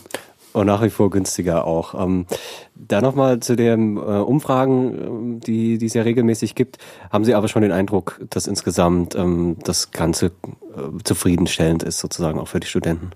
Und 0.51 0.67
nach 0.67 0.81
wie 0.81 0.89
vor 0.89 1.09
günstiger 1.09 1.65
auch. 1.65 2.01
Ähm, 2.01 2.27
da 2.75 3.01
nochmal 3.01 3.41
zu 3.41 3.57
den 3.57 3.97
äh, 3.97 3.99
Umfragen, 3.99 5.37
äh, 5.37 5.45
die, 5.45 5.77
die 5.77 5.85
es 5.85 5.93
ja 5.93 6.03
regelmäßig 6.03 6.55
gibt. 6.55 6.77
Haben 7.11 7.25
Sie 7.25 7.35
aber 7.35 7.49
schon 7.49 7.61
den 7.61 7.73
Eindruck, 7.73 8.21
dass 8.29 8.47
insgesamt 8.47 9.15
ähm, 9.15 9.57
das 9.63 9.91
Ganze 9.91 10.27
äh, 10.27 10.31
zufriedenstellend 11.03 11.83
ist, 11.83 11.99
sozusagen 11.99 12.39
auch 12.39 12.47
für 12.47 12.61
die 12.61 12.67
Studenten? 12.67 13.11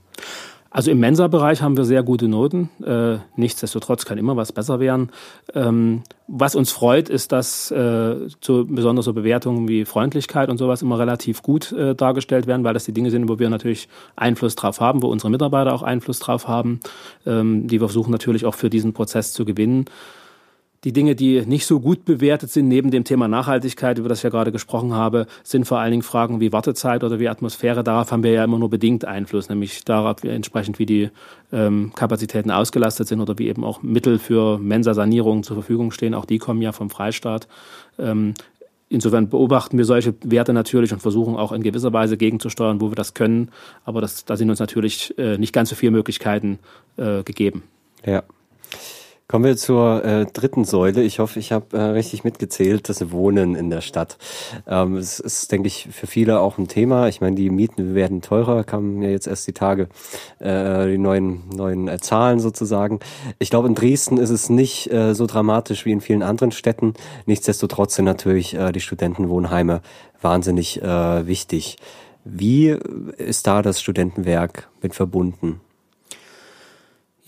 Also 0.72 0.92
im 0.92 1.00
Mensa-Bereich 1.00 1.64
haben 1.64 1.78
wir 1.78 1.84
sehr 1.84 2.04
gute 2.04 2.28
Noten. 2.28 2.70
Äh, 2.86 3.18
nichtsdestotrotz 3.36 4.06
kann 4.06 4.20
immer 4.20 4.38
was 4.38 4.52
besser 4.52 4.80
werden. 4.80 5.10
Ähm, 5.56 6.04
was 6.28 6.56
uns 6.56 6.72
freut, 6.72 7.10
ist, 7.10 7.32
dass 7.32 7.72
äh, 7.72 8.16
so, 8.40 8.66
besonders 8.66 9.06
so 9.06 9.14
Bewertungen 9.14 9.68
wie 9.68 9.86
Freundlichkeit 9.86 10.48
und 10.50 10.60
sowas 10.60 10.84
immer 10.84 11.00
relativ 11.00 11.42
gut 11.42 11.72
äh, 11.72 11.96
dargestellt 11.96 12.46
werden, 12.46 12.64
weil 12.64 12.76
das 12.76 12.86
die 12.86 12.94
Dinge 12.94 13.10
sind, 13.10 13.28
wo 13.30 13.40
wir 13.40 13.50
natürlich 13.50 13.90
Einfluss 14.16 14.56
drauf 14.56 14.80
haben, 14.80 15.02
wo 15.02 15.08
unsere 15.08 15.32
Mitarbeiter 15.32 15.74
auch 15.74 15.82
Einfluss 15.82 16.20
drauf 16.20 16.48
haben, 16.48 16.80
ähm, 17.26 17.68
die 17.68 17.82
wir 17.82 17.88
versuchen 17.88 18.12
natürlich 18.12 18.46
auch 18.46 18.56
für 18.56 18.70
diesen 18.70 18.94
Prozess 18.94 19.34
zu 19.34 19.46
gewinnen. 19.46 19.86
Die 20.86 20.94
Dinge, 20.94 21.14
die 21.14 21.46
nicht 21.46 21.66
so 21.66 21.82
gut 21.82 22.06
bewertet 22.06 22.52
sind, 22.52 22.70
neben 22.70 22.90
dem 22.90 23.04
Thema 23.04 23.28
Nachhaltigkeit, 23.28 23.98
über 23.98 24.08
das 24.08 24.20
ich 24.20 24.24
ja 24.24 24.30
gerade 24.30 24.54
gesprochen 24.54 24.94
habe, 24.94 25.28
sind 25.44 25.66
vor 25.66 25.80
allen 25.80 25.92
Dingen 25.92 26.04
Fragen 26.04 26.40
wie 26.40 26.54
Wartezeit 26.54 27.04
oder 27.04 27.20
wie 27.20 27.28
Atmosphäre. 27.28 27.84
Darauf 27.84 28.12
haben 28.12 28.24
wir 28.24 28.32
ja 28.32 28.46
immer 28.46 28.58
nur 28.58 28.70
bedingt 28.70 29.04
Einfluss, 29.04 29.50
nämlich 29.50 29.84
darauf 29.84 30.24
entsprechend, 30.24 30.80
wie 30.80 30.86
die 30.86 31.10
ähm, 31.52 31.92
Kapazitäten 31.96 32.50
ausgelastet 32.50 33.10
sind 33.10 33.20
oder 33.20 33.38
wie 33.38 33.50
eben 33.50 33.66
auch 33.66 33.82
Mittel 33.82 34.20
für 34.20 34.58
Mensa-Sanierung 34.58 35.44
zur 35.44 35.58
Verfügung 35.58 35.92
stehen. 35.92 36.14
Auch 36.14 36.26
die 36.26 36.38
kommen 36.38 36.62
ja 36.62 36.72
vom 36.72 36.90
Freistaat. 36.90 37.50
Ähm, 37.98 38.34
insofern 38.88 39.28
beobachten 39.28 39.78
wir 39.78 39.84
solche 39.86 40.16
Werte 40.24 40.54
natürlich 40.54 40.94
und 40.94 41.02
versuchen 41.02 41.36
auch 41.36 41.52
in 41.52 41.62
gewisser 41.62 41.92
Weise 41.92 42.16
gegenzusteuern, 42.16 42.80
wo 42.80 42.90
wir 42.90 42.96
das 42.96 43.14
können. 43.14 43.50
Aber 43.84 44.00
das, 44.00 44.24
da 44.24 44.38
sind 44.38 44.50
uns 44.50 44.60
natürlich 44.60 45.18
äh, 45.18 45.38
nicht 45.38 45.52
ganz 45.52 45.70
so 45.70 45.76
viele 45.76 45.92
Möglichkeiten 45.92 46.60
äh, 46.96 47.24
gegeben. 47.24 47.64
Ja. 48.06 48.24
Kommen 49.32 49.46
wir 49.46 49.58
zur 49.58 50.04
äh, 50.04 50.26
dritten 50.26 50.66
Säule. 50.66 51.04
Ich 51.04 51.20
hoffe, 51.20 51.38
ich 51.38 51.52
habe 51.52 51.78
äh, 51.78 51.82
richtig 51.82 52.24
mitgezählt, 52.24 52.90
das 52.90 53.12
Wohnen 53.12 53.54
in 53.54 53.70
der 53.70 53.82
Stadt. 53.82 54.18
Ähm, 54.66 54.96
es 54.96 55.20
ist, 55.20 55.52
denke 55.52 55.68
ich, 55.68 55.88
für 55.92 56.08
viele 56.08 56.40
auch 56.40 56.58
ein 56.58 56.68
Thema. 56.68 57.08
Ich 57.10 57.22
meine, 57.22 57.36
die 57.36 57.52
Mieten 57.52 57.94
werden 57.94 58.24
teurer, 58.24 58.64
kamen 58.64 59.04
ja 59.04 59.10
jetzt 59.10 59.28
erst 59.28 59.46
die 59.46 59.54
Tage 59.54 59.88
äh, 60.40 60.88
die 60.88 60.98
neuen, 60.98 61.48
neuen 61.56 61.88
äh, 61.88 62.00
Zahlen 62.00 62.40
sozusagen. 62.40 63.02
Ich 63.38 63.52
glaube, 63.52 63.68
in 63.68 63.76
Dresden 63.76 64.18
ist 64.18 64.32
es 64.32 64.50
nicht 64.50 64.92
äh, 64.92 65.14
so 65.14 65.28
dramatisch 65.28 65.86
wie 65.86 65.92
in 65.92 66.02
vielen 66.02 66.24
anderen 66.24 66.52
Städten. 66.52 66.96
Nichtsdestotrotz 67.28 67.94
sind 67.94 68.06
natürlich 68.06 68.56
äh, 68.56 68.72
die 68.72 68.82
Studentenwohnheime 68.82 69.84
wahnsinnig 70.24 70.82
äh, 70.82 71.28
wichtig. 71.28 71.78
Wie 72.24 72.76
ist 73.18 73.46
da 73.46 73.62
das 73.62 73.80
Studentenwerk 73.80 74.70
mit 74.82 74.96
verbunden? 74.96 75.62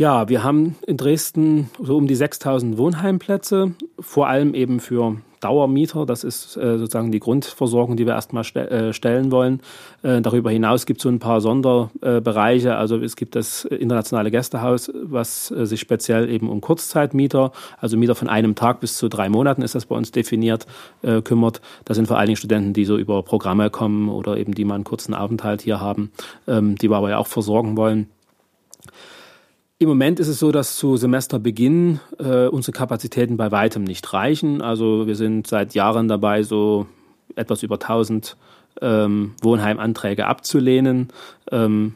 Ja, 0.02 0.30
wir 0.30 0.44
haben 0.44 0.78
in 0.88 0.98
Dresden 0.98 1.70
so 1.80 1.96
um 1.96 2.08
die 2.08 2.16
6000 2.16 2.80
Wohnheimplätze, 2.80 3.74
vor 4.00 4.28
allem 4.28 4.56
eben 4.56 4.80
für 4.80 5.18
Dauermieter. 5.42 6.08
Das 6.08 6.24
ist 6.24 6.58
äh, 6.58 6.80
sozusagen 6.80 7.12
die 7.12 7.20
Grundversorgung, 7.20 7.98
die 7.98 8.08
wir 8.08 8.14
erstmal 8.14 8.44
ste 8.44 8.68
äh, 8.72 8.94
stellen 8.94 9.32
wollen. 9.32 9.62
Äh, 10.02 10.22
darüber 10.22 10.50
hinaus 10.50 10.88
gibt 10.88 11.02
es 11.02 11.04
so 11.04 11.10
ein 11.10 11.20
paar 11.20 11.40
Sonderbereiche. 11.40 12.78
also 12.78 12.98
es 12.98 13.16
gibt 13.16 13.36
das 13.36 13.64
internationale 13.66 14.32
Gästehaus, 14.32 14.92
was 15.04 15.52
äh, 15.52 15.68
sich 15.68 15.80
speziell 15.80 16.32
eben 16.32 16.50
um 16.50 16.62
Kurzzeitmieter, 16.62 17.52
also 17.80 17.96
Mieter 17.96 18.16
von 18.16 18.28
einem 18.28 18.56
Tag 18.56 18.80
bis 18.80 18.98
zu 18.98 19.08
drei 19.08 19.30
Monaten 19.30 19.62
ist 19.62 19.76
das 19.76 19.86
bei 19.86 19.96
uns 19.96 20.12
definiert, 20.12 20.66
äh, 21.04 21.22
kümmert. 21.22 21.62
Das 21.86 21.96
sind 21.96 22.08
vor 22.08 22.18
allen 22.18 22.26
Dingen 22.26 22.38
Studenten, 22.38 22.74
die 22.74 22.86
so 22.86 22.98
über 22.98 23.22
Programme 23.22 23.70
kommen 23.70 24.10
oder 24.10 24.38
eben 24.38 24.56
die 24.56 24.66
mal 24.66 24.74
einen 24.74 24.84
kurzen 24.84 25.14
Aufenthalt 25.14 25.62
hier 25.62 25.80
haben, 25.80 26.12
ähm, 26.48 26.76
die 26.76 26.90
wir 26.90 26.98
aber 26.98 27.12
ja 27.12 27.20
auch 27.20 27.28
versorgen 27.28 27.78
wollen. 27.78 28.08
Im 29.82 29.88
Moment 29.90 30.20
ist 30.20 30.28
es 30.28 30.38
so, 30.38 30.52
dass 30.52 30.78
zu 30.78 30.96
Semesterbeginn 30.96 32.00
äh, 32.20 32.46
unsere 32.46 32.72
Kapazitäten 32.72 33.36
bei 33.36 33.52
weitem 33.52 33.84
nicht 33.84 34.14
reichen. 34.14 34.62
Also 34.62 35.08
wir 35.08 35.16
sind 35.16 35.48
seit 35.48 35.74
Jahren 35.74 36.08
dabei, 36.08 36.44
so 36.44 36.86
etwas 37.36 37.64
über 37.64 37.78
1000 37.82 38.38
ähm, 38.80 39.34
Wohnheimanträge 39.42 40.28
abzulehnen. 40.28 41.08
Ähm, 41.52 41.96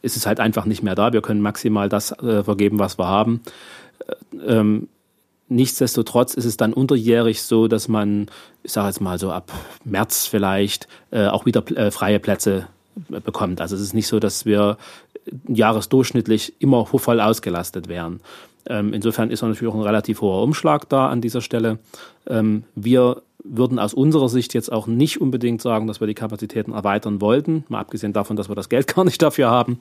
ist 0.00 0.24
halt 0.24 0.40
einfach 0.40 0.64
nicht 0.64 0.82
mehr 0.82 0.94
da. 0.94 1.12
Wir 1.12 1.20
können 1.20 1.42
maximal 1.42 1.90
das 1.90 2.10
äh, 2.22 2.42
vergeben, 2.42 2.78
was 2.78 2.98
wir 2.98 3.06
haben. 3.06 3.42
Äh, 4.06 4.54
ähm, 4.54 4.88
nichtsdestotrotz 5.50 6.32
ist 6.32 6.46
es 6.46 6.56
dann 6.56 6.72
unterjährig 6.72 7.42
so, 7.42 7.68
dass 7.68 7.86
man, 7.86 8.28
ich 8.62 8.72
sage 8.72 8.86
jetzt 8.86 9.02
mal 9.02 9.18
so 9.18 9.30
ab 9.30 9.52
März 9.84 10.24
vielleicht, 10.24 10.88
äh, 11.10 11.26
auch 11.26 11.44
wieder 11.44 11.62
äh, 11.76 11.90
freie 11.90 12.18
Plätze 12.18 12.66
bekommt. 13.08 13.60
Also 13.60 13.76
es 13.76 13.82
ist 13.82 13.94
nicht 13.94 14.08
so, 14.08 14.20
dass 14.20 14.46
wir 14.46 14.78
jahresdurchschnittlich 15.48 16.54
immer 16.58 16.86
voll 16.86 17.20
ausgelastet 17.20 17.88
wären. 17.88 18.20
Ähm, 18.68 18.92
insofern 18.92 19.30
ist 19.30 19.42
natürlich 19.42 19.72
auch 19.72 19.78
ein 19.78 19.82
relativ 19.82 20.20
hoher 20.20 20.42
Umschlag 20.42 20.88
da 20.88 21.08
an 21.08 21.20
dieser 21.20 21.40
Stelle. 21.40 21.78
Ähm, 22.26 22.64
wir 22.74 23.22
würden 23.48 23.78
aus 23.78 23.94
unserer 23.94 24.28
Sicht 24.28 24.54
jetzt 24.54 24.72
auch 24.72 24.86
nicht 24.86 25.20
unbedingt 25.20 25.62
sagen, 25.62 25.86
dass 25.86 26.00
wir 26.00 26.06
die 26.06 26.14
Kapazitäten 26.14 26.72
erweitern 26.72 27.20
wollten, 27.20 27.64
mal 27.68 27.80
abgesehen 27.80 28.12
davon, 28.12 28.36
dass 28.36 28.48
wir 28.48 28.54
das 28.54 28.68
Geld 28.68 28.86
gar 28.94 29.04
nicht 29.04 29.20
dafür 29.22 29.50
haben. 29.50 29.78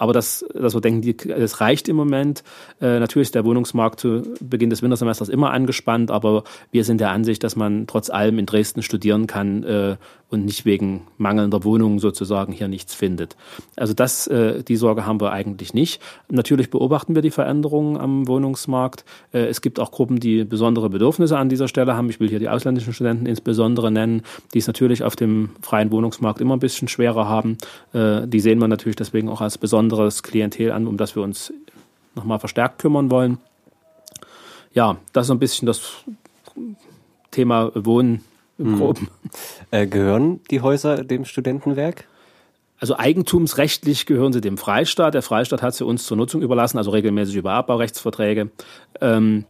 Aber 0.00 0.14
das, 0.14 0.44
dass 0.54 0.72
wir 0.72 0.80
denken, 0.80 1.14
das 1.28 1.60
reicht 1.60 1.86
im 1.88 1.96
Moment. 1.96 2.42
Äh, 2.80 3.00
natürlich 3.00 3.28
ist 3.28 3.34
der 3.34 3.44
Wohnungsmarkt 3.44 4.00
zu 4.00 4.22
Beginn 4.40 4.70
des 4.70 4.82
Wintersemesters 4.82 5.28
immer 5.28 5.50
angespannt, 5.50 6.10
aber 6.10 6.44
wir 6.72 6.84
sind 6.84 7.02
der 7.02 7.10
Ansicht, 7.10 7.44
dass 7.44 7.54
man 7.54 7.86
trotz 7.86 8.08
allem 8.08 8.38
in 8.38 8.46
Dresden 8.46 8.82
studieren 8.82 9.26
kann 9.26 9.62
äh, 9.62 9.96
und 10.30 10.44
nicht 10.44 10.64
wegen 10.64 11.02
mangelnder 11.18 11.64
Wohnungen 11.64 11.98
sozusagen 11.98 12.52
hier 12.52 12.68
nichts 12.68 12.94
findet. 12.94 13.36
Also 13.76 13.92
das, 13.92 14.26
äh, 14.28 14.62
die 14.62 14.76
Sorge 14.76 15.04
haben 15.04 15.20
wir 15.20 15.32
eigentlich 15.32 15.74
nicht. 15.74 16.00
Natürlich 16.30 16.70
beobachten 16.70 17.14
wir 17.14 17.22
die 17.22 17.30
Veränderungen 17.30 17.98
am 17.98 18.26
Wohnungsmarkt. 18.26 19.04
Äh, 19.32 19.46
es 19.46 19.60
gibt 19.60 19.80
auch 19.80 19.90
Gruppen, 19.90 20.18
die 20.18 20.44
besondere 20.44 20.88
Bedürfnisse 20.88 21.36
an 21.36 21.48
dieser 21.48 21.68
Stelle 21.68 21.96
haben. 21.96 22.08
Ich 22.08 22.20
will 22.20 22.28
hier 22.28 22.38
die 22.38 22.48
ausländischen 22.48 22.94
Studenten 23.00 23.24
insbesondere 23.24 23.90
nennen, 23.90 24.22
die 24.52 24.58
es 24.58 24.66
natürlich 24.66 25.02
auf 25.02 25.16
dem 25.16 25.50
freien 25.62 25.90
Wohnungsmarkt 25.90 26.40
immer 26.40 26.54
ein 26.54 26.60
bisschen 26.60 26.86
schwerer 26.86 27.26
haben. 27.26 27.56
Äh, 27.94 28.26
die 28.26 28.40
sehen 28.40 28.58
wir 28.58 28.68
natürlich 28.68 28.96
deswegen 28.96 29.30
auch 29.30 29.40
als 29.40 29.56
besonderes 29.56 30.22
Klientel 30.22 30.70
an, 30.70 30.86
um 30.86 30.98
das 30.98 31.16
wir 31.16 31.22
uns 31.22 31.50
nochmal 32.14 32.38
verstärkt 32.38 32.78
kümmern 32.78 33.10
wollen. 33.10 33.38
Ja, 34.74 34.98
das 35.14 35.26
ist 35.26 35.30
ein 35.30 35.38
bisschen 35.38 35.64
das 35.64 36.04
Thema 37.30 37.72
Wohnen 37.74 38.22
im 38.58 38.66
hm. 38.66 38.78
Groben. 38.78 39.08
Äh, 39.70 39.86
gehören 39.86 40.40
die 40.50 40.60
Häuser 40.60 41.02
dem 41.02 41.24
Studentenwerk? 41.24 42.04
Also 42.78 42.96
eigentumsrechtlich 42.96 44.04
gehören 44.04 44.32
sie 44.32 44.40
dem 44.40 44.58
Freistaat. 44.58 45.14
Der 45.14 45.22
Freistaat 45.22 45.62
hat 45.62 45.74
sie 45.74 45.84
uns 45.84 46.04
zur 46.04 46.16
Nutzung 46.16 46.42
überlassen, 46.42 46.78
also 46.78 46.90
regelmäßig 46.90 47.36
über 47.36 47.52
Abbaurechtsverträge. 47.52 48.50
Ähm, 49.00 49.44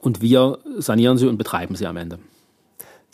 und 0.00 0.20
wir 0.20 0.58
sanieren 0.78 1.16
sie 1.16 1.28
und 1.28 1.38
betreiben 1.38 1.76
sie 1.76 1.86
am 1.86 1.96
Ende. 1.96 2.18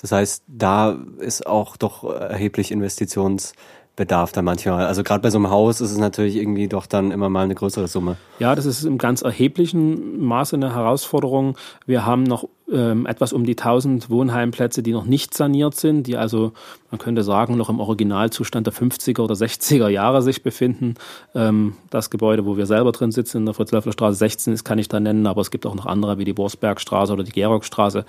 Das 0.01 0.12
heißt, 0.12 0.44
da 0.46 0.96
ist 1.18 1.46
auch 1.46 1.76
doch 1.76 2.05
erheblich 2.05 2.70
Investitions 2.70 3.53
Bedarf 3.99 4.30
da 4.30 4.42
manchmal. 4.42 4.86
Also 4.86 5.03
gerade 5.03 5.20
bei 5.20 5.30
so 5.30 5.38
einem 5.38 5.51
Haus 5.51 5.80
ist 5.80 5.90
es 5.90 5.99
natürlich 5.99 6.36
irgendwie 6.36 6.68
doch 6.68 6.86
dann 6.86 7.11
immer 7.11 7.28
mal 7.28 7.42
eine 7.42 7.57
größere 7.57 7.88
Summe. 7.88 8.16
Ja, 8.38 8.55
das 8.55 8.64
ist 8.64 8.84
im 8.84 8.96
ganz 8.96 9.22
erheblichen 9.22 10.24
Maße 10.24 10.55
eine 10.55 10.72
Herausforderung. 10.72 11.57
Wir 11.84 12.07
haben 12.07 12.22
noch 12.22 12.49
ähm, 12.72 13.07
etwas 13.07 13.32
um 13.32 13.44
die 13.44 13.59
1000 13.59 14.09
Wohnheimplätze, 14.09 14.84
die 14.84 14.92
noch 14.92 15.05
nicht 15.05 15.34
saniert 15.34 15.74
sind, 15.74 16.07
die 16.07 16.16
also, 16.16 16.53
man 16.92 17.01
könnte 17.01 17.24
sagen, 17.24 17.57
noch 17.57 17.70
im 17.70 17.80
Originalzustand 17.80 18.68
der 18.68 18.74
50er 18.74 19.20
oder 19.20 19.34
60er 19.34 19.88
Jahre 19.88 20.22
sich 20.22 20.44
befinden. 20.44 20.94
Ähm, 21.34 21.74
das 21.90 22.09
Gebäude, 22.09 22.46
wo 22.46 22.57
wir 22.57 22.66
selber 22.66 22.92
drin 22.92 23.11
sitzen, 23.11 23.38
in 23.38 23.46
der 23.46 23.55
Fritz-Löffler 23.55 23.92
Straße 23.92 24.16
16, 24.16 24.53
das 24.53 24.62
kann 24.62 24.78
ich 24.78 24.88
da 24.88 25.01
nennen, 25.01 25.26
aber 25.26 25.40
es 25.40 25.51
gibt 25.51 25.66
auch 25.66 25.74
noch 25.74 25.86
andere 25.86 26.18
wie 26.18 26.24
die 26.24 26.34
Borsbergstraße 26.34 27.12
oder 27.12 27.24
die 27.24 27.32
Gerockstraße. 27.32 28.05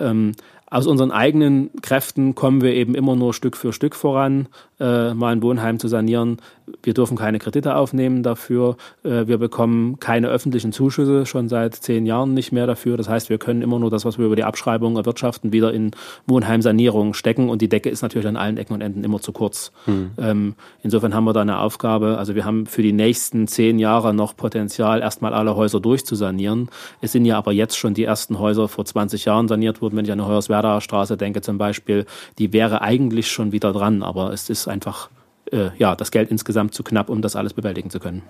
Ähm, 0.00 0.32
aus 0.70 0.86
unseren 0.86 1.10
eigenen 1.10 1.70
Kräften 1.80 2.34
kommen 2.34 2.60
wir 2.60 2.74
eben 2.74 2.94
immer 2.94 3.16
nur 3.16 3.32
Stück 3.32 3.56
für 3.56 3.72
Stück 3.72 3.94
voran, 3.94 4.48
äh, 4.78 5.14
mal 5.14 5.32
ein 5.32 5.42
Wohnheim 5.42 5.78
zu 5.78 5.88
sanieren. 5.88 6.38
Wir 6.82 6.92
dürfen 6.92 7.16
keine 7.16 7.38
Kredite 7.38 7.74
aufnehmen 7.74 8.22
dafür. 8.22 8.76
Äh, 9.02 9.26
wir 9.26 9.38
bekommen 9.38 9.98
keine 9.98 10.28
öffentlichen 10.28 10.72
Zuschüsse 10.72 11.24
schon 11.24 11.48
seit 11.48 11.74
zehn 11.74 12.04
Jahren 12.04 12.34
nicht 12.34 12.52
mehr 12.52 12.66
dafür. 12.66 12.98
Das 12.98 13.08
heißt, 13.08 13.30
wir 13.30 13.38
können 13.38 13.62
immer 13.62 13.78
nur 13.78 13.90
das, 13.90 14.04
was 14.04 14.18
wir 14.18 14.26
über 14.26 14.36
die 14.36 14.44
Abschreibung 14.44 14.96
erwirtschaften, 14.96 15.52
wieder 15.52 15.72
in 15.72 15.92
Wohnheimsanierung 16.26 17.14
stecken. 17.14 17.48
Und 17.48 17.62
die 17.62 17.68
Decke 17.68 17.88
ist 17.88 18.02
natürlich 18.02 18.28
an 18.28 18.36
allen 18.36 18.58
Ecken 18.58 18.74
und 18.74 18.82
Enden 18.82 19.04
immer 19.04 19.20
zu 19.20 19.32
kurz. 19.32 19.72
Hm. 19.86 20.10
Ähm, 20.18 20.54
insofern 20.82 21.14
haben 21.14 21.24
wir 21.24 21.32
da 21.32 21.40
eine 21.40 21.60
Aufgabe. 21.60 22.18
Also 22.18 22.34
wir 22.34 22.44
haben 22.44 22.66
für 22.66 22.82
die 22.82 22.92
nächsten 22.92 23.48
zehn 23.48 23.78
Jahre 23.78 24.12
noch 24.12 24.36
Potenzial, 24.36 25.00
erstmal 25.00 25.32
alle 25.32 25.56
Häuser 25.56 25.80
durchzusanieren. 25.80 26.68
Es 27.00 27.12
sind 27.12 27.24
ja 27.24 27.38
aber 27.38 27.52
jetzt 27.52 27.78
schon 27.78 27.94
die 27.94 28.04
ersten 28.04 28.38
Häuser 28.38 28.68
vor 28.68 28.84
20 28.84 29.24
Jahren 29.24 29.48
saniert 29.48 29.80
worden, 29.80 29.96
wenn 29.96 30.04
ich 30.04 30.12
an 30.12 30.20
eine 30.20 30.28
Hoyerswerda 30.28 30.57
Werder 30.58 30.80
Straße 30.80 31.16
denke 31.16 31.40
zum 31.40 31.58
Beispiel, 31.58 32.04
die 32.38 32.52
wäre 32.52 32.82
eigentlich 32.82 33.30
schon 33.30 33.52
wieder 33.52 33.72
dran, 33.72 34.02
aber 34.02 34.32
es 34.32 34.50
ist 34.50 34.66
einfach 34.66 35.08
äh, 35.52 35.70
ja, 35.78 35.94
das 35.94 36.10
Geld 36.10 36.30
insgesamt 36.30 36.74
zu 36.74 36.82
knapp, 36.82 37.08
um 37.08 37.22
das 37.22 37.36
alles 37.36 37.54
bewältigen 37.54 37.90
zu 37.90 38.00
können. 38.00 38.22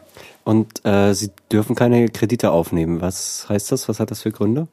Und 0.45 0.85
äh, 0.85 1.15
Sie 1.15 1.31
dürfen 1.51 1.75
keine 1.75 2.09
Kredite 2.09 2.51
aufnehmen. 2.51 3.01
Was 3.01 3.49
heißt 3.49 3.73
das? 3.73 3.89
Was 3.89 3.99
hat 3.99 4.11
das 4.11 4.23
für 4.23 4.31
Gründe? 4.31 4.69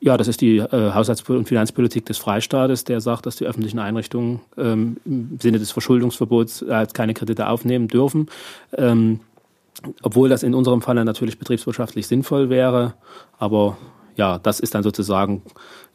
Ja, 0.00 0.16
das 0.16 0.28
ist 0.28 0.40
die 0.40 0.58
äh, 0.58 0.92
Haushalts- 0.92 1.28
und 1.28 1.48
Finanzpolitik 1.48 2.04
des 2.06 2.18
Freistaates, 2.18 2.84
der 2.84 3.00
sagt, 3.00 3.26
dass 3.26 3.36
die 3.36 3.44
öffentlichen 3.44 3.78
Einrichtungen 3.78 4.40
ähm, 4.58 4.96
im 5.04 5.38
Sinne 5.40 5.58
des 5.58 5.70
Verschuldungsverbots 5.72 6.62
äh, 6.62 6.86
keine 6.92 7.14
Kredite 7.14 7.48
aufnehmen 7.48 7.88
dürfen. 7.88 8.28
Ähm, 8.76 9.20
obwohl 10.02 10.28
das 10.28 10.42
in 10.42 10.54
unserem 10.54 10.80
Fall 10.80 11.02
natürlich 11.04 11.38
betriebswirtschaftlich 11.38 12.06
sinnvoll 12.06 12.48
wäre. 12.48 12.94
Aber 13.38 13.76
ja, 14.16 14.38
das 14.38 14.60
ist 14.60 14.74
dann 14.74 14.82
sozusagen 14.82 15.42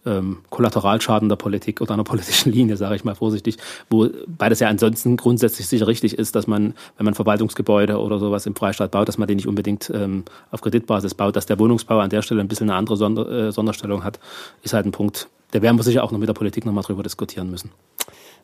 ähm, 0.05 0.39
Kollateralschaden 0.49 1.29
der 1.29 1.35
Politik 1.35 1.81
oder 1.81 1.93
einer 1.93 2.03
politischen 2.03 2.51
Linie, 2.51 2.77
sage 2.77 2.95
ich 2.95 3.03
mal 3.03 3.15
vorsichtig, 3.15 3.57
wo 3.89 4.09
beides 4.27 4.59
ja 4.59 4.67
ansonsten 4.67 5.17
grundsätzlich 5.17 5.67
sicher 5.67 5.87
richtig 5.87 6.17
ist, 6.17 6.35
dass 6.35 6.47
man, 6.47 6.73
wenn 6.97 7.05
man 7.05 7.13
Verwaltungsgebäude 7.13 7.99
oder 7.99 8.19
sowas 8.19 8.45
im 8.45 8.55
Freistaat 8.55 8.91
baut, 8.91 9.07
dass 9.07 9.17
man 9.17 9.27
den 9.27 9.37
nicht 9.37 9.47
unbedingt 9.47 9.91
ähm, 9.93 10.23
auf 10.51 10.61
Kreditbasis 10.61 11.13
baut, 11.13 11.35
dass 11.35 11.45
der 11.45 11.59
Wohnungsbau 11.59 11.99
an 11.99 12.09
der 12.09 12.21
Stelle 12.21 12.41
ein 12.41 12.47
bisschen 12.47 12.69
eine 12.69 12.77
andere 12.77 12.97
Sonder, 12.97 13.29
äh, 13.29 13.51
Sonderstellung 13.51 14.03
hat, 14.03 14.19
ist 14.63 14.73
halt 14.73 14.85
ein 14.85 14.91
Punkt, 14.91 15.29
der 15.53 15.61
werden 15.61 15.77
wir 15.77 15.83
sicher 15.83 16.03
auch 16.03 16.11
noch 16.11 16.19
mit 16.19 16.29
der 16.29 16.33
Politik 16.33 16.65
nochmal 16.65 16.83
drüber 16.83 17.03
diskutieren 17.03 17.51
müssen. 17.51 17.71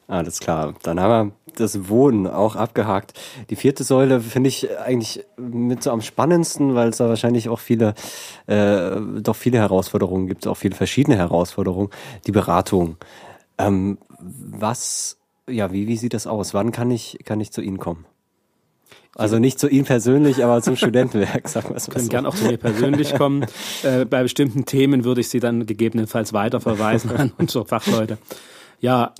Alles 0.07 0.39
klar. 0.39 0.73
Dann 0.83 0.99
haben 0.99 1.29
wir 1.29 1.35
das 1.57 1.89
Wohnen 1.89 2.27
auch 2.27 2.55
abgehakt. 2.55 3.13
Die 3.49 3.55
vierte 3.55 3.83
Säule 3.83 4.21
finde 4.21 4.47
ich 4.47 4.77
eigentlich 4.79 5.25
mit 5.37 5.83
so 5.83 5.91
am 5.91 6.01
spannendsten, 6.01 6.75
weil 6.75 6.89
es 6.89 6.97
da 6.97 7.09
wahrscheinlich 7.09 7.49
auch 7.49 7.59
viele, 7.59 7.93
äh, 8.45 8.95
doch 9.21 9.35
viele 9.35 9.57
Herausforderungen 9.57 10.27
gibt, 10.27 10.47
auch 10.47 10.55
viele 10.55 10.75
verschiedene 10.75 11.17
Herausforderungen. 11.17 11.89
Die 12.25 12.31
Beratung. 12.31 12.97
Ähm, 13.57 13.97
was, 14.19 15.17
ja, 15.49 15.71
wie, 15.73 15.87
wie 15.87 15.97
sieht 15.97 16.13
das 16.13 16.25
aus? 16.25 16.53
Wann 16.53 16.71
kann 16.71 16.89
ich, 16.89 17.19
kann 17.25 17.41
ich 17.41 17.51
zu 17.51 17.61
Ihnen 17.61 17.77
kommen? 17.77 18.05
Also 19.15 19.39
nicht 19.39 19.59
zu 19.59 19.67
Ihnen 19.67 19.85
persönlich, 19.85 20.43
aber 20.43 20.61
zum 20.61 20.75
Studentenwerk, 20.75 21.49
sagen 21.49 21.69
wir 21.69 21.75
es 21.75 21.87
mal 21.87 21.93
können 21.95 22.05
so. 22.05 22.11
gern 22.11 22.25
auch 22.25 22.35
zu 22.35 22.45
mir 22.45 22.57
persönlich 22.57 23.15
kommen. 23.15 23.45
äh, 23.83 24.05
bei 24.05 24.21
bestimmten 24.21 24.65
Themen 24.65 25.03
würde 25.03 25.21
ich 25.21 25.29
Sie 25.29 25.39
dann 25.39 25.65
gegebenenfalls 25.65 26.33
weiterverweisen 26.33 27.11
an 27.11 27.31
unsere 27.37 27.65
Fachleute. 27.65 28.19
Ja, 28.79 29.13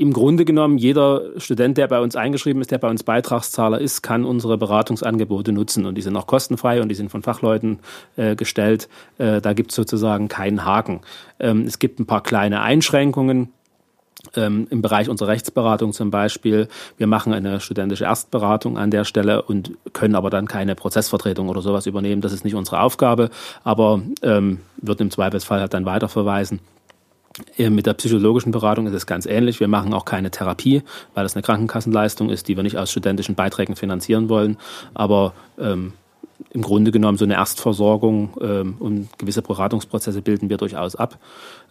im 0.00 0.14
Grunde 0.14 0.46
genommen, 0.46 0.78
jeder 0.78 1.38
Student, 1.38 1.76
der 1.76 1.86
bei 1.86 2.00
uns 2.00 2.16
eingeschrieben 2.16 2.62
ist, 2.62 2.70
der 2.70 2.78
bei 2.78 2.88
uns 2.88 3.02
Beitragszahler 3.02 3.78
ist, 3.78 4.00
kann 4.00 4.24
unsere 4.24 4.56
Beratungsangebote 4.56 5.52
nutzen. 5.52 5.84
Und 5.84 5.96
die 5.96 6.00
sind 6.00 6.16
auch 6.16 6.26
kostenfrei 6.26 6.80
und 6.80 6.88
die 6.88 6.94
sind 6.94 7.10
von 7.10 7.22
Fachleuten 7.22 7.80
äh, 8.16 8.34
gestellt. 8.34 8.88
Äh, 9.18 9.42
da 9.42 9.52
gibt 9.52 9.72
es 9.72 9.76
sozusagen 9.76 10.28
keinen 10.28 10.64
Haken. 10.64 11.02
Ähm, 11.38 11.66
es 11.66 11.78
gibt 11.78 12.00
ein 12.00 12.06
paar 12.06 12.22
kleine 12.22 12.62
Einschränkungen. 12.62 13.52
Ähm, 14.36 14.66
Im 14.70 14.80
Bereich 14.80 15.10
unserer 15.10 15.28
Rechtsberatung 15.28 15.92
zum 15.92 16.10
Beispiel. 16.10 16.68
Wir 16.96 17.06
machen 17.06 17.34
eine 17.34 17.60
studentische 17.60 18.04
Erstberatung 18.04 18.78
an 18.78 18.90
der 18.90 19.04
Stelle 19.04 19.42
und 19.42 19.72
können 19.92 20.14
aber 20.14 20.30
dann 20.30 20.48
keine 20.48 20.76
Prozessvertretung 20.76 21.50
oder 21.50 21.60
sowas 21.60 21.86
übernehmen. 21.86 22.22
Das 22.22 22.32
ist 22.32 22.44
nicht 22.44 22.54
unsere 22.54 22.80
Aufgabe, 22.80 23.28
aber 23.64 24.00
ähm, 24.22 24.60
wird 24.78 25.02
im 25.02 25.10
Zweifelsfall 25.10 25.60
halt 25.60 25.74
dann 25.74 25.84
weiterverweisen. 25.84 26.60
Äh, 27.56 27.70
mit 27.70 27.86
der 27.86 27.94
psychologischen 27.94 28.52
Beratung 28.52 28.86
ist 28.86 28.94
es 28.94 29.06
ganz 29.06 29.26
ähnlich. 29.26 29.60
Wir 29.60 29.68
machen 29.68 29.94
auch 29.94 30.04
keine 30.04 30.30
Therapie, 30.30 30.82
weil 31.14 31.24
das 31.24 31.34
eine 31.34 31.42
Krankenkassenleistung 31.42 32.30
ist, 32.30 32.48
die 32.48 32.56
wir 32.56 32.62
nicht 32.62 32.76
aus 32.76 32.90
studentischen 32.90 33.34
Beiträgen 33.34 33.76
finanzieren 33.76 34.28
wollen. 34.28 34.56
Aber 34.94 35.32
ähm, 35.58 35.92
im 36.50 36.62
Grunde 36.62 36.90
genommen 36.90 37.18
so 37.18 37.24
eine 37.24 37.34
Erstversorgung 37.34 38.30
ähm, 38.40 38.76
und 38.78 39.08
gewisse 39.18 39.42
Beratungsprozesse 39.42 40.22
bilden 40.22 40.50
wir 40.50 40.56
durchaus 40.56 40.96
ab. 40.96 41.18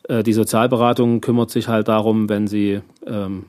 Äh, 0.07 0.23
die 0.23 0.33
Sozialberatung 0.33 1.21
kümmert 1.21 1.49
sich 1.49 1.67
halt 1.67 1.87
darum, 1.87 2.29
wenn 2.29 2.47
sie 2.47 2.81
ähm, 3.05 3.45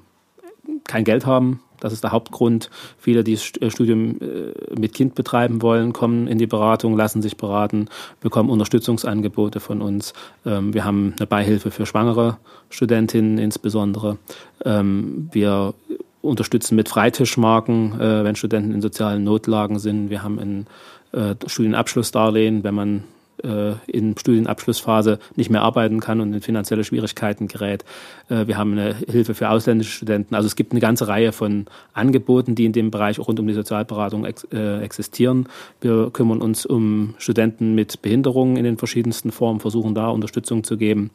kein 0.85 1.05
Geld 1.05 1.27
haben, 1.27 1.61
das 1.81 1.93
ist 1.93 2.05
der 2.05 2.13
Hauptgrund. 2.13 2.71
Viele, 2.99 3.25
die 3.25 3.35
das 3.35 3.53
äh, 3.61 3.71
Studium 3.71 4.19
äh, 4.21 4.79
mit 4.79 4.95
Kind 4.95 5.15
betreiben 5.15 5.63
wollen, 5.63 5.93
kommen 5.93 6.27
in 6.27 6.39
die 6.39 6.47
Beratung, 6.47 6.97
lassen 6.97 7.23
sich 7.23 7.37
beraten, 7.37 7.89
bekommen 8.21 8.51
Unterstützungsangebote 8.51 9.61
von 9.61 9.83
uns. 9.83 10.13
Ähm, 10.47 10.73
wir 10.75 10.85
haben 10.85 11.15
eine 11.19 11.27
Beihilfe 11.27 11.71
für 11.71 11.87
schwangere 11.87 12.39
Studentinnen 12.69 13.39
insbesondere. 13.39 14.19
Ähm, 14.65 15.29
wir 15.33 15.75
unterstützen 16.23 16.77
mit 16.77 16.89
Freitischmarken, 16.89 17.99
äh, 17.99 18.25
wenn 18.25 18.37
Studenten 18.37 18.73
in 18.73 18.83
sozialen 18.83 19.25
Notlagen 19.25 19.79
sind. 19.79 20.11
Wir 20.11 20.23
haben 20.23 20.39
ein 20.39 20.67
Studienabschlussdarlehen, 21.49 22.63
wenn 22.63 22.75
man 22.77 23.03
äh, 23.45 23.75
in 23.87 24.17
Studienabschlussphase 24.17 25.19
nicht 25.37 25.51
mehr 25.51 25.63
arbeiten 25.63 26.01
kann 26.01 26.21
und 26.21 26.33
in 26.33 26.41
finanzielle 26.41 26.85
Schwierigkeiten 26.85 27.49
gerät. 27.49 27.85
Äh, 28.29 28.47
wir 28.47 28.57
haben 28.57 28.73
eine 28.73 28.95
Hilfe 28.95 29.35
für 29.35 29.51
ausländische 29.51 29.93
Studenten. 29.93 30.35
Also 30.35 30.47
es 30.47 30.57
gibt 30.57 30.73
eine 30.73 30.81
ganze 30.81 31.09
Reihe 31.09 31.33
von 31.33 31.67
Angeboten, 31.93 32.55
die 32.55 32.65
in 32.65 32.73
dem 32.73 32.91
Bereich 32.91 33.19
rund 33.19 33.41
um 33.41 33.47
die 33.47 33.55
Sozialberatung 33.55 34.25
ex 34.25 34.45
äh, 34.53 34.81
existieren. 34.81 35.49
Wir 35.81 36.11
kümmern 36.13 36.41
uns 36.41 36.67
um 36.67 37.15
Studenten 37.19 37.75
mit 37.75 38.03
Behinderungen 38.03 38.57
in 38.57 38.65
den 38.65 38.79
verschiedensten 38.79 39.33
Formen, 39.33 39.61
versuchen 39.61 39.95
da 39.95 40.09
Unterstützung 40.09 40.65
zu 40.65 40.77
geben, 40.77 41.11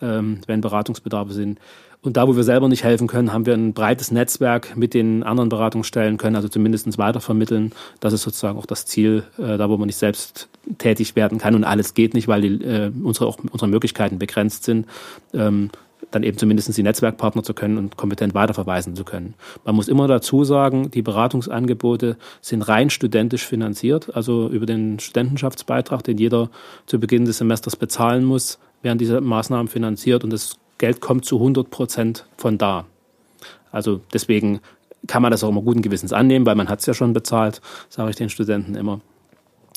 ähm, 0.00 0.40
wenn 0.46 0.60
Beratungsbedarfe 0.60 1.32
sind. 1.32 1.58
Und 2.02 2.16
da, 2.16 2.26
wo 2.26 2.34
wir 2.34 2.44
selber 2.44 2.68
nicht 2.68 2.82
helfen 2.82 3.06
können, 3.06 3.32
haben 3.32 3.44
wir 3.44 3.52
ein 3.52 3.74
breites 3.74 4.10
Netzwerk 4.10 4.74
mit 4.74 4.94
den 4.94 5.22
anderen 5.22 5.50
Beratungsstellen 5.50 6.16
können, 6.16 6.36
also 6.36 6.48
zumindest 6.48 6.96
weitervermitteln. 6.96 7.72
Das 8.00 8.14
ist 8.14 8.22
sozusagen 8.22 8.58
auch 8.58 8.66
das 8.66 8.86
Ziel, 8.86 9.24
äh, 9.38 9.58
da 9.58 9.68
wo 9.68 9.76
man 9.76 9.86
nicht 9.86 9.96
selbst 9.96 10.48
tätig 10.78 11.16
werden 11.16 11.38
kann 11.38 11.54
und 11.54 11.64
alles 11.64 11.94
geht 11.94 12.14
nicht, 12.14 12.28
weil 12.28 12.42
die, 12.42 12.64
äh, 12.64 12.92
unsere, 13.02 13.26
auch 13.26 13.38
unsere 13.50 13.68
Möglichkeiten 13.68 14.18
begrenzt 14.18 14.64
sind. 14.64 14.86
Ähm, 15.32 15.70
dann 16.10 16.22
eben 16.22 16.38
zumindest 16.38 16.76
die 16.76 16.82
Netzwerkpartner 16.82 17.42
zu 17.42 17.54
können 17.54 17.78
und 17.78 17.96
kompetent 17.96 18.34
weiterverweisen 18.34 18.96
zu 18.96 19.04
können. 19.04 19.34
Man 19.64 19.74
muss 19.74 19.88
immer 19.88 20.08
dazu 20.08 20.44
sagen, 20.44 20.90
die 20.90 21.02
Beratungsangebote 21.02 22.16
sind 22.40 22.62
rein 22.62 22.90
studentisch 22.90 23.46
finanziert, 23.46 24.14
also 24.14 24.48
über 24.48 24.66
den 24.66 24.98
Studentenschaftsbeitrag, 24.98 26.02
den 26.02 26.18
jeder 26.18 26.50
zu 26.86 26.98
Beginn 26.98 27.26
des 27.26 27.38
Semesters 27.38 27.76
bezahlen 27.76 28.24
muss, 28.24 28.58
werden 28.82 28.98
diese 28.98 29.20
Maßnahmen 29.20 29.68
finanziert 29.68 30.24
und 30.24 30.30
das 30.32 30.56
Geld 30.78 31.00
kommt 31.00 31.24
zu 31.26 31.36
100 31.36 31.70
Prozent 31.70 32.26
von 32.36 32.58
da. 32.58 32.86
Also 33.70 34.00
deswegen 34.12 34.60
kann 35.06 35.22
man 35.22 35.30
das 35.30 35.44
auch 35.44 35.50
immer 35.50 35.62
guten 35.62 35.82
Gewissens 35.82 36.12
annehmen, 36.12 36.46
weil 36.46 36.56
man 36.56 36.68
hat 36.68 36.80
es 36.80 36.86
ja 36.86 36.94
schon 36.94 37.12
bezahlt, 37.12 37.60
sage 37.88 38.10
ich 38.10 38.16
den 38.16 38.30
Studenten 38.30 38.74
immer. 38.74 39.00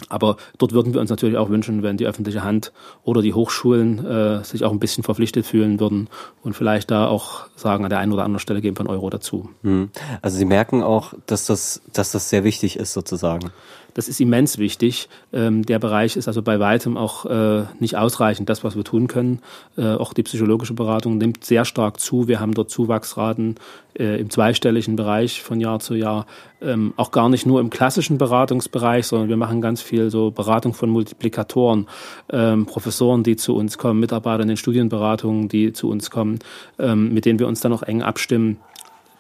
Aber 0.09 0.37
dort 0.57 0.73
würden 0.73 0.93
wir 0.93 1.01
uns 1.01 1.09
natürlich 1.09 1.37
auch 1.37 1.49
wünschen, 1.49 1.83
wenn 1.83 1.97
die 1.97 2.05
öffentliche 2.05 2.43
Hand 2.43 2.71
oder 3.03 3.21
die 3.21 3.33
Hochschulen 3.33 4.05
äh, 4.05 4.43
sich 4.43 4.63
auch 4.63 4.71
ein 4.71 4.79
bisschen 4.79 5.03
verpflichtet 5.03 5.45
fühlen 5.45 5.79
würden 5.79 6.09
und 6.41 6.53
vielleicht 6.53 6.91
da 6.91 7.07
auch 7.07 7.47
sagen, 7.55 7.83
an 7.83 7.89
der 7.89 7.99
einen 7.99 8.11
oder 8.11 8.23
anderen 8.23 8.39
Stelle 8.39 8.61
geben 8.61 8.77
wir 8.77 8.81
einen 8.81 8.89
Euro 8.89 9.09
dazu. 9.09 9.49
Hm. 9.63 9.89
Also 10.21 10.37
Sie 10.37 10.45
merken 10.45 10.83
auch, 10.83 11.13
dass 11.25 11.45
das, 11.45 11.81
dass 11.91 12.11
das 12.11 12.29
sehr 12.29 12.43
wichtig 12.43 12.77
ist 12.77 12.93
sozusagen. 12.93 13.51
Das 13.93 14.07
ist 14.07 14.19
immens 14.19 14.57
wichtig. 14.57 15.07
Ähm, 15.31 15.63
der 15.65 15.79
Bereich 15.79 16.15
ist 16.15 16.27
also 16.27 16.41
bei 16.41 16.59
weitem 16.59 16.97
auch 16.97 17.25
äh, 17.25 17.63
nicht 17.79 17.95
ausreichend, 17.95 18.49
das, 18.49 18.63
was 18.63 18.75
wir 18.75 18.83
tun 18.83 19.07
können. 19.07 19.39
Äh, 19.77 19.93
auch 19.93 20.13
die 20.13 20.23
psychologische 20.23 20.73
Beratung 20.73 21.17
nimmt 21.17 21.43
sehr 21.43 21.65
stark 21.65 21.99
zu. 21.99 22.27
Wir 22.27 22.39
haben 22.39 22.53
dort 22.53 22.69
Zuwachsraten 22.69 23.55
äh, 23.97 24.19
im 24.19 24.29
zweistelligen 24.29 24.95
Bereich 24.95 25.41
von 25.41 25.59
Jahr 25.59 25.79
zu 25.79 25.93
Jahr. 25.95 26.25
Ähm, 26.61 26.93
auch 26.97 27.11
gar 27.11 27.29
nicht 27.29 27.45
nur 27.45 27.59
im 27.59 27.69
klassischen 27.69 28.17
Beratungsbereich, 28.17 29.05
sondern 29.05 29.29
wir 29.29 29.37
machen 29.37 29.61
ganz 29.61 29.81
viel 29.81 30.09
so 30.09 30.31
Beratung 30.31 30.73
von 30.73 30.89
Multiplikatoren, 30.89 31.87
ähm, 32.31 32.65
Professoren, 32.65 33.23
die 33.23 33.35
zu 33.35 33.55
uns 33.55 33.77
kommen, 33.77 33.99
Mitarbeiter 33.99 34.41
in 34.43 34.47
den 34.47 34.57
Studienberatungen, 34.57 35.49
die 35.49 35.73
zu 35.73 35.89
uns 35.89 36.09
kommen, 36.09 36.39
ähm, 36.79 37.13
mit 37.13 37.25
denen 37.25 37.39
wir 37.39 37.47
uns 37.47 37.61
dann 37.61 37.73
auch 37.73 37.83
eng 37.83 38.01
abstimmen 38.01 38.57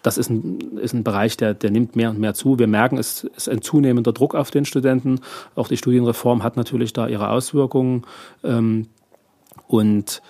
das 0.03 0.17
ist 0.17 0.29
ein, 0.29 0.77
ist 0.77 0.93
ein 0.93 1.03
Bereich, 1.03 1.37
der, 1.37 1.53
der 1.53 1.71
nimmt 1.71 1.95
mehr 1.95 2.11
und 2.11 2.19
mehr 2.19 2.33
zu. 2.33 2.59
Wir 2.59 2.67
merken, 2.67 2.97
es 2.97 3.23
ist 3.23 3.49
ein 3.49 3.61
zunehmender 3.61 4.13
Druck 4.13 4.35
auf 4.35 4.51
den 4.51 4.65
Studenten. 4.65 5.21
Auch 5.55 5.69
die 5.69 5.77
Studienreform 5.77 6.43
hat 6.43 6.57
natürlich 6.57 6.93
da 6.93 7.07
ihre 7.07 7.29
Auswirkungen. 7.29 8.03
Ähm, 8.43 8.87
und 9.67 10.21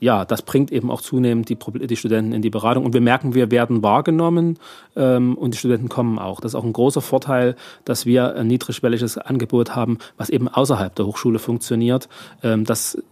ja, 0.00 0.24
das 0.24 0.42
bringt 0.42 0.70
eben 0.70 0.90
auch 0.90 1.00
zunehmend 1.00 1.48
die, 1.48 1.56
die, 1.86 1.96
Studenten 1.96 2.32
in 2.32 2.42
die 2.42 2.50
Beratung. 2.50 2.84
Und 2.84 2.92
wir 2.92 3.00
merken, 3.00 3.34
wir 3.34 3.50
werden 3.50 3.82
wahrgenommen 3.82 4.58
ähm, 4.96 5.34
und 5.34 5.54
die 5.54 5.58
Studenten 5.58 5.88
kommen 5.88 6.18
auch. 6.18 6.40
Das 6.40 6.52
ist 6.52 6.56
auch 6.56 6.64
ein 6.64 6.72
großer 6.72 7.00
Vorteil, 7.00 7.56
dass 7.84 8.04
wir 8.04 8.34
ein 8.34 8.46
niedrigschwelliges 8.46 9.18
Angebot 9.18 9.74
haben, 9.74 9.98
was 10.16 10.28
eben 10.28 10.48
außerhalb 10.48 10.94
der 10.94 11.06
Hochschule 11.06 11.38
funktioniert. 11.38 12.08
Ähm, 12.42 12.64
das 12.64 13.02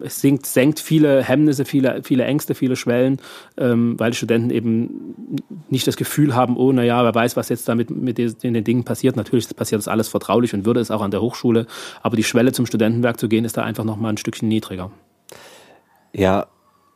es 0.00 0.20
sinkt, 0.20 0.46
senkt 0.46 0.80
viele 0.80 1.22
Hemmnisse, 1.22 1.64
viele, 1.64 2.02
viele 2.02 2.24
Ängste, 2.24 2.54
viele 2.54 2.76
Schwellen, 2.76 3.18
ähm, 3.56 3.98
weil 3.98 4.10
die 4.12 4.16
Studenten 4.16 4.50
eben 4.50 5.16
nicht 5.68 5.86
das 5.86 5.96
Gefühl 5.96 6.34
haben, 6.34 6.56
oh, 6.56 6.72
naja, 6.72 7.02
wer 7.04 7.14
weiß, 7.14 7.36
was 7.36 7.48
jetzt 7.48 7.68
damit 7.68 7.90
mit 7.90 8.18
den, 8.18 8.34
den 8.40 8.64
Dingen 8.64 8.84
passiert. 8.84 9.16
Natürlich 9.16 9.54
passiert 9.54 9.78
das 9.80 9.88
alles 9.88 10.08
vertraulich 10.08 10.54
und 10.54 10.64
würde 10.64 10.80
es 10.80 10.90
auch 10.90 11.02
an 11.02 11.10
der 11.10 11.20
Hochschule, 11.20 11.66
aber 12.02 12.16
die 12.16 12.24
Schwelle 12.24 12.52
zum 12.52 12.66
Studentenwerk 12.66 13.18
zu 13.18 13.28
gehen, 13.28 13.44
ist 13.44 13.56
da 13.56 13.62
einfach 13.62 13.84
nochmal 13.84 14.12
ein 14.12 14.18
Stückchen 14.18 14.48
niedriger. 14.48 14.90
Ja, 16.12 16.46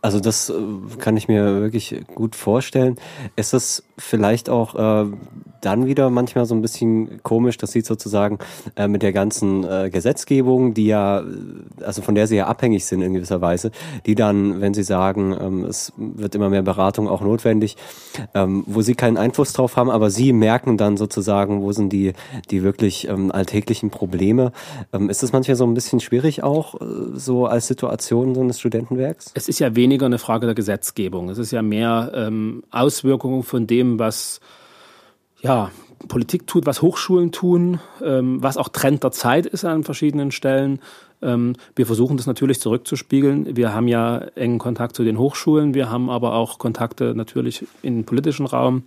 also 0.02 0.20
das 0.20 0.50
äh, 0.50 0.54
kann 0.98 1.16
ich 1.16 1.28
mir 1.28 1.60
wirklich 1.60 2.02
gut 2.14 2.34
vorstellen. 2.36 2.96
Ist 3.36 3.54
es 3.54 3.84
vielleicht 3.98 4.48
auch 4.48 4.74
äh, 4.74 5.10
dann 5.60 5.86
wieder 5.86 6.10
manchmal 6.10 6.46
so 6.46 6.54
ein 6.54 6.62
bisschen 6.62 7.22
komisch, 7.22 7.58
dass 7.58 7.72
sie 7.72 7.82
sozusagen 7.82 8.38
äh, 8.76 8.88
mit 8.88 9.02
der 9.02 9.12
ganzen 9.12 9.64
äh, 9.64 9.90
Gesetzgebung, 9.90 10.74
die 10.74 10.86
ja, 10.86 11.22
also 11.82 12.02
von 12.02 12.14
der 12.14 12.26
sie 12.26 12.36
ja 12.36 12.46
abhängig 12.46 12.86
sind 12.86 13.02
in 13.02 13.14
gewisser 13.14 13.40
Weise, 13.40 13.70
die 14.06 14.14
dann, 14.14 14.60
wenn 14.60 14.74
sie 14.74 14.82
sagen, 14.82 15.36
ähm, 15.38 15.64
es 15.64 15.92
wird 15.96 16.34
immer 16.34 16.48
mehr 16.48 16.62
Beratung 16.62 17.08
auch 17.08 17.20
notwendig, 17.20 17.76
ähm, 18.34 18.64
wo 18.66 18.82
sie 18.82 18.94
keinen 18.94 19.16
Einfluss 19.16 19.52
drauf 19.52 19.76
haben, 19.76 19.90
aber 19.90 20.10
sie 20.10 20.32
merken 20.32 20.76
dann 20.76 20.96
sozusagen, 20.96 21.62
wo 21.62 21.72
sind 21.72 21.92
die, 21.92 22.12
die 22.50 22.62
wirklich 22.62 23.08
ähm, 23.08 23.30
alltäglichen 23.30 23.90
Probleme. 23.90 24.52
Ähm, 24.92 25.10
ist 25.10 25.22
das 25.22 25.32
manchmal 25.32 25.56
so 25.56 25.66
ein 25.66 25.74
bisschen 25.74 26.00
schwierig 26.00 26.42
auch, 26.42 26.80
äh, 26.80 26.84
so 27.14 27.46
als 27.46 27.66
Situation 27.66 28.34
so 28.34 28.40
eines 28.40 28.58
Studentenwerks? 28.58 29.32
Es 29.34 29.48
ist 29.48 29.58
ja 29.58 29.76
weniger 29.90 30.06
eine 30.06 30.18
Frage 30.18 30.46
der 30.46 30.54
Gesetzgebung. 30.54 31.30
Es 31.30 31.38
ist 31.38 31.50
ja 31.50 31.62
mehr 31.62 32.12
ähm, 32.14 32.62
Auswirkungen 32.70 33.42
von 33.42 33.66
dem, 33.66 33.98
was 33.98 34.40
ja, 35.42 35.72
Politik 36.06 36.46
tut, 36.46 36.64
was 36.64 36.80
Hochschulen 36.80 37.32
tun, 37.32 37.80
ähm, 38.00 38.40
was 38.40 38.56
auch 38.56 38.68
Trend 38.68 39.02
der 39.02 39.10
Zeit 39.10 39.46
ist 39.46 39.64
an 39.64 39.82
verschiedenen 39.82 40.30
Stellen. 40.30 40.78
Ähm, 41.22 41.56
wir 41.74 41.86
versuchen 41.86 42.16
das 42.16 42.26
natürlich 42.26 42.60
zurückzuspiegeln. 42.60 43.56
Wir 43.56 43.74
haben 43.74 43.88
ja 43.88 44.18
engen 44.36 44.60
Kontakt 44.60 44.94
zu 44.94 45.02
den 45.02 45.18
Hochschulen, 45.18 45.74
wir 45.74 45.90
haben 45.90 46.08
aber 46.08 46.34
auch 46.34 46.58
Kontakte 46.58 47.14
natürlich 47.16 47.66
in 47.82 47.96
den 47.96 48.04
politischen 48.04 48.46
Raum. 48.46 48.84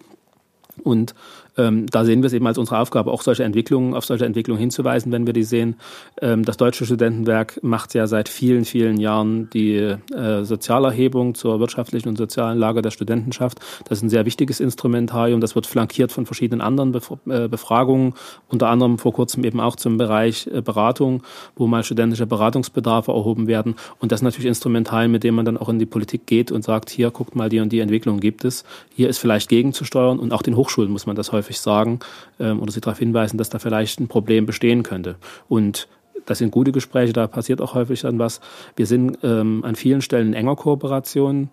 Und 0.84 1.16
ähm, 1.58 1.86
da 1.88 2.06
sehen 2.06 2.22
wir 2.22 2.28
es 2.28 2.34
eben 2.34 2.48
als 2.48 2.58
unsere 2.58 2.80
Aufgabe, 2.80 3.12
auch 3.12 3.22
solche 3.22 3.44
Entwicklungen, 3.44 3.94
auf 3.94 4.06
solche 4.06 4.26
Entwicklungen 4.26 4.60
hinzuweisen, 4.60 5.12
wenn 5.12 5.26
wir 5.26 5.34
die 5.34 5.44
sehen. 5.44 5.76
Ähm, 6.22 6.44
das 6.44 6.58
Deutsche 6.58 6.86
Studentenwerk 6.86 7.60
macht 7.64 7.94
ja 7.94 8.08
seit 8.08 8.30
vielen, 8.30 8.66
vielen 8.66 8.98
Jahren 8.98 9.50
die 9.52 9.76
äh, 9.76 10.44
Sozialerhebung 10.44 11.36
zur 11.36 11.60
wirtschaftlichen 11.60 12.10
und 12.10 12.18
sozialen 12.18 12.58
Lage 12.58 12.82
der 12.82 12.92
Studentenschaft. 12.92 13.60
Das 13.88 14.00
ist 14.00 14.04
ein 14.04 14.10
sehr 14.10 14.26
wichtiges 14.26 14.60
Instrumentarium. 14.60 15.42
Das 15.42 15.56
wird 15.56 15.68
flankiert 15.68 16.12
von 16.12 16.26
verschiedenen 16.26 16.62
anderen 16.62 16.92
Bef 16.92 17.12
äh, 17.28 17.48
Befragungen, 17.48 18.14
unter 18.48 18.70
anderem 18.70 18.98
vor 18.98 19.14
kurzem 19.14 19.44
eben 19.44 19.60
auch 19.60 19.76
zum 19.76 19.98
Bereich 19.98 20.48
äh, 20.48 20.62
Beratung, 20.62 21.24
wo 21.56 21.68
mal 21.68 21.84
studentische 21.84 22.26
Beratungsbedarfe 22.26 23.12
erhoben 23.12 23.48
werden. 23.48 23.76
Und 24.00 24.12
das 24.12 24.20
ist 24.20 24.24
natürlich 24.24 24.48
Instrumental, 24.48 25.08
mit 25.08 25.24
dem 25.24 25.36
man 25.36 25.46
dann 25.46 25.58
auch 25.58 25.70
in 25.70 25.80
die 25.80 25.86
Politik 25.86 26.26
geht 26.26 26.52
und 26.52 26.64
sagt, 26.64 26.90
hier 26.90 27.12
guckt 27.12 27.36
mal, 27.36 27.50
die 27.50 27.60
und 27.60 27.72
die 27.72 27.80
Entwicklung 27.80 28.20
gibt 28.20 28.44
es. 28.44 28.64
Hier 28.96 29.10
ist 29.10 29.20
vielleicht 29.20 29.50
gegenzusteuern 29.50 30.20
und 30.20 30.34
auch 30.34 30.42
den 30.42 30.56
Hochschulen 30.56 30.92
muss 30.92 31.06
man 31.06 31.16
das 31.16 31.32
häufig 31.32 31.43
häufig 31.44 31.60
sagen 31.60 32.00
ähm, 32.40 32.62
oder 32.62 32.72
sie 32.72 32.82
darauf 32.82 33.00
hinweisen, 33.00 33.38
dass 33.38 33.50
da 33.50 33.60
vielleicht 33.60 34.00
ein 34.00 34.08
Problem 34.08 34.46
bestehen 34.46 34.84
könnte. 34.84 35.16
Und 35.50 35.88
das 36.26 36.38
sind 36.38 36.52
gute 36.52 36.72
Gespräche, 36.72 37.12
da 37.12 37.28
passiert 37.28 37.60
auch 37.60 37.74
häufig 37.74 38.02
dann 38.02 38.18
was. 38.18 38.40
Wir 38.76 38.86
sind 38.86 39.18
ähm, 39.24 39.64
an 39.66 39.76
vielen 39.76 40.02
Stellen 40.02 40.28
in 40.28 40.34
enger 40.34 40.56
Kooperation. 40.56 41.50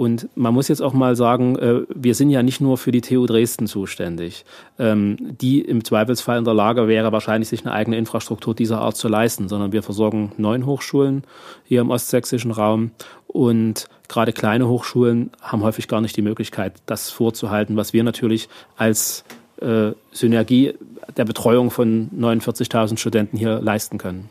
Und 0.00 0.30
man 0.34 0.54
muss 0.54 0.68
jetzt 0.68 0.80
auch 0.80 0.94
mal 0.94 1.14
sagen, 1.14 1.56
äh, 1.56 1.82
wir 1.94 2.14
sind 2.14 2.30
ja 2.30 2.42
nicht 2.42 2.62
nur 2.62 2.78
für 2.78 2.90
die 2.90 3.02
TU 3.02 3.26
Dresden 3.26 3.66
zuständig, 3.66 4.46
ähm, 4.78 5.18
die 5.20 5.60
im 5.60 5.84
Zweifelsfall 5.84 6.38
in 6.38 6.46
der 6.46 6.54
Lage 6.54 6.88
wäre, 6.88 7.12
wahrscheinlich 7.12 7.50
sich 7.50 7.66
eine 7.66 7.74
eigene 7.74 7.98
Infrastruktur 7.98 8.54
dieser 8.54 8.80
Art 8.80 8.96
zu 8.96 9.08
leisten, 9.08 9.50
sondern 9.50 9.72
wir 9.72 9.82
versorgen 9.82 10.32
neun 10.38 10.64
Hochschulen 10.64 11.24
hier 11.64 11.82
im 11.82 11.90
ostsächsischen 11.90 12.50
Raum 12.50 12.92
und 13.26 13.88
gerade 14.08 14.32
kleine 14.32 14.68
Hochschulen 14.68 15.32
haben 15.42 15.62
häufig 15.62 15.86
gar 15.86 16.00
nicht 16.00 16.16
die 16.16 16.22
Möglichkeit, 16.22 16.72
das 16.86 17.10
vorzuhalten, 17.10 17.76
was 17.76 17.92
wir 17.92 18.02
natürlich 18.02 18.48
als 18.78 19.22
äh, 19.60 19.90
Synergie 20.12 20.72
der 21.14 21.26
Betreuung 21.26 21.70
von 21.70 22.08
49.000 22.18 22.96
Studenten 22.96 23.36
hier 23.36 23.60
leisten 23.60 23.98
können. 23.98 24.30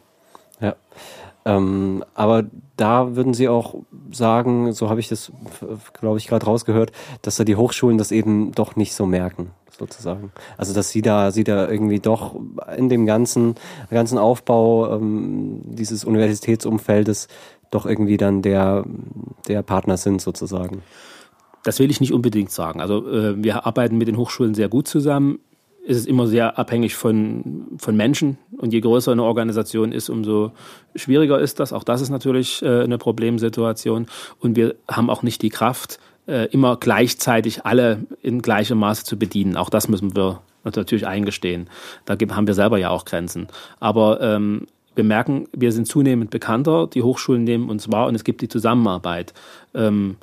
Ja. 0.61 0.75
Ähm, 1.45 2.03
aber 2.13 2.45
da 2.77 3.15
würden 3.15 3.33
Sie 3.33 3.47
auch 3.47 3.75
sagen, 4.11 4.73
so 4.73 4.89
habe 4.89 4.99
ich 4.99 5.07
das, 5.07 5.31
glaube 5.93 6.17
ich, 6.17 6.27
gerade 6.27 6.45
rausgehört, 6.45 6.91
dass 7.21 7.37
da 7.37 7.43
die 7.43 7.55
Hochschulen 7.55 7.97
das 7.97 8.11
eben 8.11 8.51
doch 8.51 8.75
nicht 8.75 8.93
so 8.93 9.05
merken, 9.05 9.51
sozusagen. 9.77 10.31
Also 10.57 10.73
dass 10.73 10.89
Sie 10.89 11.01
da, 11.01 11.31
Sie 11.31 11.43
da 11.43 11.69
irgendwie 11.69 11.99
doch 11.99 12.35
in 12.77 12.89
dem 12.89 13.05
ganzen, 13.05 13.55
ganzen 13.89 14.17
Aufbau 14.17 14.95
ähm, 14.95 15.61
dieses 15.65 16.03
Universitätsumfeldes 16.03 17.27
doch 17.71 17.85
irgendwie 17.85 18.17
dann 18.17 18.41
der, 18.41 18.85
der 19.47 19.61
Partner 19.61 19.97
sind, 19.97 20.21
sozusagen. 20.21 20.81
Das 21.63 21.79
will 21.79 21.91
ich 21.91 21.99
nicht 21.99 22.13
unbedingt 22.13 22.51
sagen. 22.51 22.81
Also 22.81 23.07
äh, 23.07 23.43
wir 23.43 23.65
arbeiten 23.65 23.97
mit 23.97 24.07
den 24.07 24.17
Hochschulen 24.17 24.55
sehr 24.55 24.69
gut 24.69 24.87
zusammen. 24.87 25.39
Es 25.89 25.97
ist 25.97 26.07
immer 26.07 26.27
sehr 26.27 26.59
abhängig 26.59 26.95
von, 26.95 27.65
von 27.79 27.97
Menschen. 27.97 28.37
Und 28.57 28.73
je 28.73 28.79
größer 28.79 29.11
eine 29.11 29.23
Organisation 29.23 29.91
ist, 29.91 30.09
umso 30.09 30.51
schwieriger 30.95 31.39
ist 31.39 31.59
das. 31.59 31.73
Auch 31.73 31.83
das 31.83 31.99
ist 31.99 32.11
natürlich 32.11 32.61
äh, 32.61 32.83
eine 32.83 32.99
Problemsituation. 32.99 34.05
Und 34.39 34.55
wir 34.55 34.75
haben 34.87 35.09
auch 35.09 35.23
nicht 35.23 35.41
die 35.41 35.49
Kraft, 35.49 35.99
äh, 36.27 36.45
immer 36.51 36.77
gleichzeitig 36.77 37.65
alle 37.65 38.05
in 38.21 38.43
gleichem 38.43 38.77
Maße 38.77 39.03
zu 39.03 39.17
bedienen. 39.17 39.57
Auch 39.57 39.71
das 39.71 39.87
müssen 39.87 40.15
wir 40.15 40.41
natürlich 40.63 41.07
eingestehen. 41.07 41.67
Da 42.05 42.15
haben 42.35 42.45
wir 42.45 42.53
selber 42.53 42.77
ja 42.77 42.91
auch 42.91 43.03
Grenzen. 43.05 43.47
Aber 43.79 44.21
ähm, 44.21 44.67
wir 44.93 45.03
merken, 45.03 45.47
wir 45.53 45.71
sind 45.71 45.87
zunehmend 45.87 46.29
bekannter, 46.29 46.85
die 46.85 47.01
Hochschulen 47.01 47.45
nehmen 47.45 47.67
uns 47.67 47.91
wahr 47.91 48.05
und 48.05 48.13
es 48.13 48.23
gibt 48.23 48.41
die 48.41 48.47
Zusammenarbeit. 48.47 49.33
Ähm, 49.73 50.17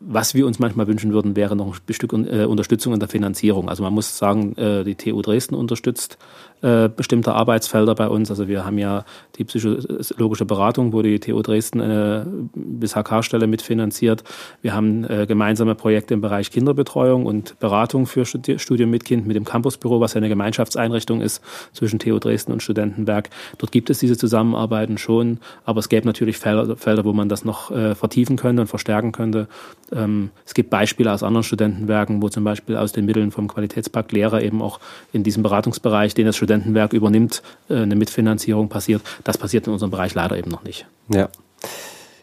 was 0.00 0.34
wir 0.34 0.46
uns 0.46 0.58
manchmal 0.58 0.86
wünschen 0.86 1.12
würden, 1.12 1.36
wäre 1.36 1.54
noch 1.54 1.78
ein 1.78 1.92
Stück 1.94 2.12
äh, 2.14 2.44
Unterstützung 2.44 2.94
in 2.94 3.00
der 3.00 3.08
Finanzierung. 3.08 3.68
Also 3.68 3.82
man 3.82 3.92
muss 3.92 4.16
sagen, 4.16 4.56
äh, 4.56 4.82
die 4.82 4.94
TU 4.94 5.20
Dresden 5.20 5.54
unterstützt 5.54 6.18
äh, 6.62 6.88
bestimmte 6.88 7.32
Arbeitsfelder 7.32 7.94
bei 7.94 8.08
uns. 8.08 8.30
Also 8.30 8.48
wir 8.48 8.64
haben 8.64 8.78
ja 8.78 9.04
die 9.36 9.44
psychologische 9.44 10.44
Beratung, 10.44 10.92
wo 10.92 11.02
die 11.02 11.18
TU 11.18 11.40
Dresden 11.42 11.80
eine 11.80 12.26
bis 12.54 12.94
HK-Stelle 12.94 13.46
mitfinanziert. 13.46 14.24
Wir 14.62 14.74
haben 14.74 15.04
äh, 15.04 15.26
gemeinsame 15.26 15.74
Projekte 15.74 16.14
im 16.14 16.20
Bereich 16.20 16.50
Kinderbetreuung 16.50 17.26
und 17.26 17.58
Beratung 17.58 18.06
für 18.06 18.24
Studi 18.24 18.58
Studium 18.58 18.90
mit 18.90 19.04
Kind 19.04 19.26
mit 19.26 19.36
dem 19.36 19.44
Campusbüro, 19.44 20.00
was 20.00 20.14
ja 20.14 20.18
eine 20.18 20.28
Gemeinschaftseinrichtung 20.28 21.20
ist 21.20 21.42
zwischen 21.72 21.98
TU 21.98 22.18
Dresden 22.18 22.52
und 22.52 22.62
Studentenberg. 22.62 23.30
Dort 23.58 23.72
gibt 23.72 23.90
es 23.90 23.98
diese 23.98 24.16
Zusammenarbeiten 24.16 24.98
schon, 24.98 25.38
aber 25.64 25.80
es 25.80 25.88
gäbe 25.88 26.06
natürlich 26.06 26.38
Felder, 26.38 27.04
wo 27.04 27.12
man 27.12 27.28
das 27.28 27.44
noch 27.44 27.70
äh, 27.70 27.94
vertiefen 27.94 28.36
könnte 28.36 28.62
und 28.62 28.68
verstärken 28.68 29.12
könnte. 29.12 29.48
Ähm, 29.92 30.30
es 30.44 30.54
gibt 30.54 30.70
Beispiele 30.70 31.12
aus 31.12 31.22
anderen 31.22 31.44
Studentenwerken, 31.44 32.22
wo 32.22 32.28
zum 32.28 32.44
Beispiel 32.44 32.76
aus 32.76 32.92
den 32.92 33.06
Mitteln 33.06 33.30
vom 33.30 33.48
Qualitätspakt 33.48 34.12
Lehrer 34.12 34.42
eben 34.42 34.62
auch 34.62 34.80
in 35.12 35.22
diesem 35.22 35.42
Beratungsbereich, 35.42 36.14
den 36.14 36.26
das 36.26 36.36
Studentenwerk 36.50 36.92
übernimmt, 36.92 37.42
äh, 37.68 37.76
eine 37.76 37.94
Mitfinanzierung 37.94 38.68
passiert. 38.68 39.02
Das 39.22 39.38
passiert 39.38 39.68
in 39.68 39.72
unserem 39.72 39.92
Bereich 39.92 40.14
leider 40.14 40.36
eben 40.36 40.50
noch 40.50 40.64
nicht. 40.64 40.86
Ja. 41.08 41.28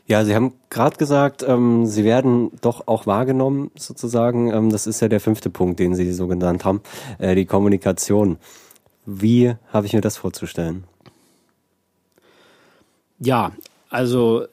Ja, 0.06 0.24
Sie 0.24 0.36
haben 0.36 0.54
gerade 0.70 0.98
gesagt, 0.98 1.44
ähm, 1.48 1.86
Sie 1.86 2.04
werden 2.04 2.52
doch 2.62 2.88
auch 2.88 3.08
wahrgenommen, 3.08 3.72
sozusagen. 3.78 4.52
Ähm, 4.52 4.70
das 4.70 4.88
ist 4.88 5.02
ja 5.02 5.08
der 5.08 5.20
fünfte 5.20 5.50
Punkt, 5.50 5.80
den 5.80 5.96
Sie 5.96 6.12
so 6.14 6.28
genannt 6.28 6.66
haben, 6.66 6.82
äh, 7.20 7.36
die 7.36 7.46
Kommunikation. 7.46 8.38
Wie 9.06 9.54
habe 9.72 9.86
ich 9.86 9.94
mir 9.94 10.02
das 10.02 10.18
vorzustellen? 10.18 10.84
Ja, 13.20 13.52
also 13.90 14.46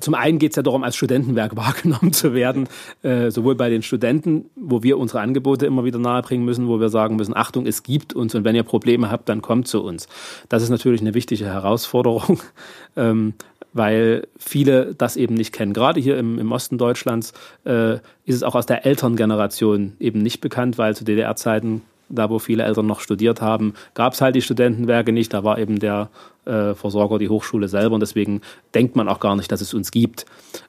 zum 0.00 0.14
einen 0.14 0.38
geht 0.38 0.52
es 0.52 0.56
ja 0.56 0.62
darum, 0.62 0.84
als 0.84 0.96
Studentenwerk 0.96 1.56
wahrgenommen 1.56 2.12
zu 2.12 2.34
werden, 2.34 2.68
äh, 3.02 3.30
sowohl 3.30 3.54
bei 3.54 3.70
den 3.70 3.82
Studenten, 3.82 4.50
wo 4.56 4.82
wir 4.82 4.98
unsere 4.98 5.20
Angebote 5.20 5.66
immer 5.66 5.84
wieder 5.84 5.98
nahebringen 5.98 6.44
müssen, 6.44 6.68
wo 6.68 6.80
wir 6.80 6.88
sagen 6.88 7.16
müssen, 7.16 7.36
Achtung, 7.36 7.66
es 7.66 7.82
gibt 7.82 8.14
uns 8.14 8.34
und 8.34 8.44
wenn 8.44 8.54
ihr 8.54 8.62
Probleme 8.62 9.10
habt, 9.10 9.28
dann 9.28 9.42
kommt 9.42 9.68
zu 9.68 9.82
uns. 9.82 10.08
Das 10.48 10.62
ist 10.62 10.70
natürlich 10.70 11.00
eine 11.00 11.14
wichtige 11.14 11.46
Herausforderung, 11.46 12.40
ähm, 12.96 13.34
weil 13.72 14.26
viele 14.38 14.94
das 14.94 15.16
eben 15.16 15.34
nicht 15.34 15.52
kennen. 15.52 15.72
Gerade 15.72 16.00
hier 16.00 16.18
im, 16.18 16.38
im 16.38 16.52
Osten 16.52 16.78
Deutschlands 16.78 17.32
äh, 17.64 17.94
ist 18.24 18.36
es 18.36 18.42
auch 18.42 18.54
aus 18.54 18.66
der 18.66 18.86
Elterngeneration 18.86 19.94
eben 20.00 20.20
nicht 20.20 20.40
bekannt, 20.40 20.78
weil 20.78 20.96
zu 20.96 21.04
DDR-Zeiten 21.04 21.82
da 22.08 22.30
wo 22.30 22.38
viele 22.38 22.64
Eltern 22.64 22.86
noch 22.86 23.00
studiert 23.00 23.40
haben, 23.40 23.74
gab 23.94 24.12
es 24.12 24.20
halt 24.20 24.34
die 24.34 24.42
Studentenwerke 24.42 25.12
nicht. 25.12 25.32
Da 25.32 25.44
war 25.44 25.58
eben 25.58 25.78
der 25.78 26.10
äh, 26.44 26.74
Versorger 26.74 27.18
die 27.18 27.28
Hochschule 27.28 27.68
selber 27.68 27.94
und 27.94 28.00
deswegen 28.00 28.40
denkt 28.74 28.96
man 28.96 29.08
auch 29.08 29.20
gar 29.20 29.36
nicht, 29.36 29.50
dass 29.52 29.60
es 29.60 29.74
uns 29.74 29.90
gibt. 29.90 30.26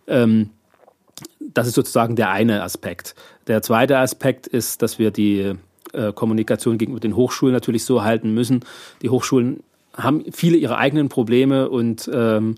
Ähm, 0.08 0.50
das 1.40 1.68
ist 1.68 1.76
sozusagen 1.76 2.16
der 2.16 2.30
eine 2.30 2.64
Aspekt. 2.64 3.16
Der 3.48 3.62
zweite 3.62 3.98
Aspekt 3.98 4.48
ist, 4.48 4.82
dass 4.82 5.00
wir 5.00 5.12
die 5.12 5.54
äh, 5.94 6.14
Kommunikation 6.14 6.78
gegenüber 6.78 7.00
den 7.00 7.16
Hochschulen 7.16 7.54
natürlich 7.54 7.86
so 7.86 8.04
halten 8.04 8.34
müssen. 8.34 8.62
Die 9.02 9.10
Hochschulen 9.10 9.64
haben 9.96 10.24
viele 10.32 10.58
ihre 10.58 10.78
eigenen 10.78 11.10
Probleme 11.10 11.70
und 11.70 12.10
ähm, 12.14 12.56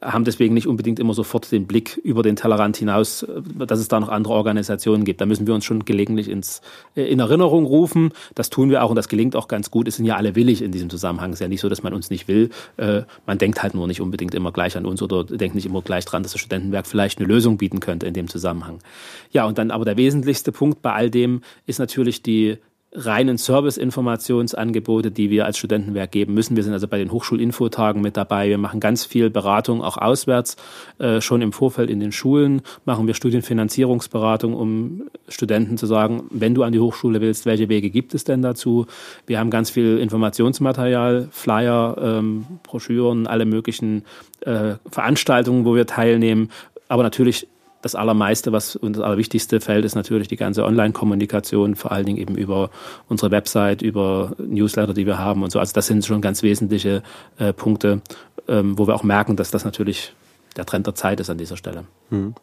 haben 0.00 0.24
deswegen 0.24 0.54
nicht 0.54 0.66
unbedingt 0.66 0.98
immer 0.98 1.14
sofort 1.14 1.50
den 1.52 1.66
Blick 1.66 1.98
über 2.02 2.22
den 2.22 2.36
Tellerrand 2.36 2.76
hinaus, 2.76 3.22
äh, 3.24 3.42
dass 3.66 3.78
es 3.78 3.88
da 3.88 4.00
noch 4.00 4.08
andere 4.08 4.32
Organisationen 4.32 5.04
gibt. 5.04 5.20
Da 5.20 5.26
müssen 5.26 5.46
wir 5.46 5.54
uns 5.54 5.64
schon 5.64 5.84
gelegentlich 5.84 6.28
ins, 6.28 6.62
äh, 6.96 7.04
in 7.04 7.20
Erinnerung 7.20 7.66
rufen. 7.66 8.12
Das 8.34 8.50
tun 8.50 8.70
wir 8.70 8.82
auch 8.82 8.90
und 8.90 8.96
das 8.96 9.08
gelingt 9.08 9.36
auch 9.36 9.48
ganz 9.48 9.70
gut. 9.70 9.88
Es 9.88 9.96
sind 9.96 10.06
ja 10.06 10.16
alle 10.16 10.34
willig 10.34 10.62
in 10.62 10.72
diesem 10.72 10.90
Zusammenhang. 10.90 11.30
Es 11.30 11.36
ist 11.36 11.40
ja 11.40 11.48
nicht 11.48 11.60
so, 11.60 11.68
dass 11.68 11.82
man 11.82 11.92
uns 11.92 12.10
nicht 12.10 12.26
will. 12.28 12.50
Äh, 12.76 13.02
man 13.26 13.38
denkt 13.38 13.62
halt 13.62 13.74
nur 13.74 13.86
nicht 13.86 14.00
unbedingt 14.00 14.34
immer 14.34 14.52
gleich 14.52 14.76
an 14.76 14.86
uns 14.86 15.02
oder 15.02 15.24
denkt 15.24 15.54
nicht 15.54 15.66
immer 15.66 15.82
gleich 15.82 16.04
dran, 16.04 16.22
dass 16.22 16.32
das 16.32 16.40
Studentenwerk 16.40 16.86
vielleicht 16.86 17.18
eine 17.18 17.28
Lösung 17.28 17.58
bieten 17.58 17.80
könnte 17.80 18.06
in 18.06 18.14
dem 18.14 18.28
Zusammenhang. 18.28 18.78
Ja, 19.30 19.46
und 19.46 19.58
dann 19.58 19.70
aber 19.70 19.84
der 19.84 19.96
wesentlichste 19.96 20.52
Punkt 20.52 20.82
bei 20.82 20.92
all 20.92 21.10
dem 21.10 21.42
ist 21.66 21.78
natürlich 21.78 22.22
die 22.22 22.58
reinen 22.94 23.38
Service-Informationsangebote, 23.38 25.10
die 25.10 25.30
wir 25.30 25.46
als 25.46 25.56
Studentenwerk 25.56 26.12
geben 26.12 26.34
müssen. 26.34 26.56
Wir 26.56 26.62
sind 26.62 26.74
also 26.74 26.86
bei 26.86 26.98
den 26.98 27.10
Hochschulinfotagen 27.10 28.02
mit 28.02 28.16
dabei. 28.16 28.48
Wir 28.48 28.58
machen 28.58 28.80
ganz 28.80 29.06
viel 29.06 29.30
Beratung 29.30 29.82
auch 29.82 29.96
auswärts. 29.96 30.56
Äh, 30.98 31.22
schon 31.22 31.40
im 31.40 31.52
Vorfeld 31.52 31.88
in 31.88 32.00
den 32.00 32.12
Schulen 32.12 32.60
machen 32.84 33.06
wir 33.06 33.14
Studienfinanzierungsberatung, 33.14 34.54
um 34.54 35.04
Studenten 35.28 35.78
zu 35.78 35.86
sagen, 35.86 36.24
wenn 36.30 36.54
du 36.54 36.64
an 36.64 36.72
die 36.72 36.80
Hochschule 36.80 37.22
willst, 37.22 37.46
welche 37.46 37.70
Wege 37.70 37.88
gibt 37.88 38.14
es 38.14 38.24
denn 38.24 38.42
dazu? 38.42 38.86
Wir 39.26 39.38
haben 39.38 39.50
ganz 39.50 39.70
viel 39.70 39.98
Informationsmaterial, 39.98 41.28
Flyer, 41.30 41.96
ähm, 41.98 42.44
Broschüren, 42.62 43.26
alle 43.26 43.46
möglichen 43.46 44.04
äh, 44.40 44.74
Veranstaltungen, 44.90 45.64
wo 45.64 45.74
wir 45.74 45.86
teilnehmen. 45.86 46.50
Aber 46.88 47.02
natürlich 47.02 47.48
das 47.82 47.94
Allermeiste, 47.94 48.52
was 48.52 48.76
und 48.76 48.96
das 48.96 49.02
Allerwichtigste 49.02 49.60
fällt, 49.60 49.84
ist 49.84 49.94
natürlich 49.94 50.28
die 50.28 50.36
ganze 50.36 50.64
Online-Kommunikation, 50.64 51.74
vor 51.74 51.92
allen 51.92 52.06
Dingen 52.06 52.18
eben 52.18 52.36
über 52.36 52.70
unsere 53.08 53.30
Website, 53.30 53.82
über 53.82 54.32
Newsletter, 54.38 54.94
die 54.94 55.04
wir 55.04 55.18
haben 55.18 55.42
und 55.42 55.50
so. 55.50 55.58
Also 55.58 55.72
das 55.74 55.88
sind 55.88 56.06
schon 56.06 56.20
ganz 56.20 56.42
wesentliche 56.42 57.02
äh, 57.38 57.52
Punkte, 57.52 58.00
ähm, 58.48 58.78
wo 58.78 58.86
wir 58.86 58.94
auch 58.94 59.02
merken, 59.02 59.36
dass 59.36 59.50
das 59.50 59.64
natürlich 59.64 60.14
der 60.56 60.66
Trend 60.66 60.86
der 60.86 60.94
Zeit 60.94 61.18
ist 61.18 61.30
an 61.30 61.38
dieser 61.38 61.56
Stelle. 61.56 61.84
Hm. 62.10 62.34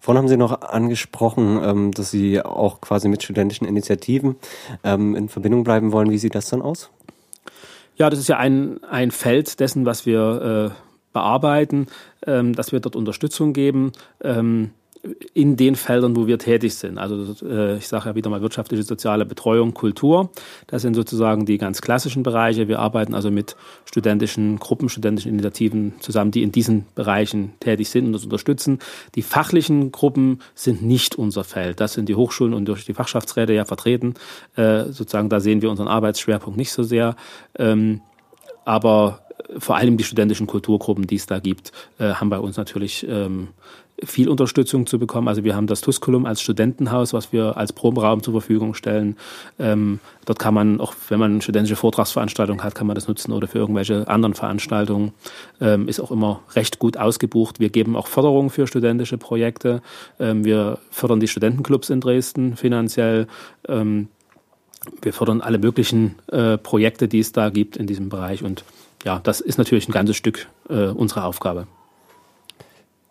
Vorhin 0.00 0.18
haben 0.18 0.28
Sie 0.28 0.36
noch 0.36 0.62
angesprochen, 0.62 1.60
ähm, 1.62 1.90
dass 1.92 2.10
Sie 2.10 2.40
auch 2.40 2.80
quasi 2.80 3.08
mit 3.08 3.22
studentischen 3.22 3.66
Initiativen 3.66 4.36
ähm, 4.84 5.14
in 5.14 5.28
Verbindung 5.28 5.64
bleiben 5.64 5.92
wollen. 5.92 6.10
Wie 6.10 6.18
sieht 6.18 6.34
das 6.34 6.48
dann 6.48 6.62
aus? 6.62 6.90
Ja, 7.96 8.08
das 8.10 8.18
ist 8.18 8.28
ja 8.28 8.36
ein, 8.38 8.82
ein 8.84 9.10
Feld 9.10 9.58
dessen, 9.58 9.84
was 9.86 10.06
wir 10.06 10.72
äh, 10.72 10.82
bearbeiten, 11.12 11.86
ähm, 12.26 12.54
dass 12.54 12.72
wir 12.72 12.80
dort 12.80 12.94
Unterstützung 12.94 13.52
geben. 13.52 13.92
Ähm, 14.22 14.70
in 15.34 15.56
den 15.56 15.76
Feldern, 15.76 16.16
wo 16.16 16.26
wir 16.26 16.38
tätig 16.38 16.74
sind. 16.74 16.98
Also 16.98 17.46
äh, 17.46 17.76
ich 17.76 17.88
sage 17.88 18.08
ja 18.08 18.14
wieder 18.14 18.30
mal 18.30 18.42
wirtschaftliche, 18.42 18.82
soziale 18.82 19.24
Betreuung, 19.24 19.74
Kultur. 19.74 20.30
Das 20.66 20.82
sind 20.82 20.94
sozusagen 20.94 21.46
die 21.46 21.58
ganz 21.58 21.80
klassischen 21.80 22.22
Bereiche. 22.22 22.68
Wir 22.68 22.78
arbeiten 22.78 23.14
also 23.14 23.30
mit 23.30 23.56
studentischen 23.84 24.58
Gruppen, 24.58 24.88
studentischen 24.88 25.32
Initiativen 25.32 25.94
zusammen, 26.00 26.30
die 26.30 26.42
in 26.42 26.52
diesen 26.52 26.86
Bereichen 26.94 27.52
tätig 27.60 27.88
sind 27.88 28.06
und 28.06 28.14
uns 28.14 28.24
unterstützen. 28.24 28.78
Die 29.14 29.22
fachlichen 29.22 29.92
Gruppen 29.92 30.40
sind 30.54 30.82
nicht 30.82 31.16
unser 31.16 31.44
Feld. 31.44 31.80
Das 31.80 31.94
sind 31.94 32.08
die 32.08 32.14
Hochschulen 32.14 32.54
und 32.54 32.66
durch 32.66 32.84
die 32.84 32.94
Fachschaftsräte 32.94 33.52
ja 33.52 33.64
vertreten. 33.64 34.14
Äh, 34.56 34.84
sozusagen 34.84 35.28
da 35.28 35.40
sehen 35.40 35.62
wir 35.62 35.70
unseren 35.70 35.88
Arbeitsschwerpunkt 35.88 36.56
nicht 36.56 36.72
so 36.72 36.82
sehr. 36.82 37.16
Ähm, 37.58 38.00
aber 38.64 39.25
vor 39.58 39.76
allem 39.76 39.96
die 39.96 40.04
studentischen 40.04 40.46
Kulturgruppen, 40.46 41.06
die 41.06 41.16
es 41.16 41.26
da 41.26 41.38
gibt, 41.38 41.72
äh, 41.98 42.14
haben 42.14 42.30
bei 42.30 42.38
uns 42.38 42.56
natürlich 42.56 43.06
ähm, 43.08 43.48
viel 44.02 44.28
Unterstützung 44.28 44.86
zu 44.86 44.98
bekommen. 44.98 45.28
Also 45.28 45.44
wir 45.44 45.56
haben 45.56 45.66
das 45.66 45.80
Tusculum 45.80 46.26
als 46.26 46.42
Studentenhaus, 46.42 47.12
was 47.12 47.32
wir 47.32 47.56
als 47.56 47.72
Probenraum 47.72 48.22
zur 48.22 48.34
Verfügung 48.34 48.74
stellen. 48.74 49.16
Ähm, 49.58 50.00
dort 50.26 50.38
kann 50.38 50.54
man, 50.54 50.80
auch 50.80 50.94
wenn 51.08 51.18
man 51.18 51.40
studentische 51.40 51.76
Vortragsveranstaltung 51.76 52.62
hat, 52.62 52.74
kann 52.74 52.86
man 52.86 52.94
das 52.94 53.08
nutzen 53.08 53.32
oder 53.32 53.48
für 53.48 53.58
irgendwelche 53.58 54.06
anderen 54.08 54.34
Veranstaltungen. 54.34 55.12
Ähm, 55.60 55.88
ist 55.88 56.00
auch 56.00 56.10
immer 56.10 56.40
recht 56.54 56.78
gut 56.78 56.96
ausgebucht. 56.96 57.58
Wir 57.58 57.70
geben 57.70 57.96
auch 57.96 58.06
Förderung 58.06 58.50
für 58.50 58.66
studentische 58.66 59.18
Projekte. 59.18 59.80
Ähm, 60.20 60.44
wir 60.44 60.78
fördern 60.90 61.20
die 61.20 61.28
Studentenclubs 61.28 61.88
in 61.88 62.00
Dresden 62.00 62.56
finanziell. 62.56 63.26
Ähm, 63.66 64.08
wir 65.02 65.12
fördern 65.12 65.40
alle 65.40 65.58
möglichen 65.58 66.16
äh, 66.28 66.58
Projekte, 66.58 67.08
die 67.08 67.20
es 67.20 67.32
da 67.32 67.48
gibt 67.48 67.76
in 67.76 67.86
diesem 67.86 68.08
Bereich. 68.08 68.42
Und 68.42 68.64
ja, 69.06 69.20
das 69.20 69.40
ist 69.40 69.56
natürlich 69.56 69.88
ein 69.88 69.92
ganzes 69.92 70.16
Stück 70.16 70.48
äh, 70.68 70.88
unserer 70.88 71.26
Aufgabe. 71.26 71.68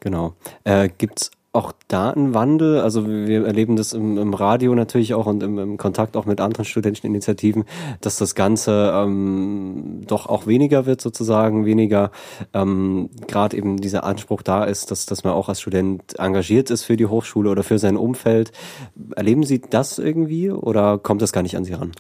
Genau. 0.02 0.34
Äh, 0.66 0.90
Gibt 0.98 1.22
es 1.22 1.32
auch 1.54 1.72
da 1.88 2.10
einen 2.10 2.34
Wandel? 2.34 2.82
Also 2.82 3.08
wir 3.08 3.46
erleben 3.46 3.78
das 3.78 3.94
im, 3.94 4.18
im 4.18 4.34
Radio 4.34 4.76
natürlich 4.76 5.14
auch 5.14 5.26
und 5.26 5.42
im, 5.42 5.58
im, 5.58 5.78
Kontakt 5.78 6.18
auch 6.18 6.26
mit 6.26 6.42
anderen 6.42 6.66
studentischen 6.66 7.08
Initiativen, 7.08 7.64
dass 8.02 8.18
das 8.18 8.36
Ganze 8.36 8.92
ähm, 8.94 10.02
doch 10.06 10.26
auch 10.26 10.48
weniger 10.48 10.86
wird 10.86 11.00
sozusagen, 11.00 11.66
weniger 11.66 12.12
ähm, 12.54 13.10
gerade 13.28 13.56
eben 13.56 13.78
dieser 13.78 14.04
Anspruch 14.04 14.42
da 14.42 14.66
ist, 14.66 14.92
dass, 14.92 15.06
dass 15.06 15.24
man 15.24 15.32
auch 15.32 15.48
als 15.48 15.62
Student 15.62 16.20
engagiert 16.20 16.72
ist 16.72 16.84
für 16.84 16.98
die 16.98 17.06
Hochschule 17.06 17.50
oder 17.50 17.64
für 17.64 17.80
sein 17.80 17.96
Umfeld. 17.96 18.52
Erleben 19.16 19.44
Sie 19.44 19.62
das 19.62 19.98
irgendwie 19.98 20.52
oder 20.52 20.98
kommt 20.98 21.22
das 21.22 21.32
gar 21.32 21.42
nicht 21.42 21.56
an 21.56 21.64
Sie 21.64 21.74
ran? 21.74 21.94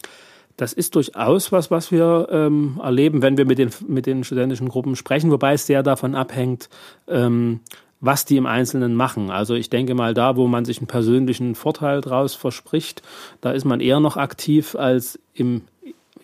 Das 0.58 0.74
ist 0.74 0.96
durchaus 0.96 1.52
was, 1.52 1.70
was 1.70 1.92
wir 1.92 2.28
ähm, 2.32 2.80
erleben, 2.82 3.22
wenn 3.22 3.38
wir 3.38 3.46
mit 3.46 3.58
den, 3.58 3.72
mit 3.88 4.06
den 4.06 4.24
studentischen 4.24 4.70
Gruppen 4.70 4.96
sprechen, 4.96 5.32
wobei 5.32 5.54
es 5.54 5.68
sehr 5.68 5.84
davon 5.84 6.16
abhängt, 6.16 6.70
ähm, 7.08 7.60
was 8.00 8.26
die 8.26 8.38
im 8.38 8.46
Einzelnen 8.46 8.96
machen. 8.96 9.32
Also 9.32 9.56
ich 9.56 9.70
denke 9.70 9.96
mal, 9.96 10.14
da, 10.14 10.36
wo 10.36 10.48
man 10.48 10.66
sich 10.66 10.78
einen 10.78 10.88
persönlichen 10.88 11.56
Vorteil 11.56 12.02
draus 12.02 12.36
verspricht, 12.36 13.02
da 13.42 13.52
ist 13.52 13.66
man 13.66 13.80
eher 13.80 14.00
noch 14.00 14.18
aktiv 14.18 14.76
als 14.76 15.20
im 15.34 15.64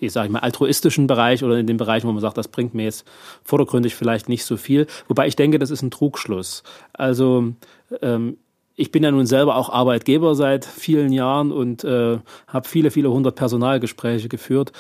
ich 0.01 0.11
sage 0.11 0.31
mal, 0.31 0.39
altruistischen 0.39 1.05
Bereich 1.05 1.43
oder 1.43 1.59
in 1.59 1.67
dem 1.67 1.77
Bereich, 1.77 2.03
wo 2.03 2.11
man 2.11 2.21
sagt, 2.21 2.35
das 2.35 2.47
bringt 2.47 2.73
mir 2.73 2.85
jetzt 2.85 3.05
vordergründig 3.43 3.95
vielleicht 3.95 4.29
nicht 4.29 4.45
so 4.45 4.57
viel. 4.57 4.87
Wobei 5.07 5.27
ich 5.27 5.35
denke, 5.35 5.59
das 5.59 5.69
ist 5.69 5.83
ein 5.83 5.91
Trugschluss. 5.91 6.63
Also 6.91 7.53
ähm, 8.01 8.37
ich 8.75 8.91
bin 8.91 9.03
ja 9.03 9.11
nun 9.11 9.25
selber 9.25 9.55
auch 9.57 9.69
Arbeitgeber 9.69 10.35
seit 10.35 10.65
vielen 10.65 11.11
Jahren 11.11 11.51
und 11.51 11.83
äh, 11.83 12.19
habe 12.47 12.67
viele, 12.67 12.91
viele 12.91 13.11
hundert 13.11 13.35
Personalgespräche 13.35 14.29
geführt. 14.29 14.71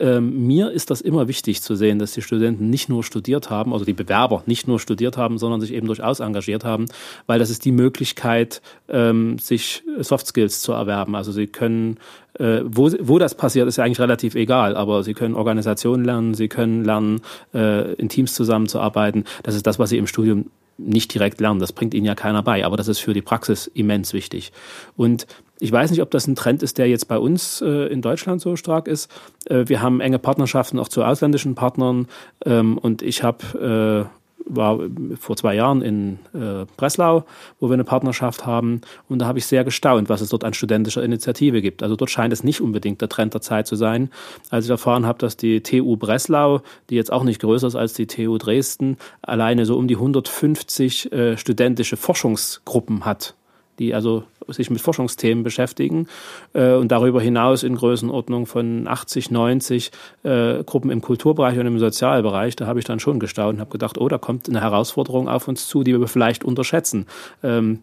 Ähm, 0.00 0.46
mir 0.46 0.70
ist 0.70 0.90
das 0.90 1.02
immer 1.02 1.28
wichtig 1.28 1.60
zu 1.60 1.74
sehen, 1.74 1.98
dass 1.98 2.12
die 2.12 2.22
Studenten 2.22 2.70
nicht 2.70 2.88
nur 2.88 3.04
studiert 3.04 3.50
haben, 3.50 3.74
also 3.74 3.84
die 3.84 3.92
Bewerber 3.92 4.42
nicht 4.46 4.66
nur 4.66 4.80
studiert 4.80 5.18
haben, 5.18 5.36
sondern 5.36 5.60
sich 5.60 5.74
eben 5.74 5.86
durchaus 5.86 6.20
engagiert 6.20 6.64
haben, 6.64 6.86
weil 7.26 7.38
das 7.38 7.50
ist 7.50 7.66
die 7.66 7.70
Möglichkeit, 7.70 8.62
ähm, 8.88 9.38
sich 9.38 9.82
Soft 9.98 10.26
Skills 10.26 10.62
zu 10.62 10.72
erwerben. 10.72 11.14
Also 11.14 11.32
sie 11.32 11.46
können, 11.46 11.98
äh, 12.38 12.60
wo, 12.64 12.90
wo 13.00 13.18
das 13.18 13.34
passiert, 13.34 13.68
ist 13.68 13.76
ja 13.76 13.84
eigentlich 13.84 14.00
relativ 14.00 14.34
egal, 14.34 14.74
aber 14.74 15.02
sie 15.02 15.12
können 15.12 15.34
Organisation 15.34 16.02
lernen, 16.02 16.32
sie 16.32 16.48
können 16.48 16.82
lernen, 16.82 17.20
äh, 17.52 17.92
in 17.94 18.08
Teams 18.08 18.34
zusammenzuarbeiten. 18.34 19.24
Das 19.42 19.54
ist 19.54 19.66
das, 19.66 19.78
was 19.78 19.90
sie 19.90 19.98
im 19.98 20.06
Studium 20.06 20.46
nicht 20.78 21.12
direkt 21.12 21.40
lernen. 21.40 21.60
Das 21.60 21.72
bringt 21.72 21.92
ihnen 21.92 22.06
ja 22.06 22.14
keiner 22.14 22.42
bei, 22.42 22.64
aber 22.64 22.78
das 22.78 22.88
ist 22.88 23.00
für 23.00 23.12
die 23.12 23.20
Praxis 23.20 23.66
immens 23.66 24.14
wichtig. 24.14 24.50
Und 24.96 25.26
ich 25.60 25.70
weiß 25.70 25.90
nicht, 25.90 26.02
ob 26.02 26.10
das 26.10 26.26
ein 26.26 26.34
Trend 26.34 26.62
ist, 26.62 26.78
der 26.78 26.88
jetzt 26.88 27.06
bei 27.06 27.18
uns 27.18 27.60
äh, 27.60 27.86
in 27.92 28.02
Deutschland 28.02 28.40
so 28.40 28.56
stark 28.56 28.88
ist. 28.88 29.10
Äh, 29.44 29.64
wir 29.66 29.82
haben 29.82 30.00
enge 30.00 30.18
Partnerschaften 30.18 30.78
auch 30.78 30.88
zu 30.88 31.04
ausländischen 31.04 31.54
Partnern 31.54 32.08
ähm, 32.44 32.78
und 32.78 33.02
ich 33.02 33.22
habe 33.22 34.08
äh, 34.08 34.20
war 34.52 34.80
vor 35.18 35.36
zwei 35.36 35.54
Jahren 35.54 35.82
in 35.82 36.18
äh, 36.34 36.66
Breslau, 36.76 37.24
wo 37.60 37.68
wir 37.68 37.74
eine 37.74 37.84
Partnerschaft 37.84 38.46
haben. 38.46 38.80
Und 39.08 39.20
da 39.20 39.26
habe 39.26 39.38
ich 39.38 39.46
sehr 39.46 39.64
gestaunt, 39.64 40.08
was 40.08 40.20
es 40.20 40.30
dort 40.30 40.44
an 40.44 40.54
studentischer 40.54 41.02
Initiative 41.02 41.62
gibt. 41.62 41.82
Also 41.82 41.94
dort 41.94 42.10
scheint 42.10 42.32
es 42.32 42.42
nicht 42.42 42.60
unbedingt 42.60 43.00
der 43.00 43.08
Trend 43.08 43.34
der 43.34 43.42
Zeit 43.42 43.66
zu 43.66 43.76
sein. 43.76 44.10
Als 44.50 44.64
ich 44.64 44.70
erfahren 44.70 45.06
habe, 45.06 45.18
dass 45.18 45.36
die 45.36 45.62
TU 45.62 45.96
Breslau, 45.96 46.62
die 46.88 46.96
jetzt 46.96 47.12
auch 47.12 47.22
nicht 47.22 47.40
größer 47.40 47.68
ist 47.68 47.76
als 47.76 47.92
die 47.92 48.06
TU 48.06 48.38
Dresden, 48.38 48.96
alleine 49.22 49.66
so 49.66 49.76
um 49.76 49.86
die 49.86 49.96
150 49.96 51.12
äh, 51.12 51.36
studentische 51.36 51.96
Forschungsgruppen 51.96 53.04
hat 53.04 53.34
die 53.80 53.94
also 53.94 54.24
sich 54.46 54.70
mit 54.70 54.80
Forschungsthemen 54.80 55.42
beschäftigen 55.42 56.06
äh, 56.52 56.74
und 56.74 56.92
darüber 56.92 57.20
hinaus 57.20 57.62
in 57.62 57.74
Größenordnung 57.74 58.46
von 58.46 58.86
80, 58.86 59.30
90 59.30 59.90
äh, 60.22 60.62
Gruppen 60.64 60.90
im 60.90 61.00
Kulturbereich 61.00 61.58
und 61.58 61.66
im 61.66 61.78
Sozialbereich. 61.78 62.56
Da 62.56 62.66
habe 62.66 62.78
ich 62.78 62.84
dann 62.84 63.00
schon 63.00 63.18
gestaunt 63.18 63.54
und 63.54 63.60
habe 63.60 63.70
gedacht, 63.70 63.98
oh, 63.98 64.08
da 64.08 64.18
kommt 64.18 64.48
eine 64.48 64.60
Herausforderung 64.60 65.28
auf 65.28 65.48
uns 65.48 65.66
zu, 65.66 65.82
die 65.82 65.98
wir 65.98 66.08
vielleicht 66.08 66.44
unterschätzen. 66.44 67.06
Ähm, 67.42 67.80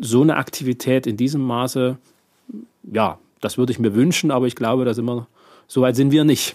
so 0.00 0.22
eine 0.22 0.36
Aktivität 0.36 1.06
in 1.06 1.16
diesem 1.16 1.42
Maße, 1.42 1.98
ja, 2.84 3.18
das 3.40 3.58
würde 3.58 3.72
ich 3.72 3.80
mir 3.80 3.94
wünschen, 3.94 4.30
aber 4.30 4.46
ich 4.46 4.54
glaube, 4.54 4.84
da 4.84 4.94
sind 4.94 5.04
wir, 5.04 5.26
so 5.66 5.82
weit 5.82 5.96
sind 5.96 6.12
wir 6.12 6.24
nicht. 6.24 6.54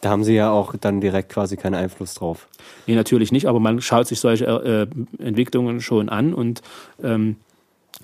Da 0.00 0.10
haben 0.10 0.24
Sie 0.24 0.34
ja 0.34 0.50
auch 0.50 0.74
dann 0.76 1.00
direkt 1.00 1.30
quasi 1.30 1.56
keinen 1.56 1.74
Einfluss 1.74 2.14
drauf. 2.14 2.48
Nee, 2.88 2.96
natürlich 2.96 3.30
nicht, 3.30 3.46
aber 3.46 3.60
man 3.60 3.80
schaut 3.80 4.08
sich 4.08 4.18
solche 4.18 4.46
äh, 4.46 5.24
Entwicklungen 5.24 5.80
schon 5.80 6.08
an 6.08 6.34
und 6.34 6.60
ähm, 7.04 7.36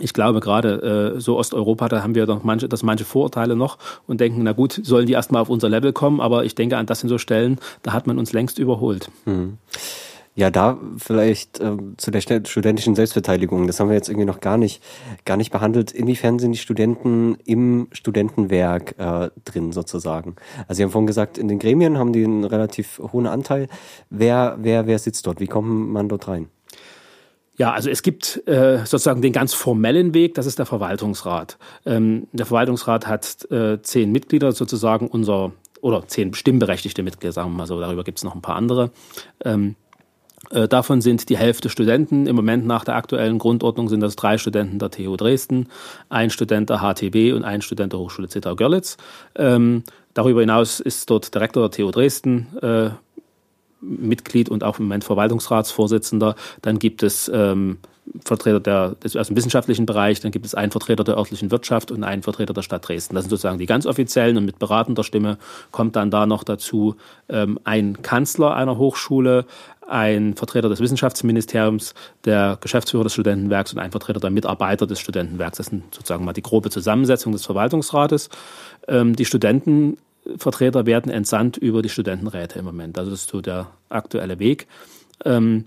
ich 0.00 0.12
glaube 0.12 0.40
gerade 0.40 1.14
äh, 1.16 1.20
so 1.20 1.38
Osteuropa, 1.38 1.88
da 1.88 2.02
haben 2.02 2.14
wir 2.14 2.26
doch 2.26 2.44
manche, 2.44 2.68
das 2.68 2.82
manche 2.82 3.04
Vorurteile 3.04 3.56
noch 3.56 3.78
und 4.06 4.20
denken, 4.20 4.42
na 4.42 4.52
gut, 4.52 4.80
sollen 4.82 5.06
die 5.06 5.12
erstmal 5.12 5.42
auf 5.42 5.48
unser 5.48 5.68
Level 5.68 5.92
kommen, 5.92 6.20
aber 6.20 6.44
ich 6.44 6.54
denke, 6.54 6.76
an 6.76 6.86
das 6.86 7.00
sind 7.00 7.08
so 7.08 7.18
Stellen, 7.18 7.58
da 7.82 7.92
hat 7.92 8.06
man 8.06 8.18
uns 8.18 8.32
längst 8.32 8.58
überholt. 8.58 9.10
Hm. 9.24 9.58
Ja, 10.38 10.52
da 10.52 10.78
vielleicht 10.98 11.58
äh, 11.58 11.76
zu 11.96 12.12
der 12.12 12.20
studentischen 12.20 12.94
Selbstbeteiligung. 12.94 13.66
Das 13.66 13.80
haben 13.80 13.88
wir 13.88 13.96
jetzt 13.96 14.08
irgendwie 14.08 14.24
noch 14.24 14.38
gar 14.38 14.56
nicht, 14.56 14.80
gar 15.24 15.36
nicht 15.36 15.50
behandelt. 15.50 15.90
Inwiefern 15.90 16.38
sind 16.38 16.52
die 16.52 16.58
Studenten 16.58 17.36
im 17.44 17.88
Studentenwerk 17.90 18.94
äh, 18.98 19.30
drin 19.44 19.72
sozusagen? 19.72 20.36
Also 20.68 20.76
Sie 20.76 20.84
haben 20.84 20.92
vorhin 20.92 21.08
gesagt, 21.08 21.38
in 21.38 21.48
den 21.48 21.58
Gremien 21.58 21.98
haben 21.98 22.12
die 22.12 22.22
einen 22.22 22.44
relativ 22.44 23.00
hohen 23.12 23.26
Anteil. 23.26 23.66
Wer, 24.10 24.58
wer, 24.60 24.86
wer 24.86 25.00
sitzt 25.00 25.26
dort? 25.26 25.40
Wie 25.40 25.48
kommt 25.48 25.90
man 25.90 26.08
dort 26.08 26.28
rein? 26.28 26.46
Ja, 27.58 27.72
also 27.72 27.90
es 27.90 28.02
gibt 28.02 28.46
äh, 28.46 28.78
sozusagen 28.78 29.20
den 29.20 29.32
ganz 29.32 29.52
formellen 29.52 30.14
Weg, 30.14 30.34
das 30.34 30.46
ist 30.46 30.60
der 30.60 30.66
Verwaltungsrat. 30.66 31.58
Ähm, 31.84 32.28
der 32.32 32.46
Verwaltungsrat 32.46 33.08
hat 33.08 33.50
äh, 33.50 33.82
zehn 33.82 34.12
Mitglieder, 34.12 34.52
sozusagen 34.52 35.08
unser, 35.08 35.50
oder 35.80 36.06
zehn 36.06 36.34
stimmberechtigte 36.34 37.02
Mitglieder, 37.02 37.32
sagen 37.32 37.50
wir 37.50 37.56
mal 37.56 37.66
so, 37.66 37.80
darüber 37.80 38.04
gibt 38.04 38.18
es 38.18 38.24
noch 38.24 38.36
ein 38.36 38.42
paar 38.42 38.54
andere. 38.54 38.92
Ähm, 39.44 39.74
äh, 40.50 40.68
davon 40.68 41.00
sind 41.00 41.28
die 41.28 41.36
Hälfte 41.36 41.68
Studenten. 41.68 42.28
Im 42.28 42.36
Moment 42.36 42.64
nach 42.64 42.84
der 42.84 42.94
aktuellen 42.94 43.38
Grundordnung 43.38 43.88
sind 43.88 44.00
das 44.00 44.14
drei 44.14 44.38
Studenten 44.38 44.78
der 44.78 44.90
TU 44.90 45.16
Dresden, 45.16 45.68
ein 46.08 46.30
Student 46.30 46.70
der 46.70 46.78
HTW 46.78 47.32
und 47.32 47.42
ein 47.42 47.60
Student 47.60 47.92
der 47.92 47.98
Hochschule 47.98 48.28
Zittau-Görlitz. 48.28 48.98
Ähm, 49.34 49.82
darüber 50.14 50.40
hinaus 50.40 50.78
ist 50.78 51.10
dort 51.10 51.34
der 51.34 51.42
Rektor 51.42 51.68
der 51.68 51.76
TU 51.76 51.90
Dresden 51.90 52.56
äh, 52.62 52.90
Mitglied 53.80 54.48
und 54.48 54.64
auch 54.64 54.78
im 54.78 54.86
Moment 54.86 55.04
Verwaltungsratsvorsitzender. 55.04 56.34
Dann 56.62 56.78
gibt 56.78 57.02
es 57.02 57.30
ähm, 57.32 57.78
Vertreter 58.24 58.60
der, 58.60 58.94
des, 58.96 59.12
dem 59.12 59.36
wissenschaftlichen 59.36 59.86
Bereich, 59.86 60.20
dann 60.20 60.30
gibt 60.30 60.46
es 60.46 60.54
einen 60.54 60.72
Vertreter 60.72 61.04
der 61.04 61.16
örtlichen 61.16 61.50
Wirtschaft 61.50 61.90
und 61.90 62.04
einen 62.04 62.22
Vertreter 62.22 62.54
der 62.54 62.62
Stadt 62.62 62.88
Dresden. 62.88 63.14
Das 63.14 63.24
sind 63.24 63.30
sozusagen 63.30 63.58
die 63.58 63.66
ganz 63.66 63.86
offiziellen 63.86 64.36
und 64.36 64.44
mit 64.44 64.58
beratender 64.58 65.04
Stimme 65.04 65.38
kommt 65.70 65.96
dann 65.96 66.10
da 66.10 66.26
noch 66.26 66.44
dazu 66.44 66.96
ähm, 67.28 67.58
ein 67.64 68.02
Kanzler 68.02 68.54
einer 68.54 68.78
Hochschule, 68.78 69.44
ein 69.86 70.34
Vertreter 70.34 70.68
des 70.68 70.80
Wissenschaftsministeriums, 70.80 71.94
der 72.24 72.58
Geschäftsführer 72.60 73.04
des 73.04 73.14
Studentenwerks 73.14 73.72
und 73.72 73.78
ein 73.78 73.90
Vertreter 73.90 74.20
der 74.20 74.30
Mitarbeiter 74.30 74.86
des 74.86 75.00
Studentenwerks. 75.00 75.58
Das 75.58 75.66
sind 75.66 75.94
sozusagen 75.94 76.24
mal 76.24 76.34
die 76.34 76.42
grobe 76.42 76.70
Zusammensetzung 76.70 77.32
des 77.32 77.44
Verwaltungsrates. 77.46 78.28
Ähm, 78.86 79.16
die 79.16 79.24
Studenten 79.24 79.96
Vertreter 80.36 80.86
werden 80.86 81.10
entsandt 81.10 81.56
über 81.56 81.82
die 81.82 81.88
Studentenräte 81.88 82.58
im 82.58 82.64
Moment. 82.64 82.98
Also 82.98 83.10
das 83.10 83.22
ist 83.22 83.30
so 83.30 83.40
der 83.40 83.68
aktuelle 83.88 84.38
Weg. 84.38 84.66
Ähm, 85.24 85.64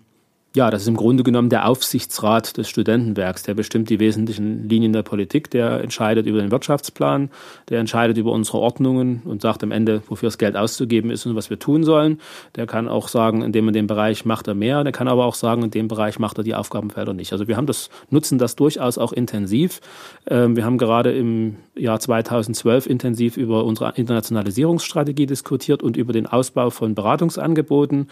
ja, 0.54 0.70
das 0.70 0.82
ist 0.82 0.90
im 0.90 0.98
Grunde 0.98 1.24
genommen 1.24 1.50
der 1.50 1.66
Aufsichtsrat 1.66 2.58
des 2.58 2.68
Studentenwerks, 2.68 3.44
der 3.44 3.54
bestimmt 3.54 3.90
die 3.90 4.00
wesentlichen 4.00 4.68
Linien 4.68 4.92
der 4.92 5.02
Politik, 5.02 5.50
der 5.50 5.82
entscheidet 5.82 6.26
über 6.26 6.40
den 6.42 6.52
Wirtschaftsplan, 6.52 7.30
der 7.70 7.80
entscheidet 7.80 8.18
über 8.18 8.34
unsere 8.34 8.58
Ordnungen 8.58 9.22
und 9.24 9.42
sagt 9.42 9.64
am 9.64 9.72
Ende, 9.72 10.04
wofür 10.08 10.28
das 10.28 10.38
Geld 10.38 10.58
auszugeben 10.58 11.10
ist 11.10 11.26
und 11.26 11.38
was 11.38 11.50
wir 11.50 11.58
tun 11.58 11.86
sollen. 11.86 12.20
Der 12.58 12.68
kann 12.68 12.90
auch 12.90 13.08
sagen, 13.08 13.44
in 13.44 13.54
dem 13.54 13.68
und 13.68 13.74
dem 13.74 13.88
Bereich 13.88 14.26
macht 14.26 14.48
er 14.50 14.54
mehr, 14.54 14.84
der 14.84 14.92
kann 14.92 15.08
aber 15.08 15.26
auch 15.26 15.36
sagen, 15.36 15.64
in 15.64 15.72
dem 15.72 15.88
Bereich 15.88 16.20
macht 16.20 16.38
er 16.38 16.44
die 16.44 16.56
Aufgabenfelder 16.56 17.14
nicht. 17.14 17.32
Also 17.32 17.48
wir 17.48 17.56
haben 17.56 17.68
das, 17.68 17.90
nutzen 18.10 18.38
das 18.38 18.58
durchaus 18.58 18.98
auch 18.98 19.14
intensiv. 19.14 19.80
Ähm, 20.28 20.58
wir 20.58 20.66
haben 20.66 20.78
gerade 20.78 21.14
im 21.14 21.56
Jahr 21.78 22.02
2012 22.02 22.88
intensiv 22.88 23.38
über 23.38 23.64
unsere 23.64 23.94
Internationalisierungsstrategie 23.96 25.28
diskutiert 25.28 25.82
und 25.82 25.96
über 25.96 26.12
den 26.12 26.28
Ausbau 26.28 26.72
von 26.72 26.94
Beratungsangeboten. 26.94 28.10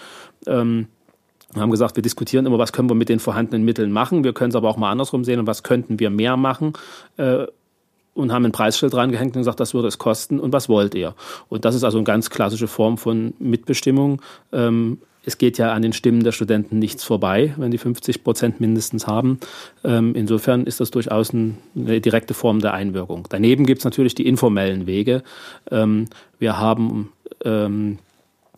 Wir 1.54 1.62
haben 1.62 1.72
gesagt, 1.72 1.95
wir 1.95 2.04
diskutieren 2.04 2.45
immer, 2.45 2.60
was 2.60 2.74
können 2.74 2.89
wir 2.89 2.95
mit 2.95 3.10
den 3.10 3.20
vorhandenen 3.20 3.66
Mitteln 3.66 3.91
machen. 3.91 4.24
Wir 4.24 4.34
können 4.34 4.50
es 4.50 4.56
aber 4.56 4.70
auch 4.70 4.78
mal 4.78 4.91
andersrum 4.91 5.24
sehen 5.24 5.39
und 5.39 5.47
was 5.47 5.64
könnten 5.64 6.00
wir 6.00 6.10
mehr 6.10 6.38
machen. 6.38 6.74
Äh, 7.18 7.47
und 8.14 8.34
haben 8.34 8.45
ein 8.45 8.52
Preisschild 8.52 8.93
drangehängt 8.93 9.36
und 9.36 9.41
gesagt, 9.41 9.60
das 9.60 9.74
würde 9.74 9.88
es 9.88 9.97
kosten 9.97 10.39
und 10.39 10.52
was 10.52 10.68
wollt 10.68 10.93
ihr? 10.93 11.16
Und 11.47 11.64
das 11.64 11.76
ist 11.76 11.84
also 11.84 11.97
eine 11.97 12.06
ganz 12.06 12.30
klassische 12.30 12.68
Form 12.68 12.97
von 12.97 13.34
Mitbestimmung. 13.39 14.22
Ähm, 14.52 15.00
es 15.26 15.38
geht 15.38 15.58
ja 15.58 15.74
an 15.74 15.82
den 15.82 15.93
Stimmen 15.93 16.24
der 16.24 16.32
Studenten 16.32 16.80
nichts 16.80 17.04
vorbei, 17.04 17.54
wenn 17.58 17.72
die 17.72 17.78
50 17.78 18.24
Prozent 18.24 18.60
mindestens 18.60 19.06
haben. 19.06 19.39
Ähm, 19.84 20.16
insofern 20.16 20.66
ist 20.66 20.80
das 20.80 20.91
durchaus 20.91 21.34
ein, 21.34 21.58
eine 21.76 22.02
direkte 22.02 22.34
Form 22.34 22.60
der 22.60 22.74
Einwirkung. 22.74 23.28
Daneben 23.30 23.66
gibt 23.66 23.80
es 23.80 23.86
natürlich 23.86 24.16
die 24.16 24.28
informellen 24.28 24.88
Wege. 24.88 25.24
Ähm, 25.72 26.08
wir 26.39 26.58
haben 26.58 27.12
ähm, 27.43 28.00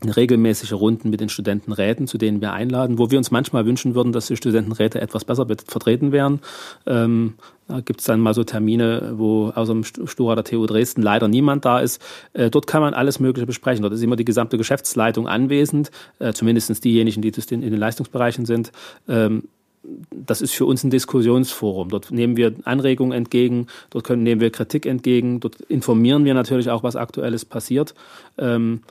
regelmäßige 0.09 0.73
Runden 0.73 1.09
mit 1.09 1.21
den 1.21 1.29
Studentenräten, 1.29 2.07
zu 2.07 2.17
denen 2.17 2.41
wir 2.41 2.53
einladen, 2.53 2.97
wo 2.97 3.11
wir 3.11 3.17
uns 3.17 3.31
manchmal 3.31 3.65
wünschen 3.65 3.93
würden, 3.93 4.11
dass 4.11 4.27
die 4.27 4.35
Studentenräte 4.35 4.99
etwas 4.99 5.25
besser 5.25 5.45
vertreten 5.45 6.11
wären. 6.11 6.39
Ähm, 6.87 7.35
da 7.67 7.79
gibt 7.81 8.01
es 8.01 8.07
dann 8.07 8.19
mal 8.19 8.33
so 8.33 8.43
Termine, 8.43 9.13
wo 9.15 9.49
außer 9.49 9.73
dem 9.73 9.83
Stura 9.83 10.35
der 10.35 10.43
TU 10.43 10.65
Dresden 10.65 11.01
leider 11.01 11.27
niemand 11.27 11.65
da 11.65 11.79
ist. 11.79 12.01
Äh, 12.33 12.49
dort 12.49 12.67
kann 12.67 12.81
man 12.81 12.93
alles 12.93 13.19
Mögliche 13.19 13.45
besprechen. 13.45 13.83
Dort 13.83 13.93
ist 13.93 14.01
immer 14.01 14.15
die 14.15 14.25
gesamte 14.25 14.57
Geschäftsleitung 14.57 15.27
anwesend, 15.27 15.91
äh, 16.19 16.33
zumindest 16.33 16.83
diejenigen, 16.83 17.21
die 17.21 17.31
in 17.49 17.61
den 17.61 17.77
Leistungsbereichen 17.77 18.45
sind. 18.45 18.71
Ähm, 19.07 19.43
das 20.11 20.41
ist 20.41 20.53
für 20.53 20.65
uns 20.65 20.83
ein 20.83 20.89
Diskussionsforum. 20.89 21.89
Dort 21.89 22.11
nehmen 22.11 22.37
wir 22.37 22.53
Anregungen 22.65 23.13
entgegen, 23.13 23.67
dort 23.89 24.03
können, 24.03 24.23
nehmen 24.23 24.41
wir 24.41 24.51
Kritik 24.51 24.85
entgegen, 24.85 25.39
dort 25.39 25.59
informieren 25.61 26.25
wir 26.25 26.33
natürlich 26.33 26.69
auch, 26.69 26.83
was 26.83 26.95
aktuelles 26.95 27.45
passiert. 27.45 27.95
Ähm, 28.37 28.81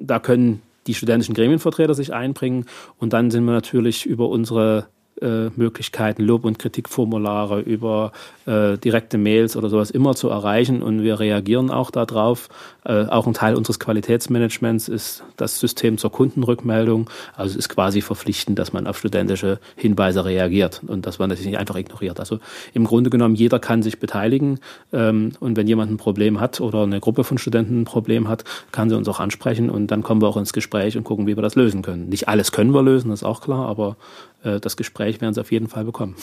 da 0.00 0.18
können 0.18 0.62
die 0.86 0.94
studentischen 0.94 1.34
Gremienvertreter 1.34 1.94
sich 1.94 2.12
einbringen 2.12 2.64
und 2.98 3.12
dann 3.12 3.30
sind 3.30 3.44
wir 3.44 3.52
natürlich 3.52 4.06
über 4.06 4.28
unsere 4.28 4.88
äh, 5.22 5.50
Möglichkeiten, 5.56 6.22
Lob- 6.22 6.44
und 6.44 6.58
Kritikformulare 6.58 7.60
über 7.60 8.12
äh, 8.46 8.78
direkte 8.78 9.18
Mails 9.18 9.56
oder 9.56 9.68
sowas 9.68 9.90
immer 9.90 10.14
zu 10.14 10.28
erreichen 10.28 10.82
und 10.82 11.02
wir 11.02 11.20
reagieren 11.20 11.70
auch 11.70 11.90
darauf. 11.90 12.48
Äh, 12.84 13.04
auch 13.06 13.26
ein 13.26 13.34
Teil 13.34 13.54
unseres 13.54 13.78
Qualitätsmanagements 13.78 14.88
ist 14.88 15.22
das 15.36 15.60
System 15.60 15.98
zur 15.98 16.10
Kundenrückmeldung. 16.10 17.10
Also 17.36 17.50
es 17.50 17.56
ist 17.56 17.68
quasi 17.68 18.00
verpflichtend, 18.00 18.58
dass 18.58 18.72
man 18.72 18.86
auf 18.86 18.98
studentische 18.98 19.58
Hinweise 19.76 20.24
reagiert 20.24 20.80
und 20.86 21.06
dass 21.06 21.18
man 21.18 21.30
das 21.30 21.40
nicht 21.44 21.58
einfach 21.58 21.76
ignoriert. 21.76 22.20
Also 22.20 22.38
im 22.72 22.84
Grunde 22.84 23.10
genommen, 23.10 23.34
jeder 23.34 23.58
kann 23.58 23.82
sich 23.82 24.00
beteiligen 24.00 24.60
ähm, 24.92 25.32
und 25.40 25.56
wenn 25.56 25.66
jemand 25.66 25.90
ein 25.90 25.96
Problem 25.96 26.40
hat 26.40 26.60
oder 26.60 26.82
eine 26.82 27.00
Gruppe 27.00 27.24
von 27.24 27.38
Studenten 27.38 27.82
ein 27.82 27.84
Problem 27.84 28.28
hat, 28.28 28.44
kann 28.72 28.88
sie 28.88 28.96
uns 28.96 29.08
auch 29.08 29.20
ansprechen 29.20 29.70
und 29.70 29.88
dann 29.88 30.02
kommen 30.02 30.22
wir 30.22 30.28
auch 30.28 30.36
ins 30.36 30.52
Gespräch 30.52 30.96
und 30.96 31.04
gucken, 31.04 31.26
wie 31.26 31.36
wir 31.36 31.42
das 31.42 31.56
lösen 31.56 31.82
können. 31.82 32.08
Nicht 32.08 32.28
alles 32.28 32.52
können 32.52 32.72
wir 32.72 32.82
lösen, 32.82 33.10
das 33.10 33.20
ist 33.20 33.26
auch 33.26 33.40
klar, 33.40 33.68
aber 33.68 33.96
äh, 34.42 34.60
das 34.60 34.76
Gespräch 34.76 35.07
werden 35.20 35.34
sie 35.34 35.40
auf 35.40 35.52
jeden 35.52 35.68
Fall 35.68 35.84
bekommen. 35.84 36.16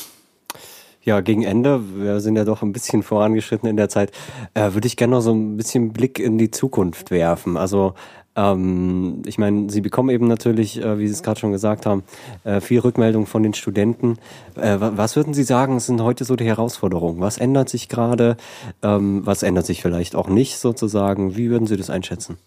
Ja, 1.04 1.22
gegen 1.22 1.44
Ende, 1.44 1.82
wir 1.98 2.20
sind 2.20 2.36
ja 2.36 2.46
doch 2.46 2.64
ein 2.64 2.74
bisschen 2.74 3.04
vorangeschritten 3.04 3.70
in 3.70 3.78
der 3.78 3.90
Zeit, 3.90 4.12
äh, 4.56 4.74
würde 4.74 4.88
ich 4.88 4.98
gerne 4.98 5.12
noch 5.16 5.22
so 5.22 5.34
ein 5.34 5.56
bisschen 5.56 5.94
Blick 5.94 6.18
in 6.18 6.40
die 6.40 6.50
Zukunft 6.50 7.12
werfen. 7.12 7.58
Also 7.58 7.94
ähm, 8.36 9.22
ich 9.26 9.38
meine, 9.38 9.70
Sie 9.70 9.82
bekommen 9.82 10.10
eben 10.10 10.28
natürlich, 10.28 10.82
äh, 10.82 11.00
wie 11.00 11.08
Sie 11.08 11.14
es 11.14 11.24
gerade 11.24 11.40
schon 11.40 11.52
gesagt 11.52 11.86
haben, 11.86 12.04
äh, 12.44 12.60
viel 12.60 12.80
Rückmeldung 12.80 13.28
von 13.28 13.44
den 13.44 13.54
Studenten. 13.54 14.18
Äh, 14.56 14.78
was 14.80 15.16
würden 15.16 15.34
Sie 15.34 15.44
sagen, 15.44 15.80
sind 15.80 16.02
heute 16.02 16.26
so 16.26 16.36
die 16.36 16.46
Herausforderungen? 16.46 17.22
Was 17.22 17.38
ändert 17.38 17.70
sich 17.70 17.88
gerade? 17.88 18.36
Ähm, 18.82 19.22
was 19.26 19.44
ändert 19.44 19.66
sich 19.66 19.82
vielleicht 19.82 20.16
auch 20.16 20.28
nicht 20.28 20.58
sozusagen? 20.58 21.38
Wie 21.38 21.50
würden 21.50 21.68
Sie 21.68 21.78
das 21.78 21.90
einschätzen? 21.90 22.38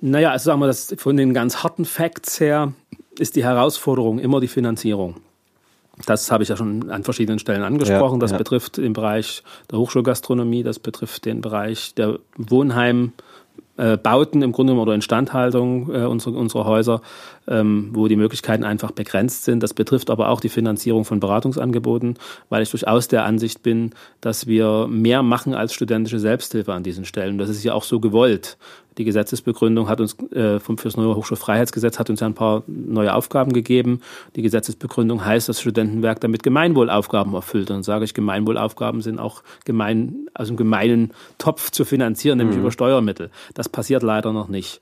Naja, 0.00 0.32
also 0.32 0.46
sagen 0.46 0.60
wir 0.60 0.66
das 0.66 0.94
von 0.98 1.16
den 1.16 1.32
ganz 1.32 1.62
harten 1.62 1.84
Facts 1.84 2.40
her 2.40 2.72
ist 3.18 3.36
die 3.36 3.44
Herausforderung 3.44 4.18
immer 4.18 4.40
die 4.40 4.48
Finanzierung. 4.48 5.16
Das 6.06 6.30
habe 6.30 6.42
ich 6.42 6.48
ja 6.48 6.56
schon 6.56 6.90
an 6.90 7.04
verschiedenen 7.04 7.38
Stellen 7.38 7.62
angesprochen. 7.62 8.14
Ja, 8.14 8.20
das 8.20 8.30
ja. 8.32 8.38
betrifft 8.38 8.78
den 8.78 8.92
Bereich 8.92 9.42
der 9.70 9.78
Hochschulgastronomie, 9.78 10.64
das 10.64 10.80
betrifft 10.80 11.24
den 11.24 11.40
Bereich 11.40 11.94
der 11.94 12.18
Wohnheimbauten 12.36 14.42
im 14.42 14.52
Grunde 14.52 14.74
oder 14.74 14.94
Instandhaltung 14.94 15.94
äh, 15.94 16.04
unserer, 16.04 16.36
unserer 16.36 16.64
Häuser, 16.64 17.00
ähm, 17.48 17.90
wo 17.92 18.08
die 18.08 18.16
Möglichkeiten 18.16 18.64
einfach 18.64 18.90
begrenzt 18.90 19.44
sind. 19.44 19.62
Das 19.62 19.74
betrifft 19.74 20.10
aber 20.10 20.28
auch 20.28 20.40
die 20.40 20.48
Finanzierung 20.48 21.04
von 21.04 21.20
Beratungsangeboten, 21.20 22.18
weil 22.48 22.62
ich 22.62 22.70
durchaus 22.70 23.08
der 23.08 23.24
Ansicht 23.24 23.62
bin, 23.62 23.90
dass 24.20 24.46
wir 24.46 24.86
mehr 24.88 25.22
machen 25.22 25.54
als 25.54 25.74
studentische 25.74 26.18
Selbsthilfe 26.18 26.72
an 26.72 26.82
diesen 26.82 27.04
Stellen. 27.04 27.38
Das 27.38 27.48
ist 27.48 27.64
ja 27.64 27.74
auch 27.74 27.84
so 27.84 28.00
gewollt. 28.00 28.56
Die 28.98 29.04
Gesetzesbegründung 29.04 29.88
hat 29.88 30.00
uns 30.00 30.16
äh, 30.32 30.60
vom 30.60 30.78
fürs 30.78 30.96
neue 30.96 31.16
Hochschulfreiheitsgesetz 31.16 31.98
hat 31.98 32.10
uns 32.10 32.20
ja 32.20 32.28
ein 32.28 32.34
paar 32.34 32.62
neue 32.66 33.12
Aufgaben 33.12 33.52
gegeben. 33.52 34.00
Die 34.36 34.42
Gesetzesbegründung 34.42 35.24
heißt, 35.24 35.48
dass 35.48 35.56
das 35.56 35.62
Studentenwerk 35.62 36.20
damit 36.20 36.42
Gemeinwohlaufgaben 36.44 37.34
erfüllt. 37.34 37.70
Und 37.70 37.82
sage 37.82 38.04
ich, 38.04 38.14
Gemeinwohlaufgaben 38.14 39.00
sind 39.00 39.18
auch 39.18 39.42
gemein, 39.64 40.28
also 40.32 40.50
einen 40.50 40.56
gemeinen 40.56 41.12
Topf 41.38 41.70
zu 41.70 41.84
finanzieren, 41.84 42.38
nämlich 42.38 42.56
mhm. 42.56 42.62
über 42.62 42.70
Steuermittel. 42.70 43.30
Das 43.54 43.68
passiert 43.68 44.02
leider 44.04 44.32
noch 44.32 44.48
nicht. 44.48 44.80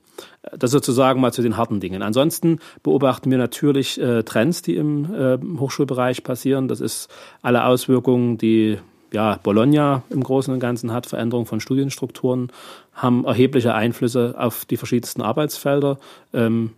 Das 0.51 0.71
sozusagen 0.71 1.21
mal 1.21 1.31
zu 1.31 1.41
den 1.41 1.55
harten 1.55 1.79
Dingen. 1.79 2.01
Ansonsten 2.01 2.59
beobachten 2.83 3.31
wir 3.31 3.37
natürlich 3.37 3.99
äh, 3.99 4.23
Trends, 4.23 4.61
die 4.61 4.75
im 4.75 5.13
äh, 5.13 5.37
Hochschulbereich 5.59 6.23
passieren. 6.23 6.67
Das 6.67 6.81
ist 6.81 7.09
alle 7.41 7.65
Auswirkungen, 7.65 8.37
die 8.37 8.77
ja, 9.13 9.39
Bologna 9.41 10.03
im 10.09 10.23
Großen 10.23 10.53
und 10.53 10.59
Ganzen 10.59 10.91
hat, 10.91 11.05
Veränderung 11.05 11.45
von 11.45 11.59
Studienstrukturen, 11.59 12.51
haben 12.93 13.25
erhebliche 13.25 13.73
Einflüsse 13.73 14.35
auf 14.37 14.65
die 14.65 14.77
verschiedensten 14.77 15.21
Arbeitsfelder. 15.21 15.97
Ähm, 16.33 16.71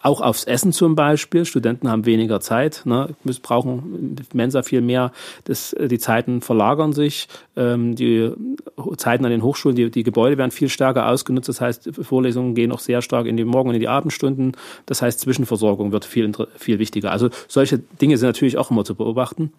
auch 0.00 0.20
aufs 0.20 0.44
Essen 0.44 0.72
zum 0.72 0.94
Beispiel. 0.94 1.44
Studenten 1.44 1.88
haben 1.88 2.06
weniger 2.06 2.40
Zeit, 2.40 2.82
ne, 2.84 3.10
müssen, 3.24 3.42
brauchen 3.42 4.16
Mensa 4.32 4.62
viel 4.62 4.80
mehr. 4.80 5.12
Das, 5.44 5.74
die 5.78 5.98
Zeiten 5.98 6.40
verlagern 6.40 6.92
sich. 6.92 7.28
Ähm, 7.56 7.94
die 7.94 8.32
Zeiten 8.96 9.24
an 9.24 9.30
den 9.30 9.42
Hochschulen, 9.42 9.76
die, 9.76 9.90
die 9.90 10.02
Gebäude 10.02 10.38
werden 10.38 10.50
viel 10.50 10.68
stärker 10.68 11.08
ausgenutzt. 11.08 11.48
Das 11.48 11.60
heißt, 11.60 11.90
Vorlesungen 12.02 12.54
gehen 12.54 12.72
auch 12.72 12.80
sehr 12.80 13.02
stark 13.02 13.26
in 13.26 13.36
die 13.36 13.44
Morgen- 13.44 13.68
und 13.68 13.74
in 13.74 13.80
die 13.80 13.88
Abendstunden. 13.88 14.52
Das 14.86 15.02
heißt, 15.02 15.20
Zwischenversorgung 15.20 15.92
wird 15.92 16.04
viel, 16.04 16.32
viel 16.56 16.78
wichtiger. 16.78 17.12
Also 17.12 17.30
solche 17.48 17.78
Dinge 17.78 18.16
sind 18.16 18.28
natürlich 18.28 18.58
auch 18.58 18.70
immer 18.70 18.84
zu 18.84 18.94
beobachten. 18.94 19.52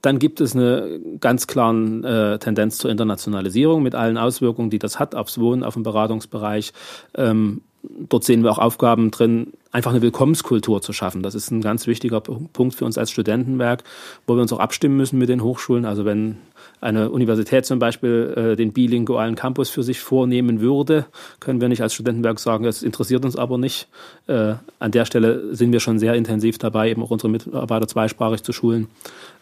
Dann 0.00 0.18
gibt 0.18 0.40
es 0.40 0.56
eine 0.56 1.00
ganz 1.20 1.46
klare 1.46 2.34
äh, 2.34 2.38
Tendenz 2.38 2.78
zur 2.78 2.90
Internationalisierung 2.90 3.82
mit 3.82 3.94
allen 3.94 4.18
Auswirkungen, 4.18 4.70
die 4.70 4.80
das 4.80 4.98
hat 4.98 5.14
aufs 5.14 5.38
Wohnen, 5.38 5.62
auf 5.62 5.74
den 5.74 5.84
Beratungsbereich. 5.84 6.72
Ähm, 7.14 7.62
dort 7.82 8.24
sehen 8.24 8.42
wir 8.42 8.50
auch 8.50 8.58
Aufgaben 8.58 9.10
drin, 9.10 9.52
einfach 9.72 9.90
eine 9.90 10.02
Willkommenskultur 10.02 10.82
zu 10.82 10.92
schaffen. 10.92 11.22
Das 11.22 11.34
ist 11.34 11.50
ein 11.50 11.62
ganz 11.62 11.86
wichtiger 11.86 12.20
Punkt 12.20 12.74
für 12.74 12.84
uns 12.84 12.98
als 12.98 13.10
Studentenwerk, 13.10 13.84
wo 14.26 14.34
wir 14.34 14.42
uns 14.42 14.52
auch 14.52 14.60
abstimmen 14.60 14.96
müssen 14.96 15.18
mit 15.18 15.28
den 15.28 15.42
Hochschulen. 15.42 15.84
Also 15.84 16.04
wenn 16.04 16.36
eine 16.80 17.10
Universität 17.10 17.64
zum 17.64 17.78
Beispiel 17.78 18.34
äh, 18.36 18.56
den 18.56 18.72
bilingualen 18.72 19.34
Campus 19.34 19.70
für 19.70 19.82
sich 19.82 20.00
vornehmen 20.00 20.60
würde, 20.60 21.06
können 21.40 21.60
wir 21.60 21.68
nicht 21.68 21.82
als 21.82 21.94
Studentenwerk 21.94 22.38
sagen, 22.38 22.64
das 22.64 22.82
interessiert 22.82 23.24
uns 23.24 23.36
aber 23.36 23.58
nicht. 23.58 23.88
Äh, 24.26 24.54
an 24.78 24.90
der 24.90 25.04
Stelle 25.04 25.54
sind 25.54 25.72
wir 25.72 25.80
schon 25.80 25.98
sehr 25.98 26.14
intensiv 26.14 26.58
dabei, 26.58 26.90
eben 26.90 27.02
auch 27.02 27.10
unsere 27.10 27.30
Mitarbeiter 27.30 27.88
zweisprachig 27.88 28.42
zu 28.42 28.52
schulen. 28.52 28.88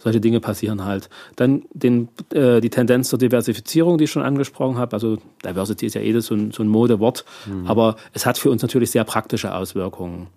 Solche 0.02 0.20
Dinge 0.20 0.40
passieren 0.40 0.84
halt. 0.84 1.10
Dann 1.36 1.62
den, 1.74 2.08
äh, 2.32 2.60
die 2.60 2.70
Tendenz 2.70 3.10
zur 3.10 3.18
Diversifizierung, 3.18 3.98
die 3.98 4.04
ich 4.04 4.10
schon 4.10 4.22
angesprochen 4.22 4.78
habe. 4.78 4.94
Also 4.94 5.18
Diversity 5.44 5.86
ist 5.86 5.94
ja 5.94 6.00
eh 6.00 6.18
so 6.20 6.34
ein, 6.34 6.52
so 6.52 6.62
ein 6.62 6.68
Modewort, 6.68 7.24
mhm. 7.46 7.66
aber 7.66 7.96
es 8.14 8.24
hat 8.24 8.38
für 8.38 8.50
uns 8.50 8.62
natürlich 8.62 8.90
sehr 8.90 9.04
praktische 9.04 9.54
Auswirkungen. 9.54 10.28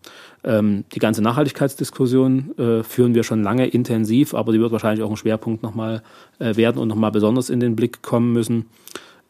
Ähm, 0.43 0.83
die 0.93 0.99
ganze 0.99 1.21
Nachhaltigkeitsdiskussion 1.21 2.57
äh, 2.57 2.83
führen 2.83 3.15
wir 3.15 3.23
schon 3.23 3.41
lange 3.41 3.67
intensiv, 3.67 4.33
aber 4.33 4.51
die 4.51 4.59
wird 4.59 4.73
wahrscheinlich 4.73 5.03
auch 5.03 5.09
ein 5.09 5.17
Schwerpunkt 5.17 5.63
nochmal 5.63 6.03
äh, 6.39 6.57
werden 6.57 6.79
und 6.79 6.89
nochmal 6.89 7.11
besonders 7.11 7.49
in 7.49 7.61
den 7.61 7.77
Blick 7.77 8.01
kommen 8.01 8.33
müssen. 8.33 8.65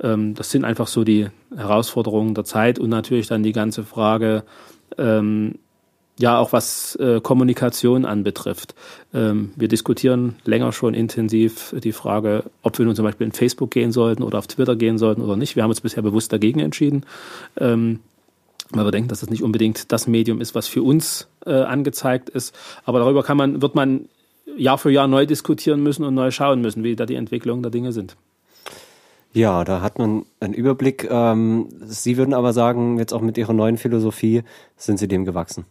Ähm, 0.01 0.33
das 0.33 0.49
sind 0.49 0.65
einfach 0.65 0.87
so 0.87 1.03
die 1.03 1.27
Herausforderungen 1.55 2.33
der 2.33 2.43
Zeit 2.43 2.79
und 2.79 2.89
natürlich 2.89 3.27
dann 3.27 3.43
die 3.43 3.51
ganze 3.51 3.83
Frage, 3.83 4.43
ähm, 4.97 5.59
ja, 6.19 6.37
auch 6.37 6.53
was 6.53 6.95
äh, 6.97 7.21
Kommunikation 7.21 8.05
anbetrifft. 8.05 8.75
Ähm, 9.13 9.51
wir 9.55 9.67
diskutieren 9.67 10.35
länger 10.45 10.71
schon 10.71 10.93
intensiv 10.93 11.73
die 11.83 11.91
Frage, 11.91 12.43
ob 12.61 12.77
wir 12.77 12.85
nun 12.85 12.95
zum 12.95 13.05
Beispiel 13.05 13.25
in 13.25 13.33
Facebook 13.33 13.71
gehen 13.71 13.91
sollten 13.91 14.21
oder 14.23 14.37
auf 14.37 14.47
Twitter 14.47 14.75
gehen 14.75 14.97
sollten 14.97 15.21
oder 15.21 15.35
nicht. 15.35 15.55
Wir 15.55 15.63
haben 15.63 15.71
uns 15.71 15.81
bisher 15.81 16.03
bewusst 16.03 16.31
dagegen 16.31 16.59
entschieden. 16.59 17.05
Ähm, 17.57 17.99
weil 18.69 18.85
wir 18.85 18.91
denken, 18.91 19.09
dass 19.09 19.19
das 19.19 19.29
nicht 19.29 19.43
unbedingt 19.43 19.91
das 19.91 20.07
Medium 20.07 20.41
ist, 20.41 20.55
was 20.55 20.67
für 20.67 20.81
uns 20.81 21.27
äh, 21.45 21.53
angezeigt 21.53 22.29
ist. 22.29 22.55
Aber 22.85 22.99
darüber 22.99 23.23
kann 23.23 23.37
man, 23.37 23.61
wird 23.61 23.75
man 23.75 24.07
Jahr 24.57 24.77
für 24.77 24.91
Jahr 24.91 25.07
neu 25.07 25.25
diskutieren 25.25 25.81
müssen 25.83 26.03
und 26.03 26.15
neu 26.15 26.31
schauen 26.31 26.61
müssen, 26.61 26.83
wie 26.83 26.95
da 26.95 27.05
die 27.05 27.15
Entwicklungen 27.15 27.61
der 27.61 27.71
Dinge 27.71 27.91
sind. 27.91 28.15
Ja, 29.33 29.63
da 29.63 29.81
hat 29.81 29.97
man 29.97 30.25
einen 30.39 30.53
Überblick. 30.53 31.07
Ähm, 31.09 31.69
Sie 31.85 32.17
würden 32.17 32.33
aber 32.33 32.53
sagen, 32.53 32.99
jetzt 32.99 33.13
auch 33.13 33.21
mit 33.21 33.37
Ihrer 33.37 33.53
neuen 33.53 33.77
Philosophie 33.77 34.43
sind 34.77 34.97
Sie 34.97 35.07
dem 35.07 35.25
gewachsen. 35.25 35.65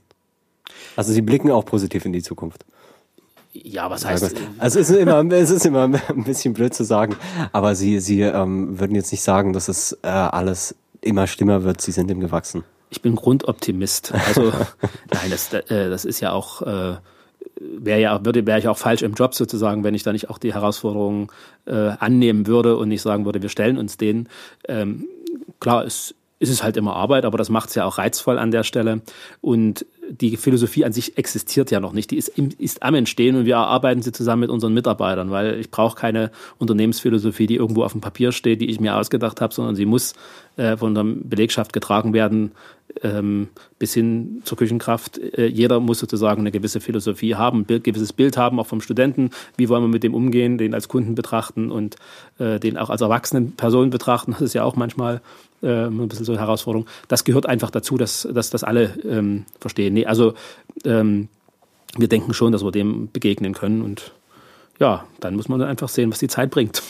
Also 0.96 1.12
Sie 1.12 1.22
blicken 1.22 1.50
auch 1.50 1.64
positiv 1.64 2.04
in 2.04 2.12
die 2.12 2.22
Zukunft. 2.22 2.64
Ja, 3.52 3.90
was 3.90 4.04
heißt? 4.06 4.34
Also 4.58 4.78
es 4.78 4.90
ist 4.90 4.96
immer, 4.96 5.24
es 5.32 5.50
ist 5.50 5.66
immer 5.66 5.84
ein 6.08 6.24
bisschen 6.24 6.54
blöd 6.54 6.74
zu 6.74 6.84
sagen, 6.84 7.16
aber 7.52 7.74
Sie, 7.74 8.00
Sie 8.00 8.20
ähm, 8.22 8.78
würden 8.80 8.94
jetzt 8.94 9.12
nicht 9.12 9.22
sagen, 9.22 9.52
dass 9.52 9.68
es 9.68 9.98
äh, 10.02 10.08
alles 10.08 10.74
immer 11.00 11.26
schlimmer 11.26 11.64
wird. 11.64 11.80
Sie 11.80 11.92
sind 11.92 12.08
dem 12.08 12.20
gewachsen. 12.20 12.64
Ich 12.90 13.02
bin 13.02 13.16
Grundoptimist. 13.16 14.12
Also 14.12 14.52
nein, 15.12 15.30
das, 15.30 15.52
äh, 15.52 15.90
das 15.90 16.04
ist 16.04 16.20
ja 16.20 16.32
auch 16.32 16.62
äh, 16.62 16.96
wäre 17.60 18.00
ja 18.00 18.24
würde 18.24 18.46
wäre 18.46 18.58
ich 18.58 18.68
auch 18.68 18.78
falsch 18.78 19.02
im 19.02 19.14
Job 19.14 19.34
sozusagen, 19.34 19.84
wenn 19.84 19.94
ich 19.94 20.02
da 20.02 20.12
nicht 20.12 20.30
auch 20.30 20.38
die 20.38 20.54
Herausforderungen 20.54 21.28
äh, 21.66 21.72
annehmen 21.98 22.46
würde 22.46 22.76
und 22.76 22.88
nicht 22.88 23.02
sagen 23.02 23.24
würde, 23.24 23.42
wir 23.42 23.48
stellen 23.48 23.78
uns 23.78 23.96
denen. 23.96 24.28
Ähm, 24.68 25.06
klar, 25.60 25.84
es 25.84 26.14
ist 26.42 26.50
es 26.50 26.64
halt 26.64 26.76
immer 26.76 26.96
Arbeit, 26.96 27.24
aber 27.24 27.38
das 27.38 27.50
macht 27.50 27.68
es 27.68 27.76
ja 27.76 27.84
auch 27.84 27.98
reizvoll 27.98 28.36
an 28.36 28.50
der 28.50 28.64
Stelle. 28.64 29.00
Und 29.40 29.86
die 30.10 30.36
Philosophie 30.36 30.84
an 30.84 30.92
sich 30.92 31.16
existiert 31.16 31.70
ja 31.70 31.78
noch 31.78 31.92
nicht. 31.92 32.10
Die 32.10 32.16
ist, 32.16 32.30
ist 32.58 32.82
am 32.82 32.96
Entstehen 32.96 33.36
und 33.36 33.44
wir 33.44 33.54
erarbeiten 33.54 34.02
sie 34.02 34.10
zusammen 34.10 34.40
mit 34.40 34.50
unseren 34.50 34.74
Mitarbeitern, 34.74 35.30
weil 35.30 35.60
ich 35.60 35.70
brauche 35.70 35.94
keine 35.94 36.32
Unternehmensphilosophie, 36.58 37.46
die 37.46 37.54
irgendwo 37.54 37.84
auf 37.84 37.92
dem 37.92 38.00
Papier 38.00 38.32
steht, 38.32 38.60
die 38.60 38.70
ich 38.70 38.80
mir 38.80 38.96
ausgedacht 38.96 39.40
habe, 39.40 39.54
sondern 39.54 39.76
sie 39.76 39.86
muss 39.86 40.14
äh, 40.56 40.76
von 40.76 40.96
der 40.96 41.04
Belegschaft 41.04 41.72
getragen 41.72 42.12
werden, 42.12 42.50
ähm, 43.02 43.48
bis 43.78 43.94
hin 43.94 44.42
zur 44.44 44.58
Küchenkraft. 44.58 45.18
Äh, 45.18 45.46
jeder 45.46 45.80
muss 45.80 45.98
sozusagen 45.98 46.40
eine 46.40 46.50
gewisse 46.50 46.80
Philosophie 46.80 47.34
haben, 47.34 47.66
ein 47.68 47.82
gewisses 47.82 48.12
Bild 48.12 48.36
haben, 48.36 48.60
auch 48.60 48.66
vom 48.66 48.80
Studenten. 48.80 49.30
Wie 49.56 49.68
wollen 49.68 49.82
wir 49.82 49.88
mit 49.88 50.02
dem 50.02 50.14
umgehen, 50.14 50.58
den 50.58 50.74
als 50.74 50.88
Kunden 50.88 51.14
betrachten 51.14 51.70
und 51.70 51.96
äh, 52.38 52.58
den 52.60 52.78
auch 52.78 52.90
als 52.90 53.00
erwachsenen 53.00 53.52
Person 53.52 53.90
betrachten. 53.90 54.32
Das 54.32 54.42
ist 54.42 54.54
ja 54.54 54.64
auch 54.64 54.76
manchmal 54.76 55.20
äh, 55.62 55.86
ein 55.86 56.08
bisschen 56.08 56.24
so 56.24 56.32
eine 56.32 56.40
Herausforderung. 56.40 56.86
Das 57.08 57.24
gehört 57.24 57.46
einfach 57.46 57.70
dazu, 57.70 57.96
dass, 57.96 58.28
dass 58.32 58.50
das 58.50 58.64
alle 58.64 58.94
ähm, 59.08 59.44
verstehen. 59.60 59.94
Nee, 59.94 60.06
also 60.06 60.34
ähm, 60.84 61.28
wir 61.96 62.08
denken 62.08 62.34
schon, 62.34 62.52
dass 62.52 62.64
wir 62.64 62.72
dem 62.72 63.10
begegnen 63.12 63.54
können 63.54 63.82
und 63.82 64.12
ja, 64.78 65.04
dann 65.20 65.36
muss 65.36 65.48
man 65.48 65.60
dann 65.60 65.68
einfach 65.68 65.88
sehen, 65.88 66.10
was 66.10 66.18
die 66.18 66.28
Zeit 66.28 66.50
bringt. 66.50 66.82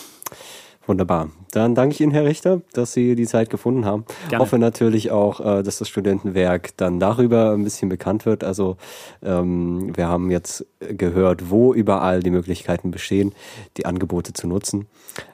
Wunderbar. 0.86 1.30
Dann 1.52 1.74
danke 1.74 1.94
ich 1.94 2.00
Ihnen, 2.00 2.12
Herr 2.12 2.24
Richter, 2.24 2.60
dass 2.72 2.92
Sie 2.92 3.14
die 3.14 3.26
Zeit 3.26 3.50
gefunden 3.50 3.84
haben. 3.84 4.04
Gerne. 4.28 4.42
Hoffe 4.42 4.58
natürlich 4.58 5.12
auch, 5.12 5.38
äh, 5.40 5.62
dass 5.62 5.78
das 5.78 5.88
Studentenwerk 5.88 6.76
dann 6.76 6.98
darüber 6.98 7.52
ein 7.52 7.62
bisschen 7.62 7.88
bekannt 7.88 8.26
wird. 8.26 8.42
Also 8.42 8.76
ähm, 9.22 9.96
wir 9.96 10.08
haben 10.08 10.30
jetzt 10.30 10.66
gehört, 10.80 11.50
wo 11.50 11.72
überall 11.72 12.20
die 12.20 12.30
Möglichkeiten 12.30 12.90
bestehen, 12.90 13.32
die 13.76 13.86
Angebote 13.86 14.32
zu 14.32 14.48
nutzen. 14.48 14.86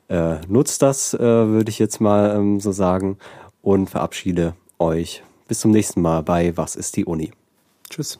Äh, 0.09 0.36
nutzt 0.49 0.82
das, 0.82 1.14
äh, 1.14 1.18
würde 1.18 1.70
ich 1.70 1.78
jetzt 1.78 2.01
mal 2.01 2.36
ähm, 2.36 2.61
so 2.61 2.72
sagen, 2.72 3.16
und 3.62 3.88
verabschiede 3.88 4.55
euch. 4.78 5.22
Bis 5.46 5.61
zum 5.61 5.70
nächsten 5.70 6.03
Mal 6.03 6.22
bei 6.22 6.57
Was 6.57 6.76
ist 6.76 6.96
die 6.96 7.07
Uni? 7.07 7.32
Tschüss. 7.88 8.18